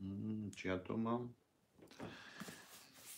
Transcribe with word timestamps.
Mm, 0.00 0.50
Czy 0.56 0.68
ja 0.68 0.78
to 0.78 0.96
mam? 0.96 1.28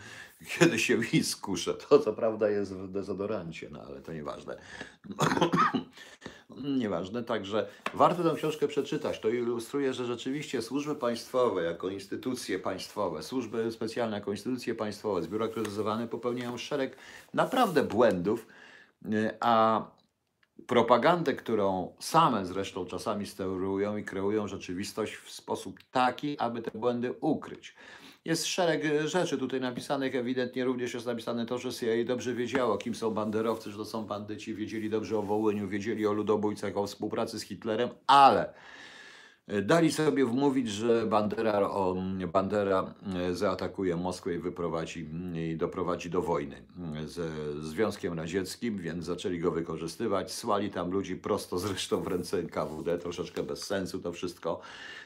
kiedyś 0.59 0.85
się 0.85 0.97
i 1.13 1.23
skuszę. 1.23 1.73
To 1.73 1.99
co 1.99 2.13
prawda 2.13 2.49
jest 2.49 2.73
w 2.73 2.91
dezodorancie, 2.91 3.69
no 3.71 3.81
ale 3.81 4.01
to 4.01 4.13
nieważne. 4.13 4.57
Nieważne, 6.57 7.23
także 7.23 7.67
warto 7.93 8.23
tę 8.23 8.35
książkę 8.35 8.67
przeczytać. 8.67 9.19
To 9.19 9.29
ilustruje, 9.29 9.93
że 9.93 10.05
rzeczywiście 10.05 10.61
służby 10.61 10.95
państwowe 10.95 11.63
jako 11.63 11.89
instytucje 11.89 12.59
państwowe, 12.59 13.23
służby 13.23 13.71
specjalne 13.71 14.15
jako 14.17 14.31
instytucje 14.31 14.75
państwowe, 14.75 15.21
zbiurokratyzowane 15.21 16.07
popełniają 16.07 16.57
szereg 16.57 16.97
naprawdę 17.33 17.83
błędów, 17.83 18.47
y, 19.05 19.37
a 19.39 19.85
propagandę, 20.67 21.33
którą 21.33 21.95
same 21.99 22.45
zresztą 22.45 22.85
czasami 22.85 23.25
sterują 23.25 23.97
i 23.97 24.03
kreują 24.03 24.47
rzeczywistość 24.47 25.15
w 25.15 25.31
sposób 25.31 25.79
taki, 25.91 26.39
aby 26.39 26.61
te 26.61 26.71
błędy 26.79 27.13
ukryć. 27.21 27.75
Jest 28.25 28.45
szereg 28.45 28.85
e, 28.85 29.07
rzeczy 29.07 29.37
tutaj 29.37 29.61
napisanych, 29.61 30.15
ewidentnie 30.15 30.65
również 30.65 30.93
jest 30.93 31.05
napisane 31.05 31.45
to, 31.45 31.57
że 31.57 31.73
CIA 31.73 32.03
dobrze 32.05 32.33
wiedziało, 32.33 32.77
kim 32.77 32.95
są 32.95 33.11
banderowcy, 33.11 33.71
że 33.71 33.77
to 33.77 33.85
są 33.85 34.05
bandyci, 34.05 34.55
wiedzieli 34.55 34.89
dobrze 34.89 35.17
o 35.17 35.21
Wołyniu, 35.21 35.67
wiedzieli 35.67 36.07
o 36.07 36.13
ludobójcach, 36.13 36.77
o 36.77 36.87
współpracy 36.87 37.39
z 37.39 37.43
Hitlerem, 37.43 37.89
ale 38.07 38.53
e, 39.47 39.61
dali 39.61 39.91
sobie 39.91 40.25
wmówić, 40.25 40.69
że 40.69 41.05
Bandera, 41.05 41.69
o, 41.69 41.95
Bandera 42.33 42.93
e, 43.15 43.33
zaatakuje 43.33 43.95
Moskwę 43.95 44.35
i 44.35 44.39
wyprowadzi 44.39 44.99
mm, 44.99 45.35
i 45.35 45.57
doprowadzi 45.57 46.09
do 46.09 46.21
wojny 46.21 46.63
ze 47.05 47.29
Związkiem 47.61 48.13
Radzieckim, 48.13 48.77
więc 48.77 49.05
zaczęli 49.05 49.39
go 49.39 49.51
wykorzystywać. 49.51 50.31
Słali 50.31 50.69
tam 50.69 50.91
ludzi 50.91 51.15
prosto 51.15 51.59
zresztą 51.59 52.01
w 52.01 52.07
ręce 52.07 52.37
NKWD, 52.37 52.97
troszeczkę 52.97 53.43
bez 53.43 53.63
sensu 53.63 53.99
to 53.99 54.11
wszystko. 54.11 54.61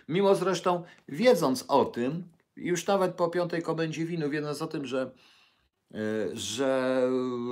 Mimo 0.10 0.36
zresztą, 0.36 0.84
wiedząc 1.08 1.66
o 1.68 1.86
tym, 1.86 2.24
już 2.56 2.88
nawet 2.88 3.16
po 3.16 3.30
piątej 3.30 3.62
komendzie 3.62 4.06
winu, 4.06 4.30
wiedząc 4.30 4.62
o 4.62 4.68
tym, 4.68 4.86
że 4.86 5.12
e, 5.94 5.98
że 6.34 7.02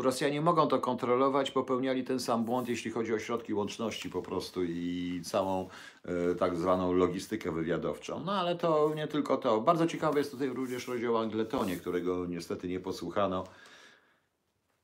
Rosjanie 0.02 0.42
mogą 0.42 0.68
to 0.68 0.80
kontrolować, 0.80 1.52
popełniali 1.52 2.04
ten 2.04 2.20
sam 2.20 2.46
błąd, 2.46 2.70
jeśli 2.70 2.92
chodzi 2.92 3.14
o 3.14 3.20
środki 3.20 3.54
łączności 3.54 4.10
po 4.10 4.22
prostu 4.22 4.64
i 4.64 5.22
całą 5.24 5.70
e, 6.06 6.36
tak 6.36 6.58
zwaną 6.58 6.94
logistykę 6.94 7.52
wywiadowczą. 7.52 8.24
No 8.26 8.32
ale 8.32 8.56
to 8.56 8.94
nie 8.96 9.08
tylko 9.08 9.38
to. 9.38 9.62
Bardzo 9.62 9.88
ciekawy 9.88 10.20
jest 10.20 10.32
tutaj 10.32 10.50
również 10.50 10.88
rozdział 10.88 11.16
o 11.16 11.22
Angletonie, 11.22 11.76
którego 11.76 12.26
niestety 12.26 12.68
nie 12.68 12.80
posłuchano. 12.80 13.44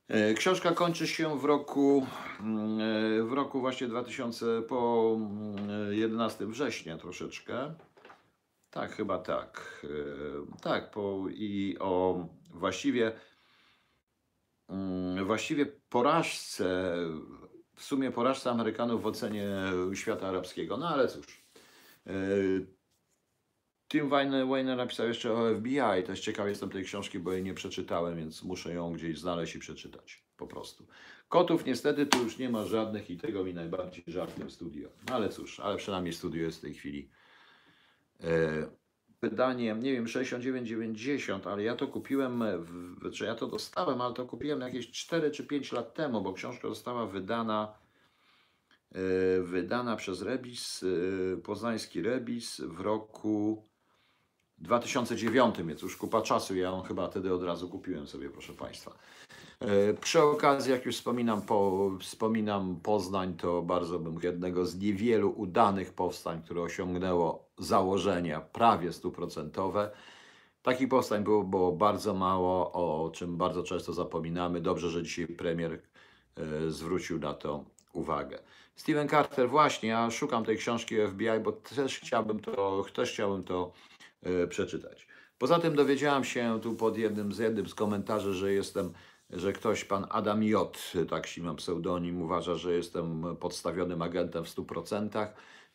E, 0.08 0.34
Książka 0.34 0.72
kończy 0.72 1.06
się 1.06 1.38
w 1.38 1.44
roku, 1.44 2.06
mm, 2.40 3.28
w 3.28 3.32
roku 3.32 3.60
właśnie 3.60 3.88
2000, 3.88 4.62
po 4.68 5.12
mm, 5.16 5.94
11 5.94 6.46
września 6.46 6.98
troszeczkę. 6.98 7.74
Tak, 8.80 8.92
chyba 8.92 9.18
tak. 9.18 9.82
E, 9.84 10.60
Tak, 10.62 10.90
po, 10.90 11.26
i 11.30 11.76
o 11.80 12.24
właściwie 12.50 13.12
Mm, 14.68 15.24
właściwie 15.24 15.66
porażce, 15.66 16.94
w 17.74 17.82
sumie 17.82 18.10
porażce 18.10 18.50
Amerykanów 18.50 19.02
w 19.02 19.06
ocenie 19.06 19.48
świata 19.94 20.28
arabskiego. 20.28 20.76
No 20.76 20.88
ale 20.88 21.08
cóż. 21.08 21.44
e, 22.06 22.12
Tim 23.88 24.08
Wayne 24.08 24.76
napisał 24.76 25.08
jeszcze 25.08 25.32
o 25.32 25.54
FBI. 25.54 26.02
Też 26.06 26.20
ciekaw 26.20 26.48
jestem 26.48 26.70
tej 26.70 26.84
książki, 26.84 27.18
bo 27.18 27.32
jej 27.32 27.42
nie 27.42 27.54
przeczytałem, 27.54 28.16
więc 28.16 28.42
muszę 28.42 28.74
ją 28.74 28.92
gdzieś 28.92 29.18
znaleźć 29.18 29.54
i 29.54 29.58
przeczytać. 29.58 30.24
Po 30.36 30.46
prostu. 30.46 30.86
Kotów 31.28 31.64
niestety 31.64 32.06
tu 32.06 32.22
już 32.22 32.38
nie 32.38 32.48
ma 32.48 32.64
żadnych 32.64 33.10
i 33.10 33.16
tego 33.16 33.44
mi 33.44 33.54
najbardziej 33.54 34.04
żal 34.06 34.26
w 34.26 34.52
studio. 34.52 34.88
No 35.08 35.14
ale 35.14 35.28
cóż, 35.28 35.60
ale 35.60 35.76
przynajmniej 35.76 36.12
studio 36.12 36.42
jest 36.42 36.58
w 36.58 36.62
tej 36.62 36.74
chwili 36.74 37.10
e, 38.24 38.78
wydanie, 39.22 39.76
nie 39.80 39.92
wiem, 39.92 40.04
69,90, 40.04 41.48
ale 41.50 41.62
ja 41.62 41.76
to 41.76 41.88
kupiłem, 41.88 42.44
w, 42.58 43.10
czy 43.12 43.24
ja 43.24 43.34
to 43.34 43.46
dostałem, 43.46 44.00
ale 44.00 44.14
to 44.14 44.26
kupiłem 44.26 44.60
jakieś 44.60 44.90
4 44.90 45.30
czy 45.30 45.46
5 45.46 45.72
lat 45.72 45.94
temu, 45.94 46.20
bo 46.20 46.32
książka 46.32 46.68
została 46.68 47.06
wydana, 47.06 47.74
e, 48.92 48.98
wydana 49.42 49.96
przez 49.96 50.22
Rebis, 50.22 50.84
e, 50.84 51.36
poznański 51.36 52.02
Rebis 52.02 52.60
w 52.60 52.80
roku 52.80 53.68
2009, 54.58 55.56
więc 55.64 55.82
już 55.82 55.96
kupa 55.96 56.22
czasu, 56.22 56.56
ja 56.56 56.68
ją 56.68 56.82
chyba 56.82 57.08
wtedy 57.10 57.34
od 57.34 57.42
razu 57.42 57.68
kupiłem 57.68 58.06
sobie, 58.06 58.30
proszę 58.30 58.52
Państwa. 58.52 58.98
E, 59.60 59.94
Przy 59.94 60.22
okazji, 60.22 60.72
jak 60.72 60.86
już 60.86 60.96
wspominam, 60.96 61.42
po, 61.42 61.90
wspominam 62.00 62.80
Poznań, 62.80 63.36
to 63.36 63.62
bardzo 63.62 63.98
bym 63.98 64.18
jednego 64.22 64.66
z 64.66 64.76
niewielu 64.78 65.30
udanych 65.36 65.92
powstań, 65.92 66.42
które 66.42 66.62
osiągnęło 66.62 67.47
założenia 67.58 68.40
prawie 68.40 68.92
stuprocentowe. 68.92 69.90
Takich 70.62 70.88
powstań 70.88 71.24
było, 71.24 71.44
było 71.44 71.72
bardzo 71.72 72.14
mało, 72.14 72.72
o 72.72 73.10
czym 73.10 73.36
bardzo 73.36 73.62
często 73.62 73.92
zapominamy. 73.92 74.60
Dobrze, 74.60 74.90
że 74.90 75.02
dzisiaj 75.02 75.26
premier 75.26 75.72
e, 76.36 76.70
zwrócił 76.70 77.18
na 77.18 77.34
to 77.34 77.64
uwagę. 77.92 78.38
Steven 78.76 79.08
Carter, 79.08 79.48
właśnie, 79.48 79.88
ja 79.88 80.10
szukam 80.10 80.44
tej 80.44 80.56
książki 80.56 80.96
FBI, 81.08 81.40
bo 81.42 81.52
też 81.52 81.98
chciałbym 81.98 82.40
to, 82.40 82.84
też 82.94 83.12
chciałbym 83.12 83.44
to 83.44 83.72
e, 84.22 84.46
przeczytać. 84.46 85.08
Poza 85.38 85.58
tym 85.58 85.76
dowiedziałam 85.76 86.24
się 86.24 86.60
tu 86.62 86.74
pod 86.74 86.98
jednym 86.98 87.32
z 87.32 87.38
jednym 87.38 87.68
z 87.68 87.74
komentarzy, 87.74 88.34
że 88.34 88.52
jestem, 88.52 88.92
że 89.30 89.52
ktoś, 89.52 89.84
pan 89.84 90.06
Adam 90.10 90.42
J., 90.42 90.78
tak 91.10 91.26
się 91.26 91.42
ma 91.42 91.54
pseudonim, 91.54 92.22
uważa, 92.22 92.54
że 92.54 92.72
jestem 92.72 93.36
podstawionym 93.40 94.02
agentem 94.02 94.44
w 94.44 94.48
100%. 94.48 95.26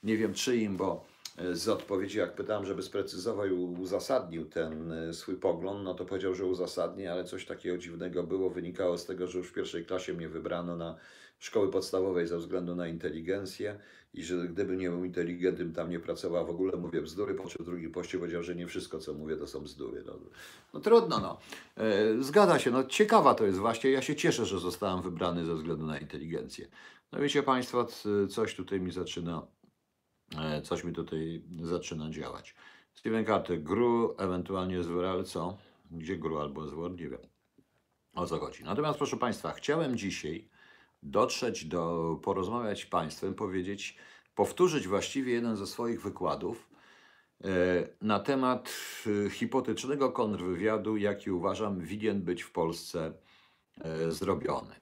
Nie 0.03 0.18
wiem 0.18 0.33
czyim, 0.33 0.77
bo 0.77 1.06
z 1.53 1.69
odpowiedzi, 1.69 2.18
jak 2.18 2.35
pytałem, 2.35 2.65
żeby 2.65 2.83
sprecyzował 2.83 3.45
i 3.45 3.51
uzasadnił 3.51 4.45
ten 4.45 4.91
e, 4.91 5.13
swój 5.13 5.35
pogląd, 5.35 5.83
no 5.83 5.94
to 5.94 6.06
powiedział, 6.06 6.35
że 6.35 6.45
uzasadni, 6.45 7.07
ale 7.07 7.24
coś 7.24 7.45
takiego 7.45 7.77
dziwnego 7.77 8.24
było. 8.24 8.50
Wynikało 8.50 8.97
z 8.97 9.06
tego, 9.06 9.27
że 9.27 9.38
już 9.38 9.47
w 9.47 9.53
pierwszej 9.53 9.85
klasie 9.85 10.13
mnie 10.13 10.30
wybrano 10.30 10.75
na 10.75 10.95
szkoły 11.39 11.71
podstawowej 11.71 12.27
ze 12.27 12.38
względu 12.38 12.75
na 12.75 12.88
inteligencję 12.88 13.80
i 14.13 14.24
że 14.24 14.47
gdyby 14.47 14.77
nie 14.77 14.89
był 14.89 15.06
inteligentnym, 15.06 15.74
tam 15.74 15.89
nie 15.89 16.00
pracował, 16.00 16.45
w 16.45 16.50
ogóle 16.50 16.77
mówię 16.77 17.01
bzdury, 17.01 17.35
po 17.35 17.47
czym 17.50 17.65
drugi 17.65 17.89
poście 17.89 18.18
powiedział, 18.19 18.44
że 18.44 18.56
nie 18.56 18.68
wszystko, 18.68 19.00
co 19.00 19.13
mówię, 19.13 19.38
to 19.38 19.47
są 19.47 19.59
bzdury. 19.59 20.03
No, 20.06 20.13
no 20.74 20.80
trudno, 20.80 21.19
no. 21.19 21.38
E, 21.77 22.24
zgadza 22.24 22.59
się, 22.59 22.71
no 22.71 22.83
ciekawa 22.83 23.35
to 23.35 23.45
jest 23.45 23.57
właśnie, 23.57 23.91
ja 23.91 24.01
się 24.01 24.15
cieszę, 24.15 24.45
że 24.45 24.59
zostałem 24.59 25.01
wybrany 25.01 25.45
ze 25.45 25.56
względu 25.56 25.85
na 25.85 26.00
inteligencję. 26.00 26.68
No 27.12 27.19
wiecie 27.19 27.44
Państwo, 27.44 27.88
coś 28.30 28.56
tutaj 28.56 28.81
mi 28.81 28.91
zaczyna, 28.91 29.47
e, 29.62 29.62
coś 30.63 30.83
mi 30.83 30.94
tutaj 30.94 31.44
zaczyna 31.62 32.09
działać. 32.09 32.56
Steven 32.94 33.25
Carter, 33.25 33.63
Gru, 33.63 34.15
ewentualnie 34.18 34.83
Zwyrel, 34.83 35.24
co? 35.24 35.57
Gdzie 35.91 36.18
Gru 36.18 36.39
albo 36.39 36.68
Zwor? 36.68 36.91
Nie 36.91 37.09
wiem 37.09 37.33
o 38.15 38.25
co 38.25 38.39
chodzi. 38.39 38.63
Natomiast 38.63 38.97
proszę 38.97 39.18
Państwa, 39.18 39.51
chciałem 39.51 39.97
dzisiaj 39.97 40.50
dotrzeć 41.03 41.65
do, 41.65 42.15
porozmawiać 42.24 42.83
z 42.83 42.85
Państwem, 42.85 43.33
powiedzieć, 43.33 43.97
powtórzyć 44.35 44.88
właściwie 44.88 45.33
jeden 45.33 45.56
ze 45.56 45.68
swoich 45.68 46.01
wykładów 46.01 46.69
e, 47.44 47.47
na 48.01 48.19
temat 48.19 48.75
e, 49.25 49.30
hipotetycznego 49.30 50.12
kontrwywiadu, 50.12 50.97
jaki 50.97 51.31
uważam 51.31 51.80
winien 51.80 52.21
być 52.21 52.41
w 52.44 52.51
Polsce 52.51 53.13
e, 53.81 54.12
zrobiony, 54.12 54.75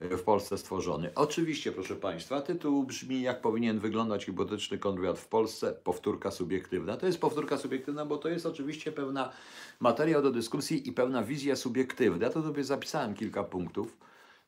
w 0.00 0.22
Polsce 0.22 0.58
stworzony. 0.58 1.10
Oczywiście, 1.14 1.72
proszę 1.72 1.96
Państwa, 1.96 2.40
tytuł 2.40 2.84
brzmi, 2.84 3.22
jak 3.22 3.40
powinien 3.40 3.78
wyglądać 3.78 4.24
hipotetyczny 4.24 4.78
kontrwywiad 4.78 5.18
w 5.18 5.28
Polsce, 5.28 5.72
powtórka 5.72 6.30
subiektywna. 6.30 6.96
To 6.96 7.06
jest 7.06 7.20
powtórka 7.20 7.58
subiektywna, 7.58 8.06
bo 8.06 8.18
to 8.18 8.28
jest 8.28 8.46
oczywiście 8.46 8.92
pewna 8.92 9.32
materia 9.80 10.22
do 10.22 10.30
dyskusji 10.30 10.88
i 10.88 10.92
pewna 10.92 11.22
wizja 11.22 11.56
subiektywna. 11.56 12.26
Ja 12.26 12.32
to 12.32 12.42
sobie 12.42 12.64
zapisałem 12.64 13.14
kilka 13.14 13.44
punktów 13.44 13.96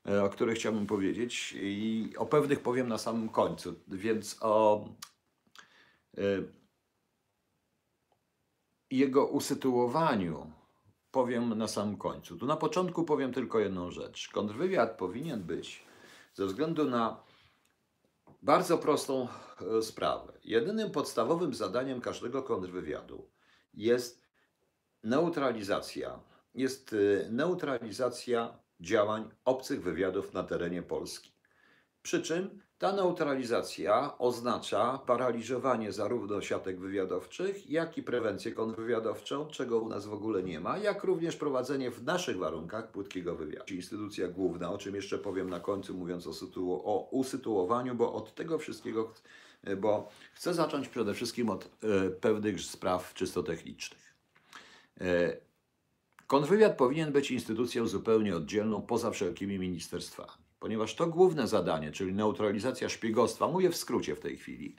E, 0.08 0.24
o 0.24 0.28
których 0.28 0.58
chciałbym 0.58 0.86
powiedzieć 0.86 1.54
i 1.60 2.12
o 2.16 2.26
pewnych 2.26 2.60
powiem 2.60 2.88
na 2.88 2.98
samym 2.98 3.28
końcu. 3.28 3.74
Więc 3.88 4.36
o 4.40 4.84
e, 6.18 6.22
jego 8.90 9.26
usytuowaniu 9.26 10.50
powiem 11.12 11.58
na 11.58 11.68
samym 11.68 11.96
końcu. 11.96 12.36
Tu 12.36 12.46
na 12.46 12.56
początku 12.56 13.04
powiem 13.04 13.32
tylko 13.32 13.58
jedną 13.58 13.90
rzecz. 13.90 14.28
Kontrwywiad 14.28 14.98
powinien 14.98 15.42
być 15.42 15.84
ze 16.34 16.46
względu 16.46 16.84
na 16.84 17.22
bardzo 18.42 18.78
prostą 18.78 19.28
e, 19.78 19.82
sprawę. 19.82 20.32
Jedynym 20.44 20.90
podstawowym 20.90 21.54
zadaniem 21.54 22.00
każdego 22.00 22.42
kontrwywiadu 22.42 23.30
jest 23.74 24.22
neutralizacja. 25.02 26.20
Jest 26.54 26.96
neutralizacja 27.30 28.58
działań 28.80 29.30
obcych 29.44 29.82
wywiadów 29.82 30.32
na 30.32 30.42
terenie 30.42 30.82
Polski. 30.82 31.31
Przy 32.02 32.22
czym 32.22 32.60
ta 32.78 32.92
neutralizacja 32.92 34.18
oznacza 34.18 34.98
paraliżowanie 34.98 35.92
zarówno 35.92 36.40
siatek 36.40 36.80
wywiadowczych, 36.80 37.70
jak 37.70 37.98
i 37.98 38.02
prewencję 38.02 38.52
kontrwywiadowczą, 38.52 39.46
czego 39.46 39.78
u 39.78 39.88
nas 39.88 40.06
w 40.06 40.12
ogóle 40.12 40.42
nie 40.42 40.60
ma, 40.60 40.78
jak 40.78 41.04
również 41.04 41.36
prowadzenie 41.36 41.90
w 41.90 42.02
naszych 42.04 42.38
warunkach 42.38 42.90
płytkiego 42.90 43.36
wywiadu. 43.36 43.74
Instytucja 43.74 44.28
główna, 44.28 44.72
o 44.72 44.78
czym 44.78 44.94
jeszcze 44.94 45.18
powiem 45.18 45.50
na 45.50 45.60
końcu, 45.60 45.94
mówiąc 45.94 46.26
o, 46.26 46.30
sytu- 46.30 46.80
o 46.84 47.08
usytuowaniu, 47.10 47.94
bo 47.94 48.12
od 48.12 48.34
tego 48.34 48.58
wszystkiego, 48.58 49.12
bo 49.76 50.08
chcę 50.34 50.54
zacząć 50.54 50.88
przede 50.88 51.14
wszystkim 51.14 51.50
od 51.50 51.64
e, 51.64 52.10
pewnych 52.10 52.60
spraw 52.60 53.14
czysto 53.14 53.42
technicznych. 53.42 54.14
E, 55.00 55.36
Kontrwywiad 56.26 56.76
powinien 56.76 57.12
być 57.12 57.30
instytucją 57.30 57.86
zupełnie 57.86 58.36
oddzielną 58.36 58.82
poza 58.82 59.10
wszelkimi 59.10 59.58
ministerstwami, 59.58 60.41
ponieważ 60.62 60.94
to 60.94 61.06
główne 61.06 61.48
zadanie, 61.48 61.92
czyli 61.92 62.14
neutralizacja 62.14 62.88
szpiegostwa, 62.88 63.48
mówię 63.48 63.70
w 63.70 63.76
skrócie 63.76 64.16
w 64.16 64.20
tej 64.20 64.36
chwili, 64.36 64.76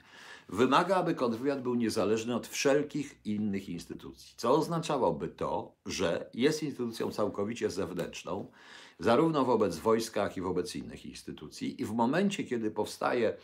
wymaga, 0.48 0.96
aby 0.96 1.14
kontrwywiad 1.14 1.62
był 1.62 1.74
niezależny 1.74 2.34
od 2.34 2.46
wszelkich 2.46 3.20
innych 3.24 3.68
instytucji, 3.68 4.34
co 4.36 4.52
oznaczałoby 4.52 5.28
to, 5.28 5.76
że 5.86 6.30
jest 6.34 6.62
instytucją 6.62 7.10
całkowicie 7.10 7.70
zewnętrzną, 7.70 8.50
zarówno 8.98 9.44
wobec 9.44 9.78
wojska, 9.78 10.22
jak 10.22 10.36
i 10.36 10.40
wobec 10.40 10.76
innych 10.76 11.06
instytucji, 11.06 11.82
i 11.82 11.84
w 11.84 11.92
momencie, 11.92 12.44
kiedy 12.44 12.70
powstaje 12.70 13.36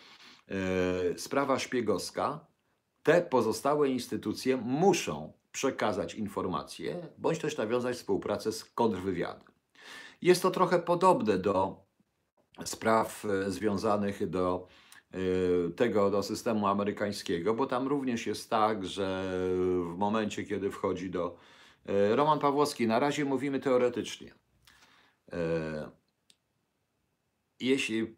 e, 0.48 1.18
sprawa 1.18 1.58
szpiegowska, 1.58 2.46
te 3.02 3.22
pozostałe 3.22 3.88
instytucje 3.88 4.56
muszą 4.56 5.32
przekazać 5.52 6.14
informacje, 6.14 7.08
bądź 7.18 7.38
też 7.38 7.56
nawiązać 7.56 7.96
współpracę 7.96 8.52
z 8.52 8.64
kontrwywiadem. 8.64 9.52
Jest 10.22 10.42
to 10.42 10.50
trochę 10.50 10.78
podobne 10.78 11.38
do 11.38 11.89
spraw 12.64 13.24
e, 13.24 13.50
związanych 13.50 14.30
do 14.30 14.68
e, 15.12 15.18
tego 15.70 16.10
do 16.10 16.22
systemu 16.22 16.66
amerykańskiego, 16.66 17.54
bo 17.54 17.66
tam 17.66 17.88
również 17.88 18.26
jest 18.26 18.50
tak, 18.50 18.86
że 18.86 19.30
w 19.94 19.94
momencie, 19.96 20.44
kiedy 20.44 20.70
wchodzi 20.70 21.10
do 21.10 21.36
e, 21.86 22.16
Roman 22.16 22.38
Pawłowski, 22.38 22.86
na 22.86 22.98
razie 22.98 23.24
mówimy 23.24 23.60
teoretycznie. 23.60 24.34
Jeśli 27.60 28.16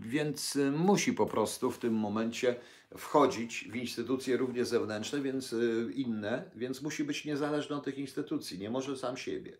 więc 0.00 0.58
musi 0.76 1.12
po 1.12 1.26
prostu 1.26 1.70
w 1.70 1.78
tym 1.78 1.94
momencie 1.94 2.56
wchodzić 2.96 3.68
w 3.72 3.76
instytucje 3.76 4.36
również 4.36 4.68
zewnętrzne, 4.68 5.20
więc 5.22 5.54
inne, 5.94 6.50
więc 6.56 6.82
musi 6.82 7.04
być 7.04 7.24
niezależny 7.24 7.76
od 7.76 7.84
tych 7.84 7.98
instytucji. 7.98 8.58
Nie 8.58 8.70
może 8.70 8.96
sam 8.96 9.16
siebie 9.16 9.58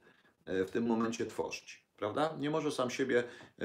w 0.66 0.70
tym 0.70 0.86
momencie 0.86 1.26
tworzyć. 1.26 1.88
Prawda? 1.96 2.36
Nie 2.38 2.50
może 2.50 2.72
sam 2.72 2.90
siebie, 2.90 3.24
e, 3.58 3.64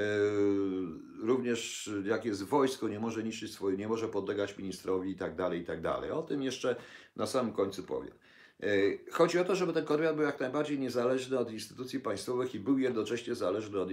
również 1.20 1.90
jak 2.06 2.26
jest 2.26 2.44
wojsko, 2.44 2.88
nie 2.88 3.00
może 3.00 3.24
niszczyć 3.24 3.54
swoje, 3.54 3.78
nie 3.78 3.88
może 3.88 4.08
podlegać 4.08 4.58
ministrowi 4.58 5.12
i 5.12 5.16
tak 5.16 5.36
dalej, 5.36 5.62
i 5.62 5.66
tak 5.66 5.82
dalej. 5.82 6.12
O 6.12 6.22
tym 6.22 6.44
jeszcze 6.44 6.76
na 7.16 7.28
samym 7.28 7.54
końcu 7.54 7.84
powiem. 7.84 8.14
E, 8.64 8.68
chodzi 9.12 9.40
o 9.40 9.46
to, 9.46 9.56
żeby 9.56 9.74
ten 9.74 9.86
korwiat 9.86 10.16
był 10.16 10.26
jak 10.26 10.40
najbardziej 10.40 10.80
niezależny 10.80 11.40
od 11.40 11.52
instytucji 11.52 12.00
państwowych 12.00 12.56
i 12.56 12.60
był 12.60 12.80
jednocześnie 12.80 13.36
zależny 13.36 13.80
od, 13.80 13.90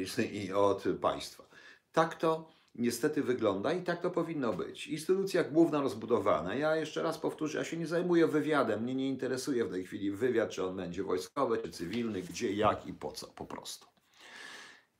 od 0.54 0.84
państwa. 1.00 1.44
Tak 1.92 2.14
to 2.14 2.59
niestety 2.74 3.22
wygląda 3.22 3.72
i 3.72 3.82
tak 3.82 4.00
to 4.00 4.10
powinno 4.10 4.52
być. 4.52 4.86
Instytucja 4.86 5.44
główna 5.44 5.80
rozbudowana. 5.80 6.54
Ja 6.54 6.76
jeszcze 6.76 7.02
raz 7.02 7.18
powtórzę, 7.18 7.58
ja 7.58 7.64
się 7.64 7.76
nie 7.76 7.86
zajmuję 7.86 8.26
wywiadem, 8.26 8.82
mnie 8.82 8.94
nie 8.94 9.08
interesuje 9.08 9.64
w 9.64 9.70
tej 9.70 9.84
chwili 9.84 10.10
wywiad, 10.10 10.50
czy 10.50 10.64
on 10.64 10.76
będzie 10.76 11.02
wojskowy, 11.02 11.58
czy 11.58 11.70
cywilny, 11.70 12.22
gdzie, 12.22 12.52
jak 12.52 12.86
i 12.86 12.92
po 12.92 13.12
co, 13.12 13.26
po 13.26 13.46
prostu. 13.46 13.86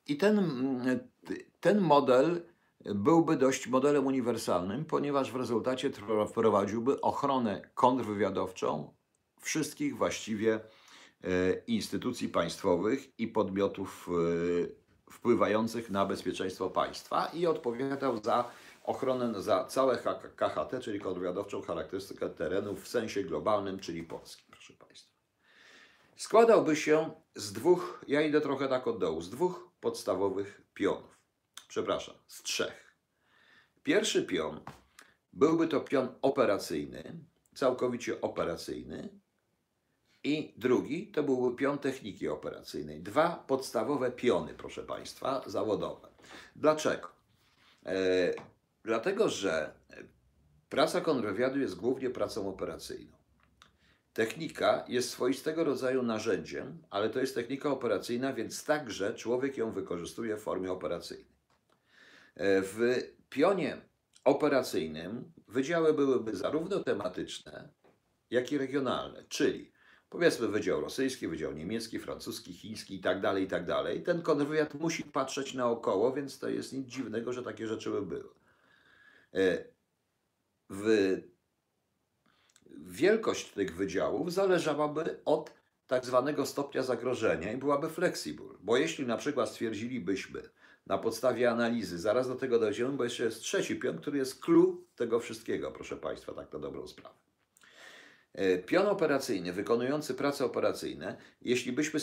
I 0.07 0.17
ten, 0.17 0.41
ten 1.61 1.81
model 1.81 2.43
byłby 2.85 3.37
dość 3.37 3.67
modelem 3.67 4.07
uniwersalnym, 4.07 4.85
ponieważ 4.85 5.33
w 5.33 5.37
rezultacie 5.37 5.91
wprowadziłby 6.29 7.01
ochronę 7.01 7.71
kontrwywiadowczą 7.75 8.95
wszystkich 9.41 9.97
właściwie 9.97 10.55
e, 10.55 10.61
instytucji 11.67 12.29
państwowych 12.29 13.21
i 13.21 13.29
podmiotów 13.29 14.09
e, 14.09 14.80
wpływających 15.13 15.91
na 15.91 16.07
bezpieczeństwo 16.07 16.71
państwa 16.71 17.27
i 17.27 17.47
odpowiadał 17.47 18.23
za 18.23 18.51
ochronę 18.85 19.43
za 19.43 19.65
całe 19.65 19.99
KHT, 20.37 20.81
czyli 20.81 21.01
kontrwywiadowczą 21.01 21.63
charakterystykę 21.63 22.31
terenów 22.31 22.85
w 22.85 22.89
sensie 22.89 23.23
globalnym, 23.23 23.81
czyli 23.81 24.03
polskim, 24.03 24.47
proszę 24.51 24.73
Państwa. 24.75 25.11
Składałby 26.17 26.77
się 26.77 27.11
z 27.35 27.53
dwóch, 27.53 28.05
ja 28.09 28.23
idę 28.23 28.41
trochę 28.41 28.69
tak 28.69 28.87
od 28.87 28.99
dołu, 28.99 29.21
z 29.21 29.31
dwóch 29.31 29.69
podstawowych 29.81 30.63
pionów. 30.75 31.19
Przepraszam, 31.69 32.15
z 32.27 32.43
trzech. 32.43 32.95
Pierwszy 33.83 34.23
pion 34.23 34.61
byłby 35.33 35.69
to 35.69 35.81
pion 35.81 36.09
operacyjny, 36.23 37.19
całkowicie 37.55 38.21
operacyjny, 38.21 39.09
i 40.25 40.55
drugi 40.57 41.07
to 41.07 41.23
byłby 41.23 41.57
pion 41.57 41.79
techniki 41.79 42.29
operacyjnej. 42.29 43.03
Dwa 43.03 43.45
podstawowe 43.47 44.11
piony, 44.11 44.55
proszę 44.55 44.83
Państwa, 44.83 45.43
zawodowe. 45.47 46.09
Dlaczego? 46.57 47.09
E, 47.87 47.95
dlatego, 48.85 49.29
że 49.29 49.75
praca 50.69 51.01
kontrwywiadu 51.01 51.59
jest 51.59 51.75
głównie 51.75 52.11
pracą 52.11 52.49
operacyjną. 52.49 53.21
Technika 54.13 54.85
jest 54.89 55.11
swoistego 55.11 55.65
rodzaju 55.65 56.03
narzędziem, 56.03 56.83
ale 56.91 57.11
to 57.11 57.21
jest 57.21 57.35
technika 57.35 57.71
operacyjna, 57.71 58.33
więc 58.33 58.65
także 58.65 59.15
człowiek 59.15 59.57
ją 59.57 59.73
wykorzystuje 59.73 60.37
w 60.37 60.43
formie 60.43 60.73
operacyjnej. 60.73 61.33
E, 62.35 62.63
w 62.63 62.79
pionie 63.31 63.81
operacyjnym 64.25 65.33
wydziały 65.49 65.95
byłyby 65.95 66.37
zarówno 66.37 66.85
tematyczne, 66.85 67.69
jak 68.31 68.53
i 68.53 68.59
regionalne, 68.59 69.25
czyli 69.29 69.73
powiedzmy 70.11 70.49
Wydział 70.49 70.81
Rosyjski, 70.81 71.29
Wydział 71.29 71.53
Niemiecki, 71.53 71.99
Francuski, 71.99 72.53
Chiński 72.53 72.95
i 72.95 73.01
tak 73.01 73.21
dalej, 73.21 73.45
i 73.45 73.47
tak 73.47 73.67
dalej. 73.67 74.03
Ten 74.03 74.23
kontrwywiad 74.23 74.75
musi 74.75 75.03
patrzeć 75.03 75.55
naokoło, 75.55 76.13
więc 76.13 76.39
to 76.39 76.49
jest 76.49 76.73
nic 76.73 76.89
dziwnego, 76.89 77.33
że 77.33 77.43
takie 77.43 77.67
rzeczy 77.67 77.91
by 77.91 78.03
były. 78.03 78.35
E, 79.35 79.65
w 80.71 81.17
wielkość 82.77 83.53
tych 83.53 83.77
wydziałów 83.77 84.33
zależałaby 84.33 85.21
od 85.25 85.53
tak 85.87 86.05
zwanego 86.07 86.47
stopnia 86.47 86.83
zagrożenia 86.83 87.53
i 87.53 87.57
byłaby 87.57 87.89
flexible. 87.89 88.49
Bo 88.61 88.77
jeśli 88.77 89.07
na 89.07 89.17
przykład 89.17 89.49
stwierdzilibyśmy 89.49 90.43
na 90.87 90.99
podstawie 90.99 91.51
analizy, 91.51 91.99
zaraz 91.99 92.29
do 92.29 92.35
tego 92.35 92.59
dojdziemy, 92.59 92.93
bo 92.97 93.05
jeszcze 93.05 93.25
jest 93.25 93.41
trzeci 93.41 93.77
pion, 93.77 93.99
który 93.99 94.19
jest 94.19 94.41
clue 94.41 94.85
tego 94.97 95.21
wszystkiego, 95.21 95.73
proszę 95.73 95.97
Państwa, 95.97 96.35
tak 96.35 96.53
na 96.53 96.59
dobrą 96.59 96.87
sprawę. 96.87 97.30
E, 98.35 98.59
pion 98.59 98.87
operacyjny 98.87 99.53
wykonujący 99.53 100.15
prace 100.15 100.45
operacyjne, 100.45 101.17
jeśli 101.43 101.73
byśmy 101.73 102.01
e, 102.01 102.03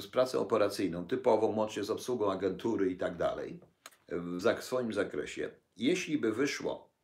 z 0.00 0.06
pracą 0.06 0.40
operacyjną 0.40 1.06
typową, 1.06 1.56
łącznie 1.56 1.84
z 1.84 1.90
obsługą 1.90 2.32
agentury 2.32 2.90
i 2.90 2.96
tak 2.96 3.16
dalej, 3.16 3.60
w 4.08 4.64
swoim 4.64 4.92
zakresie, 4.92 5.50
jeśli 5.76 6.18
by 6.18 6.32
wyszło 6.32 6.94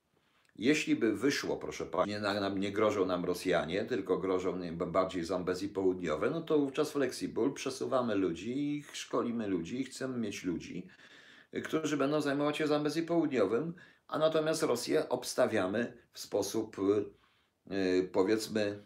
jeśli 0.60 0.96
by 0.96 1.16
wyszło, 1.16 1.56
proszę 1.56 1.86
Pani, 1.86 2.12
nie, 2.12 2.20
nam, 2.20 2.58
nie 2.58 2.72
grożą 2.72 3.06
nam 3.06 3.24
Rosjanie, 3.24 3.84
tylko 3.84 4.18
grożą 4.18 4.56
nie, 4.56 4.72
bardziej 4.72 5.24
Zambezji 5.24 5.68
Południowe, 5.68 6.30
no 6.30 6.40
to 6.40 6.58
wówczas 6.58 6.90
Flexible 6.92 7.50
przesuwamy 7.50 8.14
ludzi 8.14 8.84
szkolimy 8.92 9.48
ludzi 9.48 9.84
chcemy 9.84 10.18
mieć 10.18 10.44
ludzi, 10.44 10.86
którzy 11.64 11.96
będą 11.96 12.20
zajmować 12.20 12.56
się 12.56 12.66
Zambezji 12.66 13.02
Południowym, 13.02 13.74
a 14.08 14.18
natomiast 14.18 14.62
Rosję 14.62 15.08
obstawiamy 15.08 15.92
w 16.12 16.20
sposób, 16.20 16.76
powiedzmy, 18.12 18.84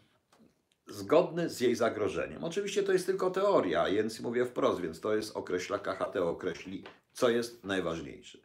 zgodny 0.87 1.49
z 1.49 1.59
jej 1.61 1.75
zagrożeniem. 1.75 2.43
Oczywiście 2.43 2.83
to 2.83 2.93
jest 2.93 3.05
tylko 3.05 3.31
teoria, 3.31 3.85
więc 3.85 4.19
mówię 4.19 4.45
wprost, 4.45 4.81
więc 4.81 4.99
to 4.99 5.15
jest 5.15 5.35
określa 5.35 5.79
KHT, 5.79 6.15
określi, 6.15 6.83
co 7.13 7.29
jest 7.29 7.63
najważniejsze. 7.63 8.37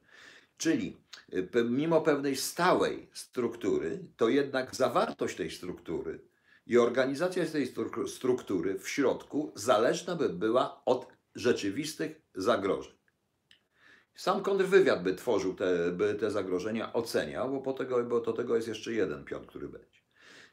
Czyli 0.56 0.96
y, 1.34 1.48
mimo 1.64 2.00
pewnej 2.00 2.36
stałej 2.36 3.10
struktury, 3.12 3.98
to 4.16 4.28
jednak 4.28 4.74
zawartość 4.74 5.36
tej 5.36 5.50
struktury 5.50 6.20
i 6.66 6.78
organizacja 6.78 7.46
tej 7.46 7.74
struktury 8.06 8.78
w 8.78 8.88
środku 8.88 9.52
zależna 9.54 10.16
by 10.16 10.28
była 10.28 10.84
od 10.84 11.06
rzeczywistych 11.34 12.20
zagrożeń. 12.34 12.92
Sam 14.14 14.42
kontrwywiad 14.42 15.02
by 15.02 15.14
tworzył 15.14 15.54
te, 15.54 15.92
by 15.92 16.14
te 16.14 16.30
zagrożenia, 16.30 16.92
oceniał, 16.92 17.50
bo, 17.50 17.60
po 17.60 17.72
tego, 17.72 18.04
bo 18.04 18.20
do 18.20 18.32
tego 18.32 18.56
jest 18.56 18.68
jeszcze 18.68 18.92
jeden 18.92 19.24
pion, 19.24 19.46
który 19.46 19.68
będzie. 19.68 19.99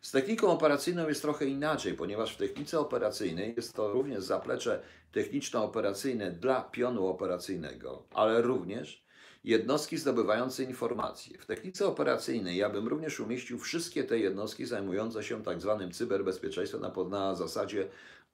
Z 0.02 0.12
techniką 0.12 0.48
operacyjną 0.48 1.08
jest 1.08 1.22
trochę 1.22 1.46
inaczej, 1.46 1.94
ponieważ 1.94 2.34
w 2.34 2.38
technice 2.38 2.80
operacyjnej 2.80 3.54
jest 3.58 3.74
to 3.74 3.92
również 3.92 4.24
zaplecze 4.24 4.82
techniczno-operacyjne 5.12 6.32
dla 6.32 6.62
pionu 6.62 7.08
operacyjnego, 7.08 8.04
ale 8.14 8.42
również 8.42 9.08
jednostki 9.44 9.98
zdobywające 9.98 10.64
informacje. 10.64 11.38
W 11.38 11.46
technice 11.46 11.88
operacyjnej 11.88 12.58
ja 12.58 12.70
bym 12.70 12.88
również 12.88 13.20
umieścił 13.20 13.60
wszystkie 13.60 14.04
te 14.04 14.20
jednostki 14.20 14.66
zajmujące 14.66 15.24
się 15.24 15.44
tak 15.44 15.62
zwanym 15.62 15.92
cyberbezpieczeństwem 15.92 16.82
na, 16.82 16.94
na 17.10 17.36
zasadzie 17.36 17.90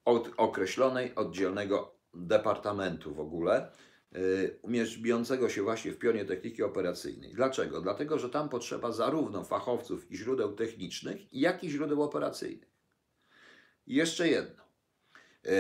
od 0.06 0.30
określonej, 0.38 1.16
oddzielnego 1.16 1.96
departamentu 2.14 3.14
w 3.14 3.20
ogóle, 3.20 3.72
umieszczającego 4.62 5.50
się 5.50 5.64
właśnie 5.64 5.92
w 5.92 5.98
pionie 5.98 6.26
techniki 6.26 6.64
operacyjnej. 6.64 7.34
Dlaczego? 7.34 7.82
Dlatego, 7.82 8.20
że 8.20 8.30
tam 8.30 8.50
potrzeba 8.50 8.92
zarówno 8.92 9.44
fachowców 9.44 10.12
i 10.12 10.18
źródeł 10.18 10.56
technicznych, 10.56 11.34
jak 11.34 11.64
i 11.64 11.70
źródeł 11.70 12.04
operacyjnych. 12.04 12.70
I 13.88 13.96
jeszcze 13.96 14.30
jedno. 14.30 14.64
Yy, 15.44 15.52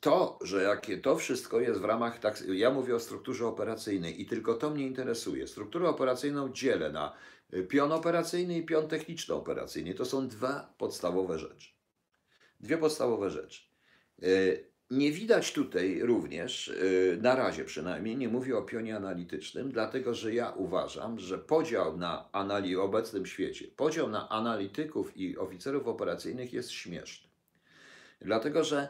to, 0.00 0.38
że 0.42 0.62
jakie 0.62 0.98
to 0.98 1.16
wszystko 1.16 1.60
jest 1.60 1.80
w 1.80 1.84
ramach, 1.84 2.18
tak, 2.18 2.42
ja 2.48 2.70
mówię 2.70 2.94
o 2.94 3.00
strukturze 3.00 3.46
operacyjnej 3.46 4.22
i 4.22 4.26
tylko 4.26 4.54
to 4.54 4.70
mnie 4.70 4.86
interesuje. 4.86 5.48
Strukturę 5.48 5.88
operacyjną 5.88 6.52
dzielę 6.52 6.92
na 6.92 7.16
y, 7.54 7.62
pion 7.62 7.92
operacyjny 7.92 8.58
i 8.58 8.66
pion 8.66 8.88
techniczno-operacyjny. 8.88 9.94
To 9.94 10.04
są 10.04 10.28
dwa 10.28 10.74
podstawowe 10.78 11.38
rzeczy. 11.38 11.70
Dwie 12.60 12.78
podstawowe 12.78 13.30
rzeczy. 13.30 13.62
Nie 14.90 15.12
widać 15.12 15.52
tutaj 15.52 16.00
również, 16.02 16.68
y, 16.68 17.18
na 17.22 17.34
razie 17.34 17.64
przynajmniej, 17.64 18.16
nie 18.16 18.28
mówię 18.28 18.58
o 18.58 18.62
pionie 18.62 18.96
analitycznym, 18.96 19.72
dlatego 19.72 20.14
że 20.14 20.34
ja 20.34 20.50
uważam, 20.50 21.18
że 21.18 21.38
podział 21.38 21.96
na 21.96 22.32
anali 22.32 22.76
obecnym 22.76 23.26
świecie, 23.26 23.68
podział 23.76 24.08
na 24.08 24.28
analityków 24.28 25.16
i 25.16 25.38
oficerów 25.38 25.88
operacyjnych 25.88 26.52
jest 26.52 26.70
śmieszny. 26.70 27.28
Dlatego, 28.20 28.64
że 28.64 28.88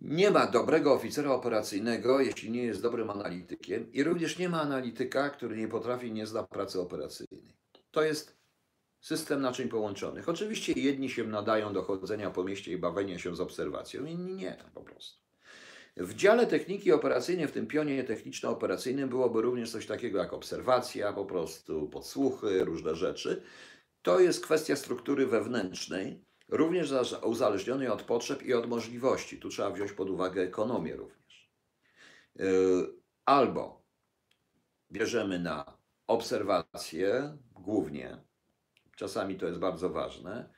nie 0.00 0.30
ma 0.30 0.46
dobrego 0.46 0.92
oficera 0.94 1.30
operacyjnego, 1.30 2.20
jeśli 2.20 2.50
nie 2.50 2.62
jest 2.62 2.82
dobrym 2.82 3.10
analitykiem, 3.10 3.92
i 3.92 4.04
również 4.04 4.38
nie 4.38 4.48
ma 4.48 4.60
analityka, 4.60 5.30
który 5.30 5.56
nie 5.56 5.68
potrafi, 5.68 6.12
nie 6.12 6.26
zna 6.26 6.42
pracy 6.42 6.80
operacyjnej. 6.80 7.56
To 7.90 8.02
jest 8.02 8.39
system 9.00 9.40
naczyń 9.40 9.68
połączonych. 9.68 10.28
Oczywiście 10.28 10.72
jedni 10.72 11.10
się 11.10 11.24
nadają 11.24 11.72
do 11.72 11.82
chodzenia 11.82 12.30
po 12.30 12.44
mieście 12.44 12.72
i 12.72 12.78
bawienia 12.78 13.18
się 13.18 13.36
z 13.36 13.40
obserwacją, 13.40 14.04
inni 14.04 14.34
nie, 14.34 14.64
po 14.74 14.80
prostu. 14.80 15.20
W 15.96 16.14
dziale 16.14 16.46
techniki 16.46 16.92
operacyjnej, 16.92 17.46
w 17.46 17.52
tym 17.52 17.66
pionie 17.66 18.04
techniczno-operacyjnym, 18.04 19.08
byłoby 19.08 19.42
również 19.42 19.72
coś 19.72 19.86
takiego 19.86 20.18
jak 20.18 20.32
obserwacja, 20.32 21.12
po 21.12 21.24
prostu 21.24 21.88
podsłuchy, 21.88 22.64
różne 22.64 22.94
rzeczy. 22.94 23.42
To 24.02 24.20
jest 24.20 24.44
kwestia 24.44 24.76
struktury 24.76 25.26
wewnętrznej, 25.26 26.24
również 26.48 26.92
uzależnionej 27.22 27.88
od 27.88 28.02
potrzeb 28.02 28.42
i 28.42 28.54
od 28.54 28.68
możliwości. 28.68 29.38
Tu 29.38 29.48
trzeba 29.48 29.70
wziąć 29.70 29.92
pod 29.92 30.10
uwagę 30.10 30.42
ekonomię 30.42 30.96
również. 30.96 31.50
E, 32.38 32.44
albo 33.24 33.82
bierzemy 34.92 35.38
na 35.38 35.78
obserwacje 36.06 37.38
głównie, 37.52 38.29
czasami 39.00 39.36
to 39.36 39.46
jest 39.46 39.58
bardzo 39.58 39.90
ważne, 39.90 40.48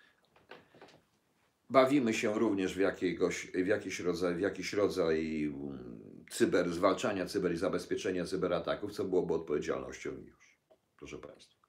bawimy 1.70 2.14
się 2.14 2.38
również 2.38 2.74
w, 2.74 2.78
jakiegoś, 2.78 3.46
w, 3.46 3.66
jakiś, 3.66 4.00
rodzaj, 4.00 4.34
w 4.34 4.40
jakiś 4.40 4.72
rodzaj 4.72 5.44
mm, 5.44 6.24
cyber, 6.30 6.72
zwalczania 6.72 7.26
cyber 7.26 7.52
i 7.52 7.56
zabezpieczenia 7.56 8.24
cyberataków, 8.24 8.92
co 8.92 9.04
byłoby 9.04 9.34
odpowiedzialnością 9.34 10.10
już, 10.10 10.58
proszę 10.96 11.18
Państwa. 11.18 11.62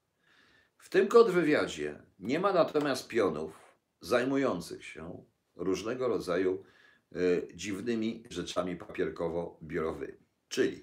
W 0.78 0.88
tym 0.88 1.08
kontrwywiadzie 1.08 2.02
nie 2.18 2.40
ma 2.40 2.52
natomiast 2.52 3.08
pionów, 3.08 3.52
zajmujących 4.00 4.84
się 4.84 5.24
różnego 5.56 6.08
rodzaju 6.08 6.64
y, 7.12 7.48
dziwnymi 7.54 8.24
rzeczami 8.30 8.76
papierkowo-biurowymi. 8.76 10.24
Czyli 10.48 10.80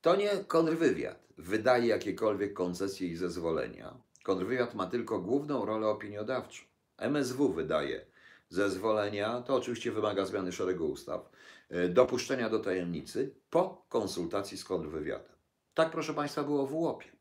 to 0.00 0.16
nie 0.16 0.30
kontrwywiad 0.44 1.28
wydaje 1.38 1.86
jakiekolwiek 1.86 2.52
koncesje 2.52 3.08
i 3.08 3.16
zezwolenia. 3.16 4.09
Kontrwywiad 4.22 4.74
ma 4.74 4.86
tylko 4.86 5.20
główną 5.20 5.64
rolę 5.64 5.88
opiniodawczą. 5.88 6.64
MSW 6.98 7.52
wydaje 7.52 8.06
zezwolenia, 8.48 9.42
to 9.42 9.54
oczywiście 9.54 9.92
wymaga 9.92 10.26
zmiany 10.26 10.52
szeregu 10.52 10.86
ustaw, 10.86 11.30
y, 11.72 11.88
dopuszczenia 11.88 12.50
do 12.50 12.58
tajemnicy 12.58 13.34
po 13.50 13.86
konsultacji 13.88 14.58
z 14.58 14.64
kontrwywiadem. 14.64 15.32
Tak, 15.74 15.90
proszę 15.90 16.14
Państwa, 16.14 16.44
było 16.44 16.66
w 16.66 16.74
UOP-ie. 16.74 17.12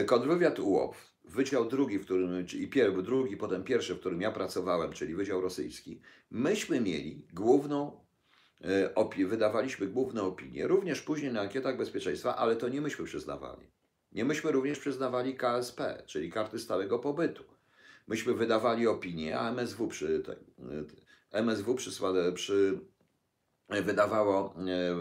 Y, 0.00 0.04
kontrwywiad 0.04 0.58
UOP 0.58 0.96
Wydział 1.24 1.64
drugi, 1.64 1.98
w 1.98 2.04
którym, 2.04 2.46
i 2.54 2.68
pierwszy, 2.68 3.02
drugi, 3.02 3.36
potem 3.36 3.64
pierwszy, 3.64 3.94
w 3.94 4.00
którym 4.00 4.20
ja 4.20 4.32
pracowałem, 4.32 4.92
czyli 4.92 5.14
Wydział 5.14 5.40
Rosyjski, 5.40 6.00
myśmy 6.30 6.80
mieli 6.80 7.26
główną 7.32 8.00
e, 8.64 8.94
opinię, 8.94 9.26
wydawaliśmy 9.26 9.86
główne 9.86 10.22
opinie, 10.22 10.66
również 10.66 11.02
później 11.02 11.32
na 11.32 11.40
ankietach 11.40 11.76
bezpieczeństwa, 11.76 12.36
ale 12.36 12.56
to 12.56 12.68
nie 12.68 12.80
myśmy 12.80 13.04
przyznawali. 13.04 13.66
Nie 14.12 14.24
myśmy 14.24 14.52
również 14.52 14.78
przyznawali 14.78 15.34
KSP, 15.34 16.02
czyli 16.06 16.30
karty 16.30 16.58
stałego 16.58 16.98
pobytu. 16.98 17.44
Myśmy 18.08 18.34
wydawali 18.34 18.86
opinie, 18.86 19.38
a 19.38 19.50
MSW 19.50 19.88
przy, 19.88 20.20
te, 20.20 20.36
MSW 21.30 21.74
przysłane, 21.74 22.32
przy, 22.32 22.80
wydawało 23.68 24.54
e, 24.56 24.96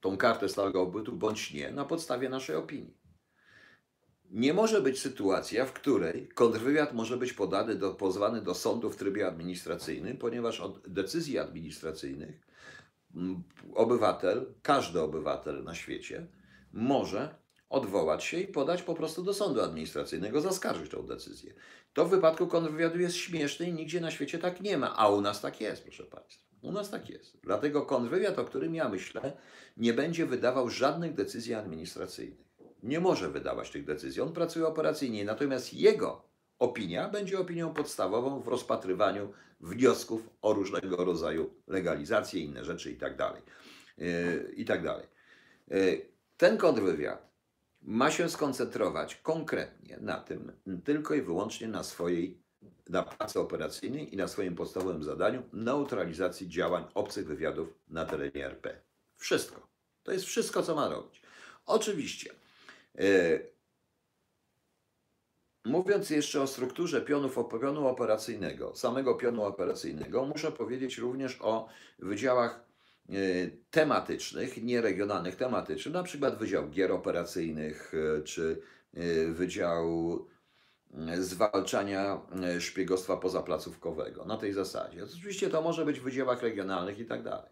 tą 0.00 0.16
kartę 0.16 0.48
stałego 0.48 0.86
pobytu 0.86 1.12
bądź 1.12 1.52
nie 1.52 1.70
na 1.70 1.84
podstawie 1.84 2.28
naszej 2.28 2.56
opinii. 2.56 2.96
Nie 4.30 4.54
może 4.54 4.82
być 4.82 5.00
sytuacja, 5.00 5.64
w 5.64 5.72
której 5.72 6.28
kontrwywiad 6.28 6.94
może 6.94 7.16
być 7.16 7.32
podany 7.32 7.74
do, 7.74 7.94
pozwany 7.94 8.42
do 8.42 8.54
sądu 8.54 8.90
w 8.90 8.96
trybie 8.96 9.26
administracyjnym, 9.26 10.16
ponieważ 10.16 10.60
od 10.60 10.88
decyzji 10.88 11.38
administracyjnych 11.38 12.46
obywatel, 13.74 14.54
każdy 14.62 15.00
obywatel 15.00 15.64
na 15.64 15.74
świecie 15.74 16.26
może 16.72 17.34
odwołać 17.68 18.24
się 18.24 18.40
i 18.40 18.46
podać 18.46 18.82
po 18.82 18.94
prostu 18.94 19.22
do 19.22 19.34
sądu 19.34 19.60
administracyjnego, 19.60 20.40
zaskarżyć 20.40 20.90
tą 20.90 21.02
decyzję. 21.02 21.54
To 21.92 22.04
w 22.04 22.10
wypadku 22.10 22.46
kontrwywiadu 22.46 22.98
jest 22.98 23.16
śmieszne 23.16 23.68
i 23.68 23.72
nigdzie 23.72 24.00
na 24.00 24.10
świecie 24.10 24.38
tak 24.38 24.60
nie 24.60 24.78
ma, 24.78 24.96
a 24.96 25.08
u 25.08 25.20
nas 25.20 25.40
tak 25.40 25.60
jest, 25.60 25.82
proszę 25.82 26.04
Państwa. 26.04 26.46
U 26.62 26.72
nas 26.72 26.90
tak 26.90 27.10
jest. 27.10 27.38
Dlatego 27.42 27.82
kontrwywiad, 27.82 28.38
o 28.38 28.44
którym 28.44 28.74
ja 28.74 28.88
myślę, 28.88 29.36
nie 29.76 29.92
będzie 29.92 30.26
wydawał 30.26 30.70
żadnych 30.70 31.14
decyzji 31.14 31.54
administracyjnych 31.54 32.46
nie 32.82 33.00
może 33.00 33.30
wydawać 33.30 33.70
tych 33.70 33.84
decyzji. 33.84 34.22
On 34.22 34.32
pracuje 34.32 34.66
operacyjnie, 34.66 35.24
natomiast 35.24 35.74
jego 35.74 36.28
opinia 36.58 37.08
będzie 37.08 37.38
opinią 37.38 37.74
podstawową 37.74 38.40
w 38.40 38.48
rozpatrywaniu 38.48 39.32
wniosków 39.60 40.30
o 40.42 40.52
różnego 40.52 41.04
rodzaju 41.04 41.54
legalizacje, 41.66 42.40
inne 42.40 42.64
rzeczy 42.64 42.90
itd. 42.90 43.16
Tak 43.16 43.42
yy, 43.98 44.52
I 44.56 44.64
tak. 44.64 44.82
Yy, 45.68 46.08
ten 46.36 46.58
kontrwywiad 46.58 47.26
ma 47.86 48.10
się 48.10 48.28
skoncentrować 48.28 49.14
konkretnie 49.14 49.98
na 50.00 50.20
tym, 50.20 50.52
tylko 50.84 51.14
i 51.14 51.22
wyłącznie 51.22 51.68
na 51.68 51.82
swojej 51.82 52.46
na 52.88 53.02
pracy 53.02 53.40
operacyjnej 53.40 54.14
i 54.14 54.16
na 54.16 54.28
swoim 54.28 54.54
podstawowym 54.54 55.02
zadaniu 55.02 55.42
neutralizacji 55.52 56.48
działań 56.48 56.84
obcych 56.94 57.26
wywiadów 57.26 57.68
na 57.88 58.04
terenie 58.04 58.46
RP. 58.46 58.80
Wszystko. 59.16 59.68
To 60.02 60.12
jest 60.12 60.24
wszystko, 60.24 60.62
co 60.62 60.74
ma 60.74 60.88
robić. 60.88 61.22
Oczywiście, 61.66 62.30
e, 62.98 63.38
mówiąc 65.64 66.10
jeszcze 66.10 66.42
o 66.42 66.46
strukturze 66.46 67.00
pionów, 67.00 67.38
pionu 67.60 67.88
operacyjnego, 67.88 68.76
samego 68.76 69.14
pionu 69.14 69.42
operacyjnego, 69.42 70.24
muszę 70.24 70.52
powiedzieć 70.52 70.98
również 70.98 71.38
o 71.40 71.68
wydziałach 71.98 72.65
tematycznych, 73.70 74.62
nieregionalnych, 74.62 75.36
tematycznych, 75.36 75.94
na 75.94 76.02
przykład 76.02 76.38
Wydział 76.38 76.68
Gier 76.68 76.92
Operacyjnych, 76.92 77.92
e, 78.18 78.22
czy 78.22 78.60
Wydział 79.28 80.26
zwalczania 81.18 82.20
szpiegostwa 82.58 83.16
pozaplacówkowego 83.16 84.24
na 84.24 84.36
tej 84.36 84.52
zasadzie. 84.52 85.04
Oczywiście 85.04 85.50
to 85.50 85.62
może 85.62 85.84
być 85.84 86.00
w 86.00 86.02
wydziałach 86.02 86.42
regionalnych 86.42 86.98
i 86.98 87.04
tak 87.04 87.22
dalej. 87.22 87.50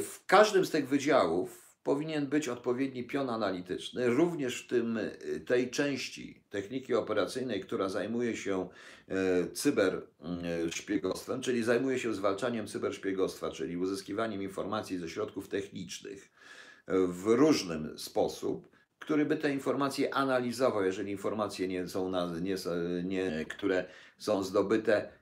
W 0.00 0.18
każdym 0.26 0.66
z 0.66 0.70
tych 0.70 0.88
wydziałów 0.88 1.63
powinien 1.84 2.26
być 2.26 2.48
odpowiedni 2.48 3.04
pion 3.04 3.30
analityczny, 3.30 4.06
również 4.06 4.62
w 4.62 4.66
tym, 4.66 4.96
y, 4.96 5.40
tej 5.46 5.70
części 5.70 6.42
techniki 6.50 6.94
operacyjnej, 6.94 7.60
która 7.60 7.88
zajmuje 7.88 8.36
się 8.36 8.68
e, 9.08 9.50
cyberszpiegostwem, 9.50 11.40
czyli 11.40 11.62
zajmuje 11.62 11.98
się 11.98 12.14
zwalczaniem 12.14 12.66
cyberszpiegostwa, 12.66 13.50
czyli 13.50 13.76
uzyskiwaniem 13.76 14.42
informacji 14.42 14.98
ze 14.98 15.08
środków 15.08 15.48
technicznych 15.48 16.32
w 17.08 17.24
różnym 17.26 17.98
sposób, 17.98 18.68
który 18.98 19.24
by 19.24 19.36
te 19.36 19.52
informacje 19.52 20.14
analizował, 20.14 20.84
jeżeli 20.84 21.10
informacje 21.10 21.68
nie 21.68 21.88
są, 21.88 22.10
na, 22.10 22.32
nie, 22.40 22.56
nie, 23.04 23.44
które 23.48 23.84
są 24.18 24.42
zdobyte 24.42 25.12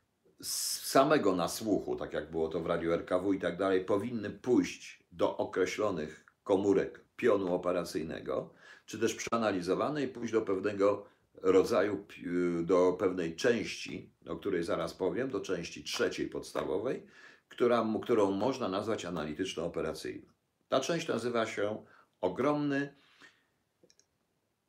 z 0.41 0.81
samego 0.87 1.37
nasłuchu, 1.37 1.97
tak 1.97 2.13
jak 2.13 2.31
było 2.31 2.49
to 2.49 2.61
w 2.61 2.67
radiu 2.67 2.93
RKW 2.93 3.33
i 3.33 3.39
tak 3.39 3.59
dalej, 3.59 3.85
powinny 3.85 4.31
pójść 4.31 5.05
do 5.13 5.37
określonych 5.37 6.22
komórek 6.45 7.05
pionu 7.17 7.55
operacyjnego, 7.55 8.55
czy 8.87 8.99
też 8.99 9.15
przeanalizowane 9.15 10.03
i 10.03 10.09
pójść 10.09 10.33
do 10.33 10.43
pewnego 10.43 11.07
rodzaju, 11.35 12.07
do 12.63 12.93
pewnej 12.93 13.37
części, 13.37 14.11
o 14.27 14.37
której 14.37 14.65
zaraz 14.65 14.95
powiem, 14.95 15.31
do 15.31 15.41
części 15.41 15.85
trzeciej 15.85 16.29
podstawowej, 16.29 17.07
która, 17.49 17.87
którą 18.03 18.31
można 18.31 18.69
nazwać 18.69 19.05
analityczno-operacyjną. 19.05 20.33
Ta 20.69 20.81
część 20.81 21.09
nazywa 21.09 21.47
się 21.47 21.85
ogromny 22.21 22.95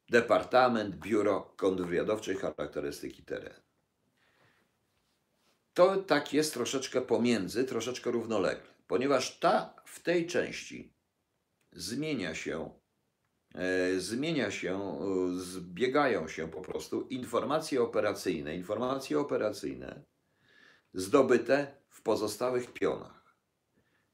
Departament 0.10 0.96
Biuro 0.96 1.54
Kontrwywiadowczej 1.56 2.36
Charakterystyki 2.36 3.24
Terenu. 3.24 3.62
To 5.74 5.98
tak 5.98 6.34
jest 6.34 6.54
troszeczkę 6.54 7.02
pomiędzy, 7.02 7.64
troszeczkę 7.64 8.12
równolegle, 8.12 8.74
ponieważ 8.88 9.40
ta 9.40 9.76
w 9.86 10.00
tej 10.00 10.28
części 10.28 10.93
zmienia 11.84 12.36
się, 12.36 12.80
e, 13.56 14.00
zmienia 14.00 14.52
się, 14.52 15.00
e, 15.00 15.40
zbiegają 15.40 16.28
się 16.28 16.48
po 16.48 16.62
prostu 16.62 17.02
informacje 17.02 17.82
operacyjne, 17.82 18.56
informacje 18.56 19.20
operacyjne 19.20 20.04
zdobyte 20.94 21.78
w 21.90 22.02
pozostałych 22.02 22.74
pionach. 22.74 23.38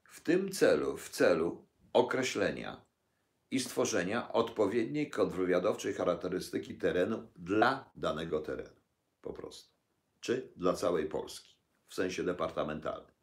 W 0.04 0.20
tym 0.20 0.52
celu, 0.52 0.96
w 0.96 1.08
celu 1.08 1.68
określenia 1.92 2.84
i 3.50 3.60
stworzenia 3.60 4.32
odpowiedniej 4.32 5.10
kontrwywiadowczej 5.10 5.94
charakterystyki 5.94 6.78
terenu 6.78 7.28
dla 7.36 7.90
danego 7.96 8.40
terenu, 8.40 8.80
po 9.20 9.32
prostu, 9.32 9.74
czy 10.20 10.52
dla 10.56 10.72
całej 10.72 11.06
Polski, 11.08 11.56
w 11.88 11.94
sensie 11.94 12.24
departamentalnym. 12.24 13.19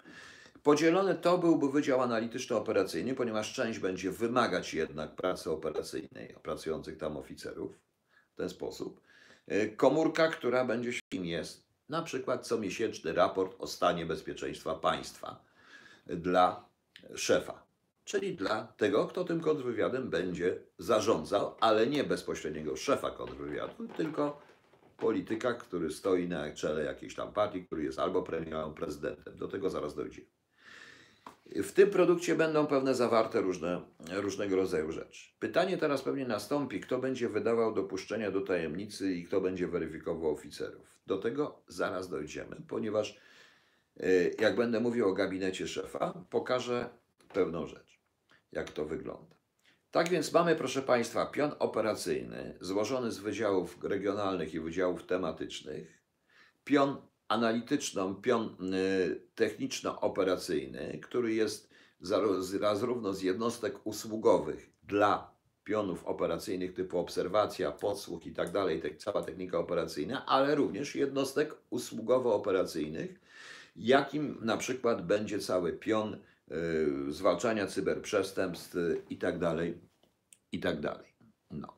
Podzielony 0.67 1.15
to 1.15 1.37
byłby 1.37 1.71
Wydział 1.71 2.01
Analityczno-Operacyjny, 2.01 3.15
ponieważ 3.15 3.53
część 3.53 3.79
będzie 3.79 4.11
wymagać 4.11 4.73
jednak 4.73 5.15
pracy 5.15 5.51
operacyjnej 5.51 6.35
pracujących 6.43 6.97
tam 6.97 7.17
oficerów 7.17 7.79
w 8.33 8.35
ten 8.35 8.49
sposób. 8.49 9.01
E, 9.47 9.67
komórka, 9.67 10.27
która 10.27 10.65
będzie 10.65 10.91
kim 11.09 11.25
jest 11.25 11.67
na 11.89 12.01
przykład 12.01 12.47
comiesięczny 12.47 13.13
raport 13.13 13.55
o 13.59 13.67
stanie 13.67 14.05
bezpieczeństwa 14.05 14.75
państwa 14.75 15.43
dla 16.07 16.65
szefa, 17.15 17.63
czyli 18.03 18.35
dla 18.35 18.73
tego, 18.77 19.07
kto 19.07 19.23
tym 19.23 19.41
kontrwywiadem 19.41 20.09
będzie 20.09 20.59
zarządzał, 20.77 21.55
ale 21.59 21.87
nie 21.87 22.03
bezpośredniego 22.03 22.75
szefa 22.75 23.11
kontrwywiadu, 23.11 23.87
tylko 23.87 24.41
polityka, 24.97 25.53
który 25.53 25.91
stoi 25.91 26.27
na 26.27 26.51
czele 26.51 26.83
jakiejś 26.83 27.15
tam 27.15 27.33
partii, 27.33 27.65
który 27.65 27.83
jest 27.83 27.99
albo 27.99 28.23
premierem, 28.23 28.73
prezydentem. 28.73 29.37
Do 29.37 29.47
tego 29.47 29.69
zaraz 29.69 29.95
dojdziemy. 29.95 30.36
W 31.55 31.71
tym 31.71 31.89
produkcie 31.89 32.35
będą 32.35 32.67
pewne 32.67 32.95
zawarte 32.95 33.41
różne, 33.41 33.81
różnego 34.13 34.55
rodzaju 34.55 34.91
rzeczy. 34.91 35.27
Pytanie 35.39 35.77
teraz 35.77 36.01
pewnie 36.01 36.25
nastąpi, 36.25 36.79
kto 36.79 36.97
będzie 36.99 37.29
wydawał 37.29 37.73
dopuszczenia 37.73 38.31
do 38.31 38.41
tajemnicy 38.41 39.13
i 39.13 39.25
kto 39.25 39.41
będzie 39.41 39.67
weryfikował 39.67 40.31
oficerów. 40.31 40.87
Do 41.07 41.17
tego 41.17 41.61
zaraz 41.67 42.09
dojdziemy, 42.09 42.55
ponieważ 42.67 43.19
e, 43.99 44.07
jak 44.39 44.55
będę 44.55 44.79
mówił 44.79 45.09
o 45.09 45.13
gabinecie 45.13 45.67
szefa, 45.67 46.23
pokażę 46.29 46.89
pewną 47.33 47.67
rzecz, 47.67 47.99
jak 48.51 48.71
to 48.71 48.85
wygląda. 48.85 49.35
Tak 49.91 50.09
więc 50.09 50.33
mamy, 50.33 50.55
proszę 50.55 50.81
Państwa, 50.81 51.25
pion 51.25 51.51
operacyjny 51.59 52.57
złożony 52.61 53.11
z 53.11 53.19
wydziałów 53.19 53.83
regionalnych 53.83 54.53
i 54.53 54.59
wydziałów 54.59 55.05
tematycznych, 55.05 56.01
pion 56.63 57.06
analityczną, 57.27 58.15
pion 58.15 58.73
y, 58.73 59.21
techniczno-operacyjny, 59.35 60.99
który 61.03 61.33
jest 61.33 61.69
zarówno 62.73 63.13
z 63.13 63.21
jednostek 63.21 63.79
usługowych 63.83 64.69
dla 64.83 65.37
pionów 65.63 66.05
operacyjnych 66.05 66.73
typu 66.73 66.99
obserwacja, 66.99 67.71
podsłuch 67.71 68.25
i 68.25 68.31
tak 68.31 68.51
dalej, 68.51 68.81
cała 68.97 69.21
technika 69.21 69.59
operacyjna, 69.59 70.25
ale 70.25 70.55
również 70.55 70.95
jednostek 70.95 71.55
usługowo-operacyjnych, 71.69 73.19
jakim 73.75 74.37
na 74.41 74.57
przykład 74.57 75.05
będzie 75.05 75.39
cały 75.39 75.73
pion 75.73 76.13
y, 76.51 77.11
zwalczania 77.13 77.67
cyberprzestępstw 77.67 78.75
i 79.09 79.17
tak 79.17 79.39
dalej, 79.39 79.77
i 80.51 80.59
tak 80.59 80.79
dalej. 80.79 81.07
No. 81.51 81.77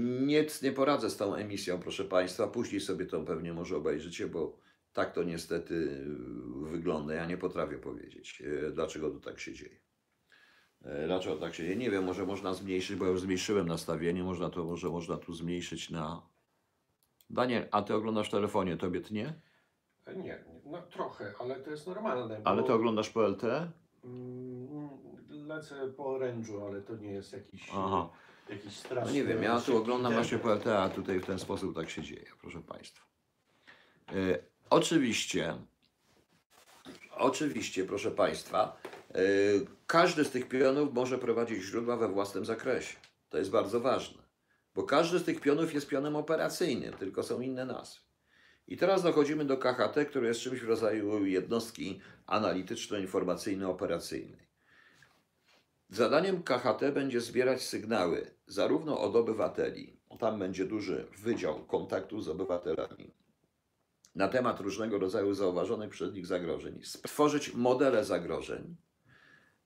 Nic 0.00 0.62
nie 0.62 0.72
poradzę 0.72 1.10
z 1.10 1.16
tą 1.16 1.34
emisją, 1.34 1.80
proszę 1.80 2.04
Państwa. 2.04 2.46
Później 2.46 2.80
sobie 2.80 3.06
to 3.06 3.20
pewnie 3.20 3.52
może 3.52 3.76
obejrzycie, 3.76 4.26
bo 4.26 4.58
tak 4.92 5.12
to 5.12 5.22
niestety 5.22 5.74
y, 5.74 6.70
wygląda. 6.70 7.14
Ja 7.14 7.26
nie 7.26 7.38
potrafię 7.38 7.78
powiedzieć, 7.78 8.42
y, 8.46 8.70
dlaczego 8.74 9.10
to 9.10 9.20
tak 9.20 9.40
się 9.40 9.52
dzieje. 9.52 9.76
Y, 10.86 11.06
dlaczego 11.06 11.36
tak 11.36 11.54
się 11.54 11.62
dzieje? 11.62 11.76
Nie 11.76 11.90
wiem, 11.90 12.04
może 12.04 12.26
można 12.26 12.54
zmniejszyć, 12.54 12.96
bo 12.96 13.04
ja 13.04 13.10
już 13.10 13.20
zmniejszyłem 13.20 13.68
nastawienie. 13.68 14.24
Można 14.24 14.50
to, 14.50 14.64
może 14.64 14.88
można 14.88 15.16
tu 15.16 15.34
zmniejszyć 15.34 15.90
na. 15.90 16.22
Daniel, 17.30 17.68
a 17.70 17.82
ty 17.82 17.94
oglądasz 17.94 18.28
w 18.28 18.30
telefonie, 18.30 18.76
tobie 18.76 19.00
tnie? 19.00 19.40
E, 20.06 20.16
nie, 20.16 20.44
no 20.64 20.82
trochę, 20.82 21.34
ale 21.40 21.60
to 21.60 21.70
jest 21.70 21.86
normalne. 21.86 22.40
Ale 22.44 22.62
ty 22.62 22.72
oglądasz 22.72 23.10
po 23.10 23.28
LTE? 23.28 23.70
Mm, 24.04 24.88
lecę 25.28 25.92
po 25.96 26.06
orężu, 26.06 26.66
ale 26.66 26.82
to 26.82 26.96
nie 26.96 27.12
jest 27.12 27.32
jakiś. 27.32 27.70
Aha 27.74 28.10
jakiś 28.52 28.76
straszny... 28.76 29.10
No 29.10 29.16
nie 29.16 29.24
wiem, 29.24 29.42
ja 29.42 29.60
tu 29.60 29.76
oglądam 29.76 30.12
właśnie 30.12 30.38
PLT, 30.38 30.66
a 30.66 30.88
tutaj 30.88 31.20
w 31.20 31.26
ten 31.26 31.38
sposób 31.38 31.76
tak 31.76 31.90
się 31.90 32.02
dzieje, 32.02 32.26
proszę 32.40 32.62
Państwa. 32.62 33.06
E, 34.08 34.12
oczywiście, 34.70 35.54
oczywiście, 37.16 37.84
proszę 37.84 38.10
Państwa, 38.10 38.80
e, 39.14 39.18
każdy 39.86 40.24
z 40.24 40.30
tych 40.30 40.48
pionów 40.48 40.94
może 40.94 41.18
prowadzić 41.18 41.62
źródła 41.62 41.96
we 41.96 42.08
własnym 42.08 42.44
zakresie. 42.44 42.96
To 43.30 43.38
jest 43.38 43.50
bardzo 43.50 43.80
ważne, 43.80 44.22
bo 44.74 44.82
każdy 44.82 45.18
z 45.18 45.24
tych 45.24 45.40
pionów 45.40 45.74
jest 45.74 45.88
pionem 45.88 46.16
operacyjnym, 46.16 46.92
tylko 46.92 47.22
są 47.22 47.40
inne 47.40 47.66
nazwy. 47.66 48.00
I 48.68 48.76
teraz 48.76 49.02
dochodzimy 49.02 49.44
do 49.44 49.56
KHT, 49.56 50.04
który 50.08 50.28
jest 50.28 50.40
czymś 50.40 50.60
w 50.60 50.68
rodzaju 50.68 51.26
jednostki 51.26 52.00
analityczno-informacyjno-operacyjnej. 52.26 54.51
Zadaniem 55.92 56.42
KHT 56.42 56.92
będzie 56.94 57.20
zbierać 57.20 57.62
sygnały 57.62 58.30
zarówno 58.46 59.00
od 59.00 59.16
obywateli, 59.16 60.02
tam 60.22 60.38
będzie 60.38 60.64
duży 60.64 61.06
wydział 61.18 61.66
kontaktu 61.66 62.20
z 62.20 62.28
obywatelami, 62.28 63.14
na 64.14 64.28
temat 64.28 64.60
różnego 64.60 64.98
rodzaju 64.98 65.34
zauważonych 65.34 65.90
przez 65.90 66.14
nich 66.14 66.26
zagrożeń, 66.26 66.80
stworzyć 66.82 67.54
modele 67.54 68.04
zagrożeń, 68.04 68.76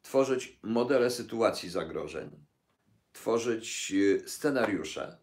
tworzyć 0.02 0.58
modele 0.62 1.10
sytuacji 1.10 1.70
zagrożeń, 1.70 2.30
tworzyć 3.12 3.92
e, 3.92 4.28
scenariusze 4.28 5.18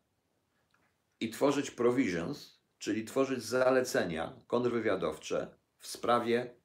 i 1.20 1.30
tworzyć 1.30 1.72
provisions, 1.72 2.60
czyli 2.78 3.06
tworzyć 3.06 3.44
zalecenia 3.44 4.34
kontrwywiadowcze 4.48 5.56
w 5.78 5.88
sprawie 5.88 6.56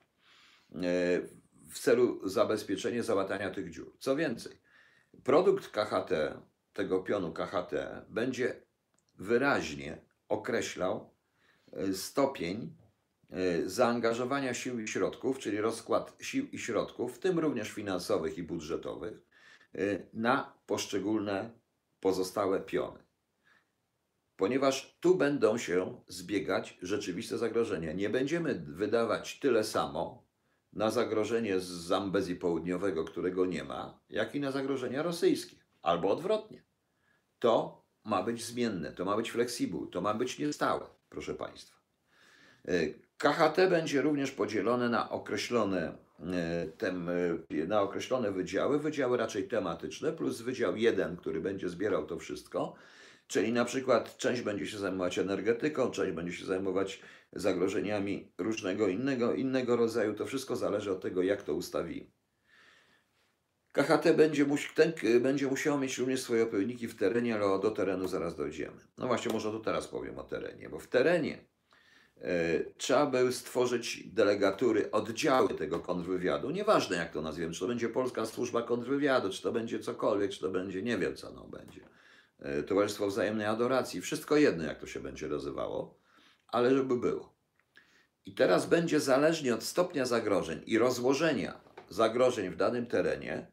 e, 0.74 1.37
w 1.68 1.78
celu 1.78 2.28
zabezpieczenia 2.28 3.02
załatania 3.02 3.50
tych 3.50 3.70
dziur. 3.70 3.92
Co 3.98 4.16
więcej, 4.16 4.60
produkt 5.24 5.68
KHT, 5.68 6.10
tego 6.72 7.00
pionu 7.00 7.32
KHT, 7.32 7.72
będzie 8.08 8.62
wyraźnie 9.14 9.98
określał 10.28 11.10
e, 11.72 11.92
stopień 11.94 12.76
e, 13.30 13.68
zaangażowania 13.68 14.54
sił 14.54 14.80
i 14.80 14.88
środków, 14.88 15.38
czyli 15.38 15.60
rozkład 15.60 16.16
sił 16.20 16.46
i 16.52 16.58
środków, 16.58 17.16
w 17.16 17.18
tym 17.18 17.38
również 17.38 17.70
finansowych 17.70 18.38
i 18.38 18.42
budżetowych, 18.42 19.14
e, 19.74 19.78
na 20.12 20.52
poszczególne 20.66 21.50
pozostałe 22.00 22.60
piony. 22.60 23.08
Ponieważ 24.36 24.98
tu 25.00 25.14
będą 25.14 25.58
się 25.58 26.00
zbiegać 26.08 26.78
rzeczywiste 26.82 27.38
zagrożenia. 27.38 27.92
Nie 27.92 28.10
będziemy 28.10 28.54
wydawać 28.54 29.38
tyle 29.38 29.64
samo 29.64 30.27
na 30.72 30.90
zagrożenie 30.90 31.60
z 31.60 31.66
Zambezji 31.66 32.36
Południowego, 32.36 33.04
którego 33.04 33.46
nie 33.46 33.64
ma, 33.64 34.00
jak 34.10 34.34
i 34.34 34.40
na 34.40 34.50
zagrożenia 34.50 35.02
rosyjskie, 35.02 35.56
albo 35.82 36.10
odwrotnie. 36.10 36.62
To 37.38 37.84
ma 38.04 38.22
być 38.22 38.44
zmienne, 38.44 38.92
to 38.92 39.04
ma 39.04 39.16
być 39.16 39.30
flexible, 39.30 39.86
to 39.90 40.00
ma 40.00 40.14
być 40.14 40.38
niestałe, 40.38 40.86
proszę 41.08 41.34
Państwa. 41.34 41.78
E, 42.68 42.72
KHT 43.18 43.56
będzie 43.70 44.02
również 44.02 44.30
podzielone 44.30 44.88
na 44.88 45.10
określone, 45.10 45.92
e, 46.20 46.66
tem, 46.66 47.08
e, 47.08 47.66
na 47.66 47.82
określone 47.82 48.32
wydziały, 48.32 48.78
wydziały 48.78 49.16
raczej 49.16 49.48
tematyczne, 49.48 50.12
plus 50.12 50.40
wydział 50.40 50.76
jeden, 50.76 51.16
który 51.16 51.40
będzie 51.40 51.68
zbierał 51.68 52.06
to 52.06 52.18
wszystko, 52.18 52.74
czyli 53.28 53.52
na 53.52 53.64
przykład 53.64 54.16
część 54.16 54.42
będzie 54.42 54.66
się 54.66 54.78
zajmować 54.78 55.18
energetyką, 55.18 55.90
część 55.90 56.12
będzie 56.12 56.32
się 56.32 56.46
zajmować 56.46 57.00
zagrożeniami 57.32 58.32
różnego 58.38 58.88
innego, 58.88 59.34
innego 59.34 59.76
rodzaju. 59.76 60.14
To 60.14 60.26
wszystko 60.26 60.56
zależy 60.56 60.92
od 60.92 61.00
tego, 61.00 61.22
jak 61.22 61.42
to 61.42 61.54
ustawimy. 61.54 62.10
KHT 63.72 64.16
będzie, 64.16 64.44
musi, 64.44 64.74
ten, 64.74 64.92
będzie 65.20 65.50
mieć 65.80 65.98
również 65.98 66.20
swoje 66.20 66.42
odpowiedniki 66.42 66.88
w 66.88 66.96
terenie, 66.96 67.34
ale 67.34 67.60
do 67.60 67.70
terenu 67.70 68.08
zaraz 68.08 68.36
dojdziemy. 68.36 68.76
No 68.98 69.06
właśnie, 69.06 69.32
może 69.32 69.50
tu 69.50 69.60
teraz 69.60 69.88
powiem 69.88 70.18
o 70.18 70.22
terenie, 70.22 70.68
bo 70.68 70.78
w 70.78 70.86
terenie 70.86 71.44
e, 72.20 72.64
trzeba 72.76 73.06
by 73.06 73.32
stworzyć 73.32 74.08
delegatury, 74.08 74.90
oddziały 74.90 75.54
tego 75.54 75.80
kontrwywiadu. 75.80 76.50
Nieważne 76.50 76.96
jak 76.96 77.12
to 77.12 77.22
nazwiemy, 77.22 77.52
czy 77.52 77.60
to 77.60 77.66
będzie 77.66 77.88
Polska 77.88 78.26
Służba 78.26 78.62
Kontrwywiadu, 78.62 79.30
czy 79.30 79.42
to 79.42 79.52
będzie 79.52 79.78
cokolwiek, 79.78 80.30
czy 80.30 80.40
to 80.40 80.50
będzie, 80.50 80.82
nie 80.82 80.98
wiem 80.98 81.16
co 81.16 81.32
no 81.32 81.44
będzie. 81.44 81.80
E, 82.38 82.62
Towarzystwo 82.62 83.06
Wzajemnej 83.06 83.46
Adoracji, 83.46 84.00
wszystko 84.00 84.36
jedno 84.36 84.64
jak 84.64 84.80
to 84.80 84.86
się 84.86 85.00
będzie 85.00 85.28
nazywało, 85.28 85.98
ale 86.48 86.74
żeby 86.74 86.96
było. 86.96 87.38
I 88.26 88.34
teraz 88.34 88.66
będzie 88.66 89.00
zależnie 89.00 89.54
od 89.54 89.64
stopnia 89.64 90.06
zagrożeń 90.06 90.62
i 90.66 90.78
rozłożenia 90.78 91.60
zagrożeń 91.88 92.50
w 92.50 92.56
danym 92.56 92.86
terenie, 92.86 93.52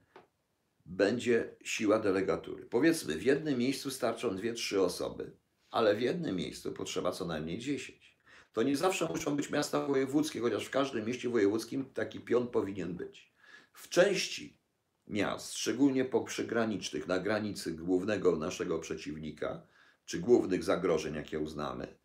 będzie 0.85 1.55
siła 1.63 1.99
delegatury. 1.99 2.65
Powiedzmy, 2.65 3.15
w 3.15 3.23
jednym 3.23 3.59
miejscu 3.59 3.91
starczą 3.91 4.35
dwie, 4.35 4.53
trzy 4.53 4.81
osoby, 4.81 5.37
ale 5.71 5.95
w 5.95 6.01
jednym 6.01 6.35
miejscu 6.35 6.71
potrzeba 6.71 7.11
co 7.11 7.25
najmniej 7.25 7.59
10. 7.59 8.19
To 8.53 8.63
nie 8.63 8.77
zawsze 8.77 9.05
muszą 9.05 9.35
być 9.35 9.49
miasta 9.49 9.85
wojewódzkie, 9.87 10.39
chociaż 10.39 10.65
w 10.65 10.69
każdym 10.69 11.05
mieście 11.05 11.29
wojewódzkim 11.29 11.85
taki 11.93 12.19
pion 12.19 12.47
powinien 12.47 12.93
być. 12.93 13.33
W 13.73 13.89
części 13.89 14.59
miast, 15.07 15.53
szczególnie 15.53 16.05
po 16.05 16.21
przygranicznych, 16.21 17.07
na 17.07 17.19
granicy 17.19 17.71
głównego 17.71 18.35
naszego 18.35 18.79
przeciwnika, 18.79 19.61
czy 20.05 20.19
głównych 20.19 20.63
zagrożeń, 20.63 21.15
jakie 21.15 21.39
uznamy, 21.39 21.97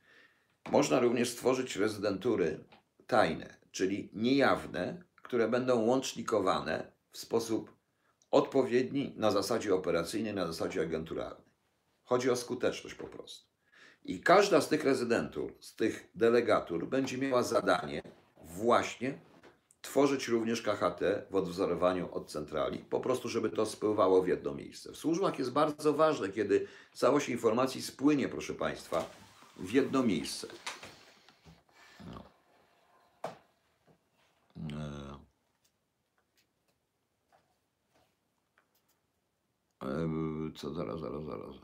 można 0.71 1.01
również 1.01 1.31
stworzyć 1.31 1.77
rezydentury 1.77 2.65
tajne, 3.07 3.57
czyli 3.71 4.11
niejawne, 4.13 5.03
które 5.23 5.49
będą 5.49 5.87
łącznikowane 5.87 6.93
w 7.11 7.19
sposób 7.19 7.77
odpowiedni 8.31 9.15
na 9.17 9.31
zasadzie 9.31 9.75
operacyjnej, 9.75 10.35
na 10.35 10.47
zasadzie 10.47 10.81
agenturalnej. 10.81 11.51
Chodzi 12.05 12.31
o 12.31 12.37
skuteczność 12.37 12.95
po 12.97 13.07
prostu. 13.07 13.51
I 14.05 14.21
każda 14.21 14.61
z 14.61 14.69
tych 14.69 14.85
rezydentur, 14.85 15.55
z 15.61 15.77
tych 15.77 16.11
delegatur 16.15 16.89
będzie 16.89 17.19
miała 17.19 17.43
zadanie 17.43 18.03
właśnie 18.37 19.19
tworzyć 19.83 20.29
również 20.29 20.62
KHT 20.62 21.01
w 21.31 21.35
odwzorowaniu 21.35 22.14
od 22.14 22.31
centrali, 22.31 22.79
po 22.79 23.01
prostu, 23.01 23.29
żeby 23.29 23.51
to 23.51 23.66
spływało 23.66 24.23
w 24.23 24.29
jedno 24.29 24.55
miejsce. 24.55 24.93
W 24.93 24.97
służbach 24.97 25.38
jest 25.38 25.53
bardzo 25.53 25.93
ważne, 25.93 26.29
kiedy 26.29 26.66
całość 26.93 27.29
informacji 27.29 27.83
spłynie, 27.83 28.29
proszę 28.29 28.55
Państwa, 28.55 29.11
w 29.57 29.73
jedno 29.73 30.03
miejsce. 30.03 30.47
No. 32.07 32.25
E, 34.71 35.19
e, 39.83 40.53
Co 40.57 40.75
zaraz, 40.75 41.01
zaraz, 41.01 41.25
zaraz. 41.25 41.57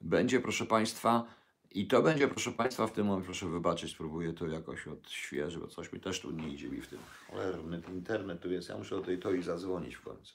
Będzie, 0.00 0.40
proszę 0.40 0.66
Państwa, 0.66 1.26
i 1.70 1.86
to 1.86 2.02
będzie, 2.02 2.28
proszę 2.28 2.52
Państwa, 2.52 2.86
w 2.86 2.92
tym 2.92 3.06
momencie, 3.06 3.26
proszę 3.26 3.46
wybaczyć, 3.46 3.92
spróbuję 3.92 4.32
to 4.32 4.46
jakoś 4.46 4.88
odświeżyć, 4.88 5.58
bo 5.58 5.66
coś 5.66 5.92
mi 5.92 6.00
też 6.00 6.20
tu 6.20 6.30
nie 6.30 6.48
idzie 6.48 6.68
mi 6.68 6.80
w 6.80 6.86
tym. 6.86 6.98
Cholerny 7.30 7.82
internet 7.88 8.40
tu 8.40 8.52
ja 8.52 8.78
muszę 8.78 8.96
do 8.96 9.02
tej 9.02 9.18
to 9.18 9.32
i 9.32 9.42
zadzwonić 9.42 9.94
w 9.94 10.02
końcu. 10.02 10.34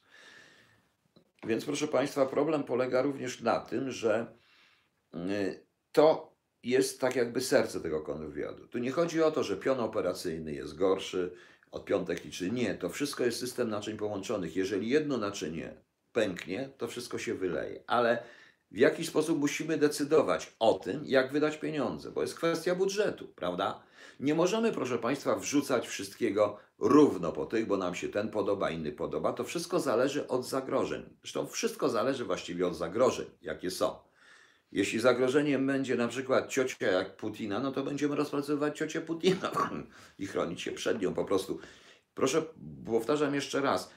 Więc, 1.48 1.65
proszę 1.65 1.88
Państwa, 1.88 2.26
problem 2.26 2.63
polega 2.63 3.02
również 3.02 3.41
na 3.41 3.60
tym, 3.60 3.91
że 3.91 4.34
y, 5.15 5.65
to 5.91 6.36
jest 6.63 7.02
tak 7.02 7.15
jakby 7.15 7.41
serce 7.41 7.82
tego 7.82 8.02
kontrwywiadu. 8.02 8.67
Tu 8.67 8.78
nie 8.78 8.91
chodzi 8.91 9.24
o 9.24 9.32
to, 9.32 9.44
że 9.44 9.58
pion 9.58 9.80
operacyjny 9.80 10.54
jest 10.54 10.76
gorszy 10.76 11.32
od 11.72 11.86
pion 11.86 12.06
techniczny. 12.06 12.52
Nie, 12.52 12.76
to 12.76 12.89
wszystko 12.89 13.24
jest 13.24 13.39
system 13.39 13.70
naczyń 13.70 13.98
połączonych. 13.98 14.56
Jeżeli 14.56 14.89
jedno 14.89 15.17
naczynie 15.17 15.74
pęknie, 16.13 16.70
to 16.78 16.88
wszystko 16.88 17.17
się 17.17 17.34
wyleje. 17.34 17.84
Ale 17.88 18.24
w 18.71 18.77
jaki 18.77 19.05
sposób 19.05 19.39
musimy 19.39 19.77
decydować 19.77 20.55
o 20.60 20.73
tym, 20.73 21.01
jak 21.05 21.31
wydać 21.31 21.57
pieniądze, 21.57 22.12
bo 22.12 22.21
jest 22.21 22.36
kwestia 22.36 22.75
budżetu, 22.75 23.27
prawda? 23.27 23.84
Nie 24.19 24.36
możemy, 24.36 24.71
proszę 24.71 24.97
Państwa, 24.97 25.36
wrzucać 25.36 25.88
wszystkiego 25.88 26.57
równo 26.79 27.31
po 27.31 27.45
tych, 27.45 27.67
bo 27.67 27.77
nam 27.77 27.95
się 27.95 28.10
ten 28.10 28.29
podoba, 28.29 28.69
inny 28.69 28.91
podoba. 28.91 29.34
To 29.34 29.43
wszystko 29.43 29.79
zależy 29.79 30.27
od 30.27 30.47
zagrożeń. 30.47 31.03
Zresztą 31.21 31.47
wszystko 31.47 31.89
zależy 31.89 32.25
właściwie 32.25 32.67
od 32.67 32.75
zagrożeń, 32.75 33.25
jakie 33.41 33.71
są. 33.71 33.95
Jeśli 34.71 34.99
zagrożeniem 34.99 35.67
będzie 35.67 35.95
na 35.95 36.07
przykład 36.07 36.49
ciocia 36.49 36.91
jak 36.91 37.17
Putina, 37.17 37.60
no 37.60 37.71
to 37.71 37.84
będziemy 37.84 38.15
rozpracowywać 38.15 38.77
ciocię 38.77 39.01
Putina 39.01 39.51
i 40.19 40.27
chronić 40.27 40.62
się 40.62 40.71
przed 40.71 41.01
nią 41.01 41.13
po 41.13 41.25
prostu. 41.25 41.60
Proszę, 42.13 42.43
powtarzam 42.86 43.36
jeszcze 43.36 43.62
raz, 43.62 43.91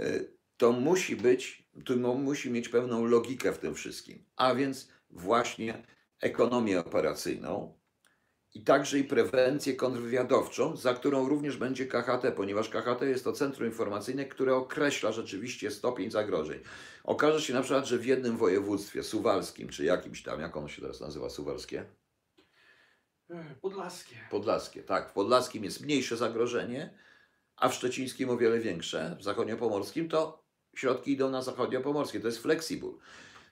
y, 0.00 0.34
to 0.56 0.72
musi 0.72 1.16
być, 1.16 1.63
to 1.84 1.96
musi 1.96 2.50
mieć 2.50 2.68
pewną 2.68 3.04
logikę 3.04 3.52
w 3.52 3.58
tym 3.58 3.74
wszystkim, 3.74 4.24
a 4.36 4.54
więc 4.54 4.88
właśnie 5.10 5.82
ekonomię 6.20 6.80
operacyjną 6.80 7.78
i 8.54 8.64
także 8.64 8.98
i 8.98 9.04
prewencję 9.04 9.76
kontrwywiadowczą, 9.76 10.76
za 10.76 10.94
którą 10.94 11.28
również 11.28 11.56
będzie 11.56 11.86
KHT, 11.86 12.32
ponieważ 12.36 12.68
KHT 12.68 13.02
jest 13.02 13.24
to 13.24 13.32
centrum 13.32 13.68
informacyjne, 13.68 14.24
które 14.24 14.54
określa 14.54 15.12
rzeczywiście 15.12 15.70
stopień 15.70 16.10
zagrożeń. 16.10 16.60
Okaże 17.04 17.40
się 17.40 17.54
na 17.54 17.62
przykład, 17.62 17.86
że 17.86 17.98
w 17.98 18.06
jednym 18.06 18.36
województwie 18.36 19.02
suwalskim, 19.02 19.68
czy 19.68 19.84
jakimś 19.84 20.22
tam, 20.22 20.40
jak 20.40 20.56
ono 20.56 20.68
się 20.68 20.82
teraz 20.82 21.00
nazywa, 21.00 21.30
suwalskie? 21.30 21.84
E, 23.30 23.54
Podlaskie. 23.60 24.16
Podlaskie, 24.30 24.82
tak. 24.82 25.10
W 25.10 25.12
Podlaskim 25.12 25.64
jest 25.64 25.80
mniejsze 25.80 26.16
zagrożenie, 26.16 26.98
a 27.56 27.68
w 27.68 27.74
Szczecińskim 27.74 28.30
o 28.30 28.36
wiele 28.36 28.58
większe, 28.58 29.16
w 29.20 29.22
Zachodniopomorskim 29.22 30.08
to 30.08 30.43
środki 30.76 31.12
idą 31.12 31.30
na 31.30 31.42
Zachodniopomorskie, 31.42 32.20
to 32.20 32.26
jest 32.26 32.42
flexible. 32.42 32.90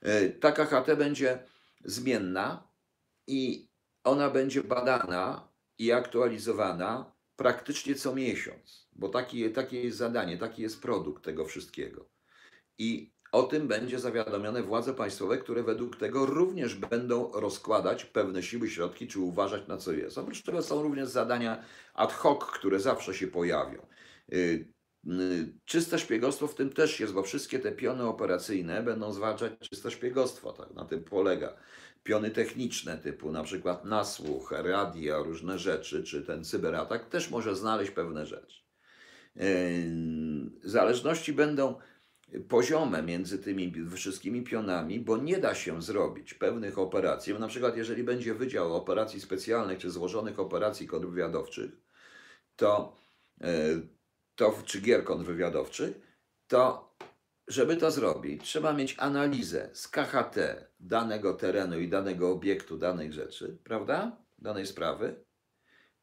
E, 0.00 0.28
Ta 0.28 0.52
KHT 0.52 0.96
będzie 0.96 1.38
zmienna 1.84 2.68
i 3.26 3.68
ona 4.04 4.30
będzie 4.30 4.62
badana 4.62 5.48
i 5.78 5.92
aktualizowana 5.92 7.12
praktycznie 7.36 7.94
co 7.94 8.14
miesiąc, 8.14 8.88
bo 8.92 9.08
taki, 9.08 9.50
takie 9.50 9.82
jest 9.82 9.96
zadanie, 9.96 10.38
taki 10.38 10.62
jest 10.62 10.82
produkt 10.82 11.24
tego 11.24 11.44
wszystkiego. 11.44 12.08
I 12.78 13.12
o 13.32 13.42
tym 13.42 13.68
będzie 13.68 13.98
zawiadomione 13.98 14.62
władze 14.62 14.94
państwowe, 14.94 15.38
które 15.38 15.62
według 15.62 15.96
tego 15.96 16.26
również 16.26 16.74
będą 16.74 17.32
rozkładać 17.32 18.04
pewne 18.04 18.42
siły, 18.42 18.70
środki, 18.70 19.08
czy 19.08 19.20
uważać 19.20 19.68
na 19.68 19.76
co 19.76 19.92
jest. 19.92 20.18
Oprócz 20.18 20.42
tego 20.42 20.62
są 20.62 20.82
również 20.82 21.08
zadania 21.08 21.64
ad 21.94 22.12
hoc, 22.12 22.44
które 22.44 22.80
zawsze 22.80 23.14
się 23.14 23.26
pojawią. 23.26 23.86
Y, 25.06 25.12
y, 25.12 25.52
Czyste 25.64 25.98
szpiegostwo 25.98 26.46
w 26.46 26.54
tym 26.54 26.72
też 26.72 27.00
jest, 27.00 27.12
bo 27.12 27.22
wszystkie 27.22 27.58
te 27.58 27.72
piony 27.72 28.04
operacyjne 28.04 28.82
będą 28.82 29.12
zwalczać 29.12 29.52
czyste 29.70 29.90
szpiegostwo, 29.90 30.52
tak, 30.52 30.74
na 30.74 30.84
tym 30.84 31.04
polega. 31.04 31.56
Piony 32.02 32.30
techniczne 32.30 32.98
typu 32.98 33.32
na 33.32 33.42
przykład 33.42 33.84
nasłuch, 33.84 34.52
radia, 34.52 35.18
różne 35.18 35.58
rzeczy, 35.58 36.02
czy 36.02 36.22
ten 36.22 36.44
cyberatak 36.44 37.08
też 37.08 37.30
może 37.30 37.56
znaleźć 37.56 37.90
pewne 37.90 38.26
rzeczy. 38.26 38.62
Yy, 39.36 39.44
Zależności 40.64 41.32
będą 41.32 41.74
poziome 42.48 43.02
między 43.02 43.38
tymi 43.38 43.72
wszystkimi 43.90 44.42
pionami, 44.42 45.00
bo 45.00 45.16
nie 45.16 45.38
da 45.38 45.54
się 45.54 45.82
zrobić 45.82 46.34
pewnych 46.34 46.78
operacji. 46.78 47.34
Na 47.34 47.48
przykład, 47.48 47.76
jeżeli 47.76 48.04
będzie 48.04 48.34
Wydział 48.34 48.76
Operacji 48.76 49.20
Specjalnych 49.20 49.78
czy 49.78 49.90
Złożonych 49.90 50.38
Operacji 50.38 50.86
Kontrwywiadowczych, 50.86 51.70
to, 52.56 52.96
yy, 53.40 53.48
to 54.34 54.62
czy 54.64 54.80
gier 54.80 55.04
kontrwywiadowczych, 55.04 56.00
to 56.48 56.92
żeby 57.48 57.76
to 57.76 57.90
zrobić, 57.90 58.42
trzeba 58.42 58.72
mieć 58.72 58.94
analizę 58.98 59.70
z 59.72 59.88
KHT 59.88 60.36
danego 60.80 61.34
terenu 61.34 61.80
i 61.80 61.88
danego 61.88 62.30
obiektu, 62.30 62.76
danej 62.78 63.12
rzeczy, 63.12 63.58
prawda? 63.64 64.16
Danej 64.38 64.66
sprawy. 64.66 65.14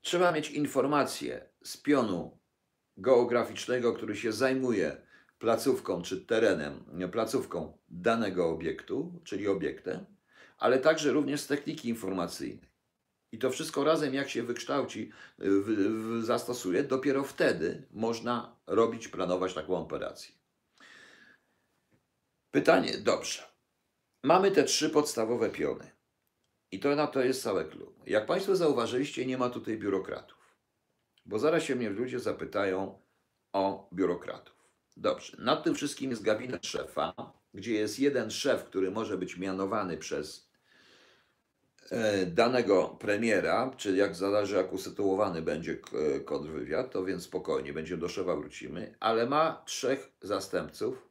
Trzeba 0.01 0.31
mieć 0.31 0.49
informację 0.51 1.49
z 1.63 1.77
pionu 1.77 2.37
geograficznego, 2.97 3.93
który 3.93 4.15
się 4.15 4.31
zajmuje 4.31 4.97
placówką 5.39 6.01
czy 6.01 6.25
terenem, 6.25 6.83
placówką 7.11 7.77
danego 7.89 8.49
obiektu, 8.49 9.19
czyli 9.23 9.47
obiektem, 9.47 10.05
ale 10.57 10.79
także 10.79 11.11
również 11.11 11.41
z 11.41 11.47
techniki 11.47 11.89
informacyjnej. 11.89 12.68
I 13.31 13.37
to 13.37 13.49
wszystko 13.49 13.83
razem, 13.83 14.13
jak 14.13 14.29
się 14.29 14.43
wykształci, 14.43 15.11
w, 15.37 15.45
w, 15.45 16.25
zastosuje, 16.25 16.83
dopiero 16.83 17.23
wtedy 17.23 17.87
można 17.91 18.55
robić, 18.67 19.07
planować 19.07 19.53
taką 19.53 19.77
operację. 19.77 20.35
Pytanie, 22.51 22.97
dobrze. 22.97 23.43
Mamy 24.23 24.51
te 24.51 24.63
trzy 24.63 24.89
podstawowe 24.89 25.49
piony. 25.49 25.91
I 26.71 26.79
to 26.79 26.95
na 26.95 27.07
to 27.07 27.21
jest 27.21 27.43
całe 27.43 27.65
klub. 27.65 28.03
Jak 28.07 28.25
Państwo 28.25 28.55
zauważyliście, 28.55 29.25
nie 29.25 29.37
ma 29.37 29.49
tutaj 29.49 29.77
biurokratów. 29.77 30.57
Bo 31.25 31.39
zaraz 31.39 31.63
się 31.63 31.75
mnie 31.75 31.89
ludzie 31.89 32.19
zapytają 32.19 33.01
o 33.53 33.89
biurokratów. 33.93 34.55
Dobrze. 34.97 35.37
Nad 35.39 35.63
tym 35.63 35.75
wszystkim 35.75 36.09
jest 36.09 36.23
gabinet 36.23 36.65
szefa, 36.65 37.13
gdzie 37.53 37.73
jest 37.73 37.99
jeden 37.99 38.31
szef, 38.31 38.63
który 38.63 38.91
może 38.91 39.17
być 39.17 39.37
mianowany 39.37 39.97
przez 39.97 40.48
danego 42.27 42.87
premiera, 42.87 43.71
czy 43.77 43.95
jak 43.95 44.15
zależy, 44.15 44.55
jak 44.55 44.73
usytuowany 44.73 45.41
będzie 45.41 45.71
e, 45.71 46.19
kontrwywiad, 46.19 46.91
to 46.91 47.05
więc 47.05 47.23
spokojnie, 47.23 47.73
będzie 47.73 47.97
do 47.97 48.09
szefa 48.09 48.35
wrócimy, 48.35 48.95
ale 48.99 49.25
ma 49.25 49.61
trzech 49.65 50.11
zastępców, 50.21 51.09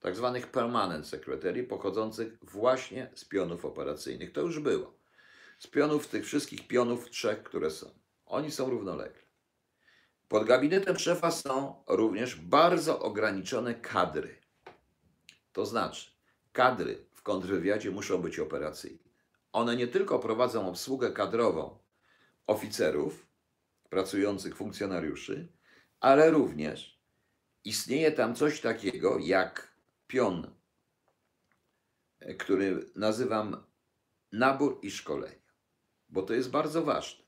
tak 0.00 0.16
zwanych 0.16 0.46
permanent 0.46 1.06
secretary, 1.06 1.64
pochodzących 1.64 2.38
właśnie 2.42 3.10
z 3.14 3.24
pionów 3.24 3.64
operacyjnych. 3.64 4.32
To 4.32 4.40
już 4.40 4.60
było. 4.60 4.98
Z 5.58 5.66
pionów, 5.66 6.08
tych 6.08 6.24
wszystkich 6.24 6.68
pionów 6.68 7.10
trzech, 7.10 7.42
które 7.42 7.70
są. 7.70 7.90
Oni 8.26 8.50
są 8.50 8.70
równolegle. 8.70 9.22
Pod 10.28 10.44
gabinetem 10.44 10.98
szefa 10.98 11.30
są 11.30 11.84
również 11.88 12.36
bardzo 12.36 13.00
ograniczone 13.00 13.74
kadry. 13.74 14.40
To 15.52 15.66
znaczy, 15.66 16.10
kadry 16.52 17.06
w 17.14 17.22
kontrwywiadzie 17.22 17.90
muszą 17.90 18.22
być 18.22 18.38
operacyjne. 18.38 19.05
One 19.56 19.76
nie 19.76 19.88
tylko 19.88 20.18
prowadzą 20.18 20.68
obsługę 20.68 21.12
kadrową 21.12 21.78
oficerów, 22.46 23.26
pracujących 23.90 24.56
funkcjonariuszy, 24.56 25.48
ale 26.00 26.30
również 26.30 27.00
istnieje 27.64 28.12
tam 28.12 28.34
coś 28.34 28.60
takiego 28.60 29.18
jak 29.18 29.74
pion, 30.06 30.50
e, 32.20 32.34
który 32.34 32.90
nazywam 32.96 33.64
nabór 34.32 34.78
i 34.82 34.90
szkolenie, 34.90 35.52
bo 36.08 36.22
to 36.22 36.34
jest 36.34 36.50
bardzo 36.50 36.82
ważne. 36.82 37.24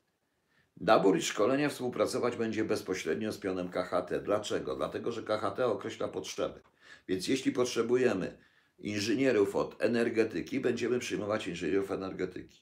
Nabór 0.77 1.17
i 1.17 1.21
szkolenia 1.21 1.69
współpracować 1.69 2.35
będzie 2.35 2.65
bezpośrednio 2.65 3.31
z 3.31 3.37
pionem 3.37 3.69
KHT. 3.69 4.19
Dlaczego? 4.23 4.75
Dlatego, 4.75 5.11
że 5.11 5.23
KHT 5.23 5.59
określa 5.59 6.07
potrzeby. 6.07 6.61
Więc 7.07 7.27
jeśli 7.27 7.51
potrzebujemy 7.51 8.48
inżynierów 8.79 9.55
od 9.55 9.81
energetyki, 9.81 10.59
będziemy 10.59 10.99
przyjmować 10.99 11.47
inżynierów 11.47 11.91
energetyki. 11.91 12.61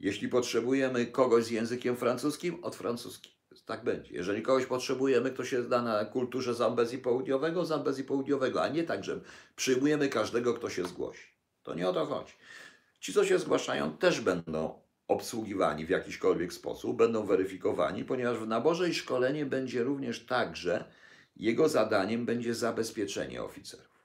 Jeśli 0.00 0.28
potrzebujemy 0.28 1.06
kogoś 1.06 1.44
z 1.44 1.50
językiem 1.50 1.96
francuskim, 1.96 2.64
od 2.64 2.76
francuski. 2.76 3.36
Tak 3.66 3.84
będzie. 3.84 4.14
Jeżeli 4.14 4.42
kogoś 4.42 4.66
potrzebujemy, 4.66 5.30
kto 5.30 5.44
się 5.44 5.62
zna 5.62 5.82
na 5.82 6.04
kulturze 6.04 6.54
Zambezji 6.54 6.98
Południowego, 6.98 7.64
Zambezji 7.64 8.04
Południowego, 8.04 8.62
a 8.62 8.68
nie 8.68 8.84
tak, 8.84 9.04
że 9.04 9.20
przyjmujemy 9.56 10.08
każdego, 10.08 10.54
kto 10.54 10.70
się 10.70 10.84
zgłosi. 10.84 11.26
To 11.62 11.74
nie 11.74 11.88
o 11.88 11.92
to 11.92 12.06
chodzi. 12.06 12.32
Ci, 13.00 13.12
co 13.12 13.24
się 13.24 13.38
zgłaszają, 13.38 13.96
też 13.96 14.20
będą 14.20 14.80
obsługiwani 15.08 15.86
w 15.86 15.90
jakiśkolwiek 15.90 16.52
sposób, 16.52 16.96
będą 16.96 17.26
weryfikowani, 17.26 18.04
ponieważ 18.04 18.38
w 18.38 18.46
naborze 18.46 18.88
i 18.88 18.94
szkolenie 18.94 19.46
będzie 19.46 19.84
również 19.84 20.26
tak, 20.26 20.56
że 20.56 20.84
jego 21.36 21.68
zadaniem 21.68 22.26
będzie 22.26 22.54
zabezpieczenie 22.54 23.42
oficerów. 23.42 23.95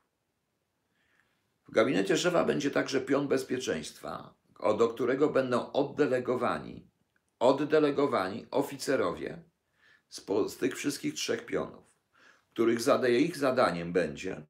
W 1.71 1.73
gabinecie 1.73 2.17
szefa 2.17 2.43
będzie 2.43 2.71
także 2.71 3.01
pion 3.01 3.27
bezpieczeństwa, 3.27 4.33
do 4.77 4.87
którego 4.87 5.29
będą 5.29 5.71
oddelegowani, 5.71 6.87
oddelegowani 7.39 8.45
oficerowie 8.51 9.43
z, 10.09 10.25
z 10.47 10.57
tych 10.57 10.75
wszystkich 10.75 11.13
trzech 11.13 11.45
pionów, 11.45 11.83
których 12.53 12.81
zadaje, 12.81 13.19
ich 13.19 13.37
zadaniem 13.37 13.93
będzie 13.93 14.45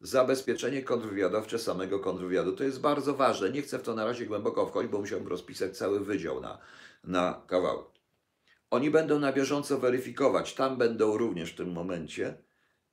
zabezpieczenie 0.00 0.82
kontrwywiadowcze 0.82 1.58
samego 1.58 2.00
kontrwywiadu. 2.00 2.52
To 2.52 2.64
jest 2.64 2.80
bardzo 2.80 3.14
ważne. 3.14 3.50
Nie 3.50 3.62
chcę 3.62 3.78
w 3.78 3.82
to 3.82 3.94
na 3.94 4.04
razie 4.04 4.26
głęboko 4.26 4.66
wchodzić, 4.66 4.92
bo 4.92 4.98
musiałbym 4.98 5.28
rozpisać 5.28 5.76
cały 5.76 6.04
wydział 6.04 6.40
na, 6.40 6.58
na 7.04 7.42
kawałki. 7.46 8.00
Oni 8.70 8.90
będą 8.90 9.18
na 9.18 9.32
bieżąco 9.32 9.78
weryfikować. 9.78 10.54
Tam 10.54 10.76
będą 10.76 11.16
również 11.16 11.52
w 11.52 11.56
tym 11.56 11.72
momencie 11.72 12.34